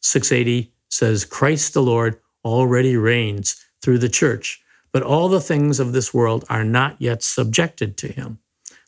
680 0.00 0.72
says, 0.90 1.24
Christ 1.24 1.74
the 1.74 1.82
Lord 1.82 2.18
already 2.44 2.96
reigns 2.96 3.64
through 3.82 3.98
the 3.98 4.08
church, 4.08 4.62
but 4.92 5.02
all 5.02 5.28
the 5.28 5.40
things 5.40 5.80
of 5.80 5.92
this 5.92 6.12
world 6.14 6.44
are 6.48 6.64
not 6.64 6.96
yet 6.98 7.22
subjected 7.22 7.96
to 7.98 8.08
him. 8.08 8.38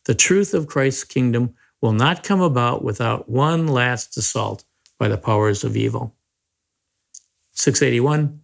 The 0.06 0.14
truth 0.14 0.54
of 0.54 0.66
Christ's 0.66 1.04
kingdom 1.04 1.54
will 1.80 1.92
not 1.92 2.22
come 2.22 2.40
about 2.40 2.82
without 2.82 3.28
one 3.28 3.66
last 3.66 4.16
assault 4.16 4.64
by 4.98 5.08
the 5.08 5.18
powers 5.18 5.64
of 5.64 5.76
evil. 5.76 6.14
681. 7.52 8.40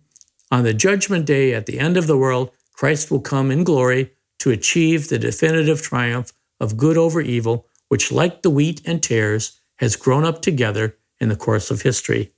On 0.50 0.62
the 0.62 0.74
judgment 0.74 1.26
day 1.26 1.52
at 1.52 1.66
the 1.66 1.78
end 1.80 1.96
of 1.96 2.06
the 2.06 2.16
world, 2.16 2.50
Christ 2.72 3.10
will 3.10 3.20
come 3.20 3.50
in 3.50 3.64
glory 3.64 4.12
to 4.38 4.50
achieve 4.50 5.08
the 5.08 5.18
definitive 5.18 5.82
triumph 5.82 6.32
of 6.60 6.76
good 6.76 6.96
over 6.96 7.20
evil, 7.20 7.66
which, 7.88 8.12
like 8.12 8.42
the 8.42 8.50
wheat 8.50 8.80
and 8.86 9.02
tares, 9.02 9.60
has 9.78 9.96
grown 9.96 10.24
up 10.24 10.42
together 10.42 10.96
in 11.18 11.28
the 11.28 11.36
course 11.36 11.70
of 11.70 11.82
history. 11.82 12.32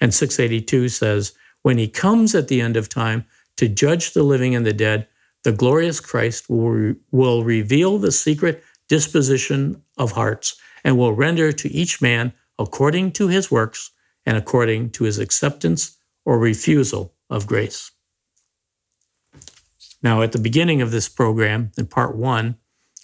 And 0.00 0.12
682 0.12 0.88
says, 0.88 1.34
When 1.62 1.78
he 1.78 1.88
comes 1.88 2.34
at 2.34 2.48
the 2.48 2.60
end 2.60 2.76
of 2.76 2.88
time 2.88 3.24
to 3.56 3.68
judge 3.68 4.12
the 4.12 4.22
living 4.22 4.54
and 4.54 4.66
the 4.66 4.72
dead, 4.72 5.06
the 5.44 5.52
glorious 5.52 6.00
Christ 6.00 6.50
will, 6.50 6.70
re- 6.70 6.94
will 7.12 7.44
reveal 7.44 7.98
the 7.98 8.12
secret 8.12 8.64
disposition 8.88 9.82
of 9.96 10.12
hearts, 10.12 10.56
and 10.82 10.98
will 10.98 11.12
render 11.12 11.52
to 11.52 11.68
each 11.72 12.02
man 12.02 12.32
according 12.58 13.12
to 13.12 13.28
his 13.28 13.50
works 13.50 13.90
and 14.24 14.36
according 14.36 14.90
to 14.90 15.04
his 15.04 15.18
acceptance 15.18 15.96
or 16.24 16.38
refusal 16.38 17.15
of 17.30 17.46
grace. 17.46 17.92
Now, 20.02 20.22
at 20.22 20.32
the 20.32 20.38
beginning 20.38 20.82
of 20.82 20.90
this 20.90 21.08
program, 21.08 21.72
in 21.78 21.86
part 21.86 22.16
one, 22.16 22.56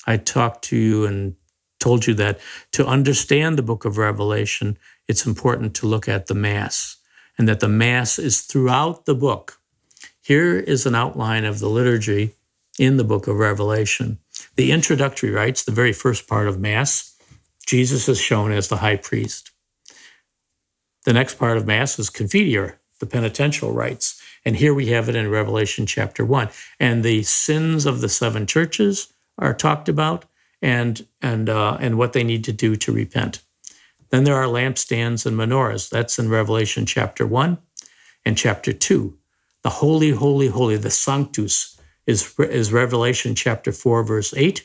I 0.07 0.17
talked 0.19 0.65
to 0.67 0.77
you 0.77 1.05
and 1.07 1.37
told 1.81 2.07
you 2.07 2.15
that 2.15 2.39
to 2.73 2.87
understand 2.87 3.59
the 3.59 3.63
book 3.63 3.85
of 3.85 3.99
Revelation, 3.99 4.79
it's 5.09 5.27
important 5.27 5.75
to 5.77 5.87
look 5.87 6.09
at 6.09 6.27
the 6.27 6.35
Mass. 6.35 6.99
and 7.39 7.49
that 7.49 7.61
the 7.61 7.69
Mass 7.69 8.19
is 8.19 8.43
throughout 8.43 9.07
the 9.07 9.15
book. 9.15 9.61
Here 10.23 10.59
is 10.59 10.87
an 10.87 10.95
outline 10.95 11.45
of 11.45 11.59
the 11.59 11.69
liturgy 11.69 12.35
in 12.79 12.97
the 12.97 13.05
book 13.05 13.27
of 13.27 13.37
Revelation. 13.37 14.19
The 14.57 14.71
introductory 14.73 15.31
rites, 15.31 15.65
the 15.65 15.73
very 15.73 15.93
first 15.93 16.29
part 16.29 16.47
of 16.47 16.61
Mass, 16.61 17.17
Jesus 17.67 18.09
is 18.09 18.21
shown 18.21 18.53
as 18.53 18.69
the 18.69 18.79
high 18.79 18.97
priest. 18.97 19.51
The 21.05 21.13
next 21.13 21.35
part 21.35 21.57
of 21.57 21.67
Mass 21.67 21.99
is 21.99 22.11
Confiteor, 22.11 22.75
the 23.03 23.07
penitential 23.07 23.73
rites. 23.73 24.23
And 24.45 24.55
here 24.55 24.73
we 24.73 24.87
have 24.87 25.09
it 25.09 25.17
in 25.17 25.29
Revelation 25.29 25.87
chapter 25.87 26.25
1. 26.25 26.51
And 26.79 27.03
the 27.03 27.25
sins 27.25 27.85
of 27.85 28.01
the 28.01 28.09
seven 28.09 28.47
churches 28.47 29.13
are 29.37 29.53
talked 29.53 29.89
about 29.89 30.25
and, 30.63 31.05
and, 31.21 31.49
uh, 31.49 31.79
and 31.81 31.99
what 31.99 32.13
they 32.13 32.23
need 32.23 32.45
to 32.45 32.53
do 32.53 32.77
to 32.77 32.93
repent. 32.93 33.43
Then 34.11 34.23
there 34.23 34.37
are 34.37 34.47
lampstands 34.47 35.27
and 35.27 35.37
menorahs. 35.37 35.91
That's 35.91 36.17
in 36.17 36.29
Revelation 36.29 36.87
chapter 36.87 37.27
1 37.27 37.59
and 38.25 38.39
chapter 38.39 38.73
2. 38.73 39.19
The 39.65 39.71
holy, 39.71 40.11
holy, 40.11 40.47
holy, 40.47 40.77
the 40.77 40.91
sanctus 40.91 41.81
is, 42.07 42.33
is 42.39 42.73
Revelation 42.73 43.35
chapter 43.35 43.73
4, 43.73 44.05
verse 44.05 44.33
8. 44.33 44.65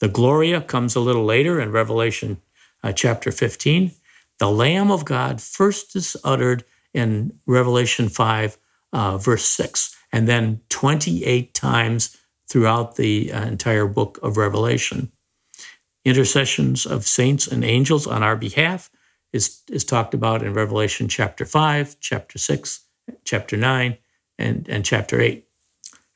The 0.00 0.08
Gloria 0.08 0.60
comes 0.60 0.94
a 0.94 1.00
little 1.00 1.24
later 1.24 1.58
in 1.58 1.72
Revelation 1.72 2.42
uh, 2.82 2.92
chapter 2.92 3.32
15. 3.32 3.92
The 4.38 4.50
Lamb 4.50 4.90
of 4.90 5.06
God 5.06 5.40
first 5.40 5.96
is 5.96 6.18
uttered 6.22 6.64
in 6.94 7.38
Revelation 7.46 8.08
5, 8.08 8.58
uh, 8.92 9.18
verse 9.18 9.44
6, 9.44 9.96
and 10.12 10.26
then 10.26 10.60
28 10.68 11.54
times 11.54 12.16
throughout 12.48 12.96
the 12.96 13.32
uh, 13.32 13.46
entire 13.46 13.86
book 13.86 14.18
of 14.22 14.36
Revelation. 14.36 15.12
Intercessions 16.04 16.86
of 16.86 17.06
saints 17.06 17.46
and 17.46 17.64
angels 17.64 18.06
on 18.06 18.22
our 18.22 18.36
behalf 18.36 18.90
is, 19.32 19.62
is 19.68 19.84
talked 19.84 20.14
about 20.14 20.42
in 20.42 20.54
Revelation 20.54 21.08
chapter 21.08 21.44
5, 21.44 21.96
chapter 22.00 22.38
6, 22.38 22.80
chapter 23.24 23.56
9, 23.56 23.98
and, 24.38 24.68
and 24.68 24.84
chapter 24.84 25.20
8. 25.20 25.46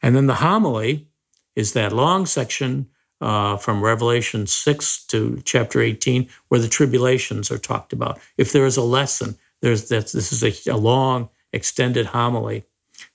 And 0.01 0.17
then 0.17 0.27
the 0.27 0.37
homily 0.37 1.09
is 1.55 1.75
that 1.75 1.93
long 1.93 2.27
section 2.27 2.89
uh, 3.21 3.57
from 3.57 3.85
Revelation 3.85 4.47
6 4.47 5.07
to 5.07 5.41
chapter 5.45 5.81
18, 5.81 6.29
where 6.49 6.61
the 6.61 6.69
tribulations 6.69 7.51
are 7.51 7.59
talked 7.59 7.93
about. 7.93 8.19
If 8.37 8.53
there 8.53 8.67
is 8.67 8.77
a 8.77 8.83
lesson, 8.83 9.37
there's 9.63 9.89
this 9.89 10.15
is 10.15 10.43
a, 10.43 10.71
a 10.71 10.77
long, 10.77 11.31
extended 11.53 12.07
homily. 12.07 12.65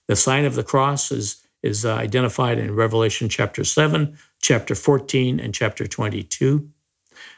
The 0.07 0.15
sign 0.15 0.45
of 0.45 0.55
the 0.55 0.63
cross 0.63 1.11
is, 1.11 1.45
is 1.61 1.85
uh, 1.85 1.95
identified 1.95 2.57
in 2.57 2.75
Revelation 2.75 3.29
chapter 3.29 3.63
7, 3.63 4.17
chapter 4.41 4.73
14, 4.73 5.39
and 5.39 5.53
chapter 5.53 5.85
22. 5.85 6.69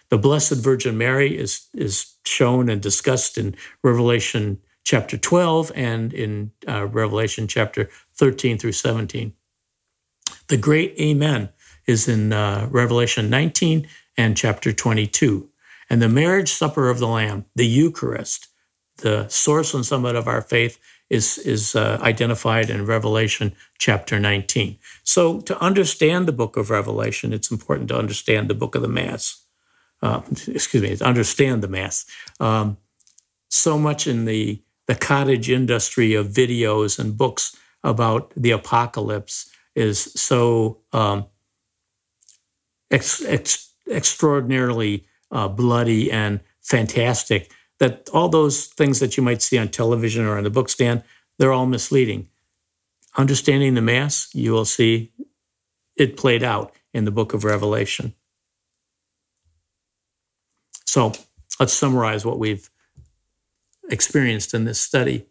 The 0.10 0.18
Blessed 0.18 0.56
Virgin 0.56 0.98
Mary 0.98 1.38
is, 1.38 1.68
is 1.74 2.16
shown 2.26 2.70
and 2.70 2.82
discussed 2.82 3.38
in 3.38 3.56
Revelation 3.84 4.60
chapter 4.84 5.18
12 5.18 5.72
and 5.76 6.14
in 6.14 6.52
uh, 6.68 6.86
Revelation 6.88 7.48
chapter 7.48 7.90
13 8.16 8.58
through 8.58 8.72
17. 8.72 9.34
The 10.48 10.58
great 10.58 10.96
Amen 11.00 11.50
is 11.86 12.08
in 12.08 12.34
uh, 12.34 12.68
Revelation 12.70 13.30
19 13.30 13.88
and 14.18 14.38
chapter 14.38 14.72
22. 14.72 15.50
And 15.90 16.02
the 16.02 16.10
marriage 16.10 16.52
supper 16.52 16.90
of 16.90 17.00
the 17.00 17.08
Lamb, 17.08 17.46
the 17.56 17.66
Eucharist, 17.66 18.49
the 19.02 19.28
source 19.30 19.74
and 19.74 19.86
summit 19.86 20.16
of 20.16 20.28
our 20.28 20.42
faith, 20.42 20.80
is, 21.10 21.40
is 21.40 21.76
uh, 21.76 21.98
identified 22.02 22.70
in 22.70 22.86
Revelation 22.86 23.56
chapter 23.78 24.20
19. 24.20 24.78
So, 25.04 25.42
to 25.42 25.60
understand 25.60 26.28
the 26.28 26.32
book 26.32 26.56
of 26.56 26.70
Revelation, 26.70 27.34
it's 27.34 27.52
important 27.52 27.90
to 27.90 27.98
understand 27.98 28.48
the 28.48 28.54
book 28.54 28.76
of 28.76 28.82
the 28.82 28.88
Mass. 28.88 29.44
Uh, 30.02 30.22
excuse 30.48 30.84
me, 30.84 30.96
to 30.96 31.06
understand 31.06 31.64
the 31.64 31.68
Mass. 31.68 32.06
Um, 32.40 32.78
so 33.50 33.78
much 33.78 34.08
in 34.08 34.26
the, 34.26 34.62
the 34.86 34.96
cottage 34.96 35.50
industry 35.50 36.14
of 36.14 36.28
videos 36.28 37.00
and 37.00 37.18
books 37.18 37.56
about 37.84 38.32
the 38.36 38.52
apocalypse 38.52 39.50
is 39.76 40.00
so 40.14 40.80
um, 40.94 41.26
ex, 42.92 43.24
ex, 43.26 43.74
extraordinarily 43.90 45.06
uh, 45.32 45.48
bloody 45.48 46.12
and 46.12 46.40
fantastic 46.62 47.52
that 47.80 48.10
all 48.14 48.30
those 48.30 48.66
things 48.66 49.00
that 49.00 49.18
you 49.18 49.24
might 49.24 49.42
see 49.42 49.58
on 49.58 49.70
television 49.70 50.26
or 50.26 50.38
on 50.38 50.44
the 50.44 50.50
book 50.50 50.70
stand, 50.70 51.04
they're 51.38 51.54
all 51.54 51.66
misleading. 51.66 52.28
Understanding 53.18 53.74
the 53.74 53.82
Mass, 53.82 54.30
you 54.34 54.52
will 54.52 54.66
see 54.66 55.12
it 55.96 56.18
played 56.18 56.44
out 56.44 56.74
in 56.94 57.06
the 57.06 57.12
book 57.12 57.34
of 57.34 57.44
Revelation. 57.44 58.14
So 60.86 61.14
let's 61.60 61.74
summarize 61.74 62.26
what 62.26 62.40
we've 62.40 62.70
experienced 63.90 64.54
in 64.54 64.66
this 64.66 64.80
study. 64.80 65.28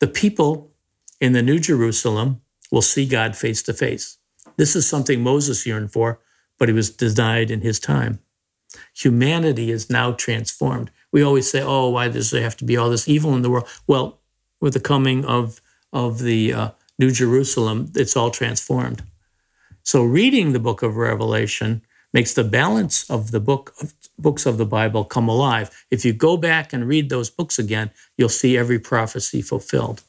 The 0.00 0.08
people 0.08 0.72
in 1.20 1.32
the 1.32 1.42
New 1.42 1.58
Jerusalem 1.58 2.40
will 2.70 2.82
see 2.82 3.06
God 3.06 3.36
face 3.36 3.62
to 3.64 3.72
face. 3.72 4.18
This 4.56 4.76
is 4.76 4.88
something 4.88 5.22
Moses 5.22 5.66
yearned 5.66 5.92
for 5.92 6.20
but 6.62 6.68
he 6.68 6.72
was 6.72 6.90
denied 6.90 7.50
in 7.50 7.62
his 7.62 7.80
time. 7.80 8.20
Humanity 8.94 9.72
is 9.72 9.90
now 9.90 10.12
transformed. 10.12 10.92
We 11.12 11.22
always 11.22 11.50
say, 11.50 11.62
oh, 11.62 11.90
why 11.90 12.08
does 12.08 12.30
there 12.30 12.42
have 12.42 12.56
to 12.58 12.64
be 12.64 12.76
all 12.76 12.90
this 12.90 13.08
evil 13.08 13.34
in 13.34 13.42
the 13.42 13.50
world? 13.50 13.68
Well, 13.86 14.20
with 14.60 14.72
the 14.72 14.80
coming 14.80 15.24
of, 15.24 15.60
of 15.92 16.20
the 16.20 16.52
uh, 16.52 16.70
New 16.98 17.10
Jerusalem, 17.10 17.92
it's 17.94 18.16
all 18.16 18.30
transformed. 18.30 19.02
So 19.82 20.02
reading 20.04 20.52
the 20.52 20.60
book 20.60 20.82
of 20.82 20.96
Revelation 20.96 21.82
makes 22.12 22.34
the 22.34 22.44
balance 22.44 23.08
of 23.10 23.30
the 23.30 23.40
book 23.40 23.74
of 23.80 23.94
books 24.18 24.46
of 24.46 24.58
the 24.58 24.66
Bible 24.66 25.04
come 25.04 25.28
alive. 25.28 25.84
If 25.90 26.04
you 26.04 26.12
go 26.12 26.36
back 26.36 26.72
and 26.72 26.86
read 26.86 27.08
those 27.08 27.30
books 27.30 27.58
again, 27.58 27.90
you'll 28.16 28.28
see 28.28 28.56
every 28.56 28.78
prophecy 28.78 29.42
fulfilled. 29.42 30.02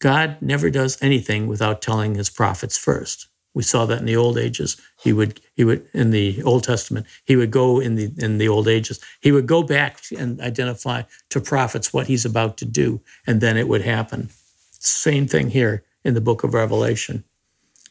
God 0.00 0.36
never 0.42 0.68
does 0.68 1.00
anything 1.00 1.46
without 1.46 1.80
telling 1.80 2.16
his 2.16 2.28
prophets 2.28 2.76
first. 2.76 3.28
We 3.54 3.62
saw 3.62 3.84
that 3.86 3.98
in 4.00 4.06
the 4.06 4.16
old 4.16 4.38
ages. 4.38 4.80
He 5.02 5.12
would 5.12 5.40
he 5.54 5.64
would 5.64 5.86
in 5.92 6.10
the 6.10 6.42
Old 6.42 6.64
Testament. 6.64 7.06
He 7.24 7.36
would 7.36 7.50
go 7.50 7.80
in 7.80 7.96
the 7.96 8.12
in 8.18 8.38
the 8.38 8.48
old 8.48 8.66
ages. 8.66 8.98
He 9.20 9.30
would 9.32 9.46
go 9.46 9.62
back 9.62 10.02
and 10.16 10.40
identify 10.40 11.02
to 11.30 11.40
prophets 11.40 11.92
what 11.92 12.06
he's 12.06 12.24
about 12.24 12.56
to 12.58 12.64
do, 12.64 13.00
and 13.26 13.40
then 13.40 13.56
it 13.56 13.68
would 13.68 13.82
happen. 13.82 14.30
Same 14.70 15.26
thing 15.26 15.50
here 15.50 15.84
in 16.04 16.14
the 16.14 16.20
book 16.20 16.44
of 16.44 16.54
Revelation. 16.54 17.24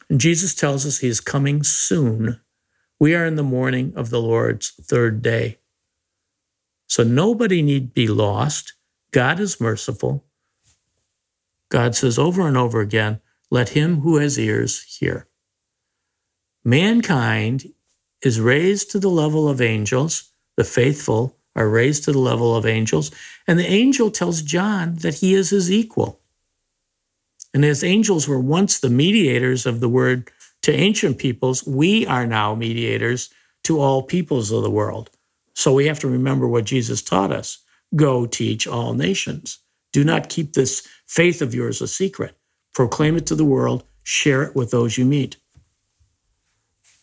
And 0.08 0.20
Jesus 0.20 0.54
tells 0.54 0.84
us 0.84 0.98
he 0.98 1.08
is 1.08 1.20
coming 1.20 1.62
soon. 1.62 2.40
We 2.98 3.14
are 3.14 3.24
in 3.24 3.36
the 3.36 3.42
morning 3.42 3.92
of 3.96 4.10
the 4.10 4.20
Lord's 4.20 4.70
third 4.70 5.22
day. 5.22 5.58
So 6.86 7.02
nobody 7.02 7.62
need 7.62 7.94
be 7.94 8.08
lost. 8.08 8.74
God 9.12 9.40
is 9.40 9.60
merciful. 9.60 10.24
God 11.70 11.94
says 11.94 12.18
over 12.18 12.46
and 12.46 12.56
over 12.56 12.80
again, 12.80 13.20
let 13.50 13.70
him 13.70 14.00
who 14.00 14.18
has 14.18 14.38
ears 14.38 14.82
hear. 14.98 15.26
Mankind 16.64 17.72
is 18.22 18.40
raised 18.40 18.90
to 18.92 18.98
the 18.98 19.10
level 19.10 19.48
of 19.48 19.60
angels. 19.60 20.30
The 20.56 20.64
faithful 20.64 21.36
are 21.56 21.68
raised 21.68 22.04
to 22.04 22.12
the 22.12 22.18
level 22.18 22.56
of 22.56 22.66
angels. 22.66 23.10
And 23.46 23.58
the 23.58 23.66
angel 23.66 24.10
tells 24.10 24.42
John 24.42 24.96
that 24.96 25.16
he 25.16 25.34
is 25.34 25.50
his 25.50 25.70
equal. 25.70 26.20
And 27.52 27.64
as 27.64 27.84
angels 27.84 28.28
were 28.28 28.40
once 28.40 28.78
the 28.78 28.90
mediators 28.90 29.66
of 29.66 29.80
the 29.80 29.88
word 29.88 30.30
to 30.62 30.72
ancient 30.72 31.18
peoples, 31.18 31.66
we 31.66 32.06
are 32.06 32.26
now 32.26 32.54
mediators 32.54 33.30
to 33.64 33.80
all 33.80 34.02
peoples 34.02 34.50
of 34.50 34.62
the 34.62 34.70
world. 34.70 35.10
So 35.54 35.72
we 35.74 35.86
have 35.86 35.98
to 36.00 36.08
remember 36.08 36.48
what 36.48 36.64
Jesus 36.64 37.02
taught 37.02 37.32
us 37.32 37.58
go 37.94 38.24
teach 38.24 38.66
all 38.66 38.94
nations. 38.94 39.58
Do 39.92 40.02
not 40.02 40.30
keep 40.30 40.54
this 40.54 40.86
faith 41.06 41.42
of 41.42 41.54
yours 41.54 41.82
a 41.82 41.86
secret. 41.86 42.38
Proclaim 42.74 43.16
it 43.16 43.26
to 43.26 43.34
the 43.34 43.44
world, 43.44 43.84
share 44.02 44.42
it 44.42 44.56
with 44.56 44.70
those 44.70 44.96
you 44.96 45.04
meet. 45.04 45.36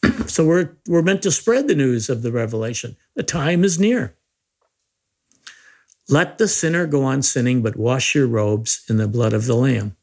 so 0.28 0.46
we're, 0.46 0.78
we're 0.88 1.02
meant 1.02 1.22
to 1.24 1.32
spread 1.32 1.68
the 1.68 1.76
news 1.76 2.10
of 2.10 2.22
the 2.22 2.32
revelation. 2.32 2.98
The 3.16 3.24
time 3.24 3.64
is 3.64 3.80
near. 3.80 4.16
Let 6.08 6.40
the 6.40 6.48
sinner 6.48 6.88
go 6.88 7.04
on 7.04 7.22
sinning, 7.22 7.62
but 7.62 7.76
wash 7.76 8.16
your 8.16 8.28
robes 8.28 8.84
in 8.90 8.98
the 8.98 9.08
blood 9.08 9.34
of 9.34 9.46
the 9.46 9.56
Lamb. 9.56 9.96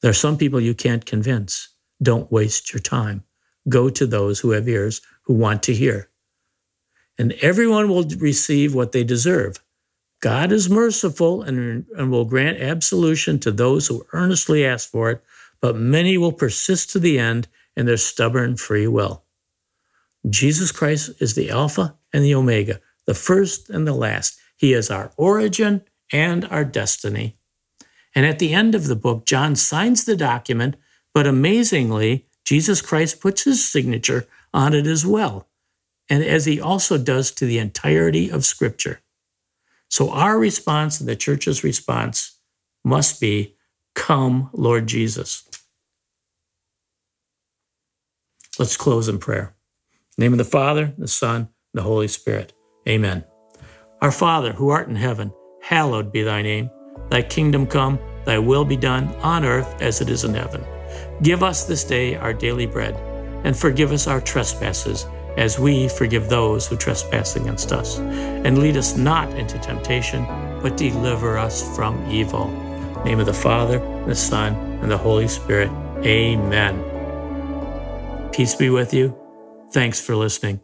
There 0.00 0.10
are 0.10 0.14
some 0.14 0.38
people 0.38 0.60
you 0.60 0.74
can't 0.74 1.04
convince. 1.04 1.68
Don't 2.02 2.32
waste 2.32 2.72
your 2.72 2.80
time. 2.80 3.24
Go 3.68 3.90
to 3.90 4.06
those 4.06 4.40
who 4.40 4.52
have 4.52 4.66
ears 4.66 5.02
who 5.22 5.34
want 5.34 5.62
to 5.64 5.74
hear. 5.74 6.08
And 7.18 7.32
everyone 7.42 7.90
will 7.90 8.04
receive 8.18 8.74
what 8.74 8.92
they 8.92 9.04
deserve. 9.04 9.60
God 10.20 10.52
is 10.52 10.70
merciful 10.70 11.42
and, 11.42 11.84
and 11.96 12.10
will 12.10 12.24
grant 12.24 12.58
absolution 12.58 13.38
to 13.40 13.52
those 13.52 13.86
who 13.86 14.06
earnestly 14.12 14.64
ask 14.64 14.88
for 14.88 15.10
it, 15.10 15.22
but 15.60 15.76
many 15.76 16.16
will 16.16 16.32
persist 16.32 16.90
to 16.90 16.98
the 16.98 17.18
end 17.18 17.46
in 17.76 17.86
their 17.86 17.96
stubborn 17.96 18.56
free 18.56 18.86
will. 18.86 19.24
Jesus 20.28 20.72
Christ 20.72 21.10
is 21.20 21.34
the 21.34 21.50
Alpha 21.50 21.96
and 22.12 22.24
the 22.24 22.34
Omega, 22.34 22.80
the 23.06 23.14
first 23.14 23.70
and 23.70 23.86
the 23.86 23.94
last. 23.94 24.38
He 24.56 24.72
is 24.72 24.90
our 24.90 25.12
origin 25.16 25.82
and 26.12 26.44
our 26.46 26.64
destiny. 26.64 27.36
And 28.14 28.26
at 28.26 28.38
the 28.38 28.52
end 28.52 28.74
of 28.74 28.86
the 28.86 28.96
book, 28.96 29.24
John 29.24 29.56
signs 29.56 30.04
the 30.04 30.16
document, 30.16 30.76
but 31.14 31.26
amazingly, 31.26 32.26
Jesus 32.44 32.82
Christ 32.82 33.20
puts 33.20 33.44
his 33.44 33.66
signature 33.66 34.26
on 34.52 34.74
it 34.74 34.86
as 34.86 35.06
well, 35.06 35.48
and 36.08 36.24
as 36.24 36.44
he 36.44 36.60
also 36.60 36.98
does 36.98 37.30
to 37.32 37.46
the 37.46 37.58
entirety 37.58 38.28
of 38.30 38.44
Scripture. 38.44 39.00
So 39.88 40.10
our 40.10 40.38
response 40.38 41.00
and 41.00 41.08
the 41.08 41.16
church's 41.16 41.64
response 41.64 42.38
must 42.84 43.20
be, 43.20 43.56
Come, 43.94 44.50
Lord 44.52 44.86
Jesus. 44.86 45.49
Let's 48.60 48.76
close 48.76 49.08
in 49.08 49.16
prayer. 49.16 49.54
In 50.18 50.22
name 50.22 50.32
of 50.32 50.38
the 50.38 50.44
Father, 50.44 50.92
the 50.98 51.08
Son, 51.08 51.48
the 51.72 51.80
Holy 51.80 52.08
Spirit. 52.08 52.52
Amen. 52.86 53.24
Our 54.02 54.12
Father, 54.12 54.52
who 54.52 54.68
art 54.68 54.86
in 54.86 54.96
heaven, 54.96 55.32
hallowed 55.62 56.12
be 56.12 56.22
thy 56.22 56.42
name. 56.42 56.68
Thy 57.08 57.22
kingdom 57.22 57.66
come, 57.66 57.98
thy 58.26 58.38
will 58.38 58.66
be 58.66 58.76
done 58.76 59.08
on 59.22 59.46
earth 59.46 59.80
as 59.80 60.02
it 60.02 60.10
is 60.10 60.24
in 60.24 60.34
heaven. 60.34 60.62
Give 61.22 61.42
us 61.42 61.64
this 61.64 61.84
day 61.84 62.16
our 62.16 62.34
daily 62.34 62.66
bread, 62.66 62.96
and 63.46 63.56
forgive 63.56 63.92
us 63.92 64.06
our 64.06 64.20
trespasses 64.20 65.06
as 65.38 65.58
we 65.58 65.88
forgive 65.88 66.28
those 66.28 66.66
who 66.66 66.76
trespass 66.76 67.36
against 67.36 67.72
us. 67.72 67.98
And 67.98 68.58
lead 68.58 68.76
us 68.76 68.94
not 68.94 69.30
into 69.38 69.58
temptation, 69.60 70.26
but 70.60 70.76
deliver 70.76 71.38
us 71.38 71.74
from 71.74 72.06
evil. 72.10 72.48
name 73.06 73.20
of 73.20 73.26
the 73.26 73.32
Father, 73.32 73.78
the 74.04 74.14
Son, 74.14 74.54
and 74.82 74.90
the 74.90 74.98
Holy 74.98 75.28
Spirit. 75.28 75.70
Amen. 76.04 76.89
Peace 78.40 78.54
be 78.54 78.70
with 78.70 78.94
you. 78.94 79.14
Thanks 79.70 80.00
for 80.00 80.16
listening. 80.16 80.60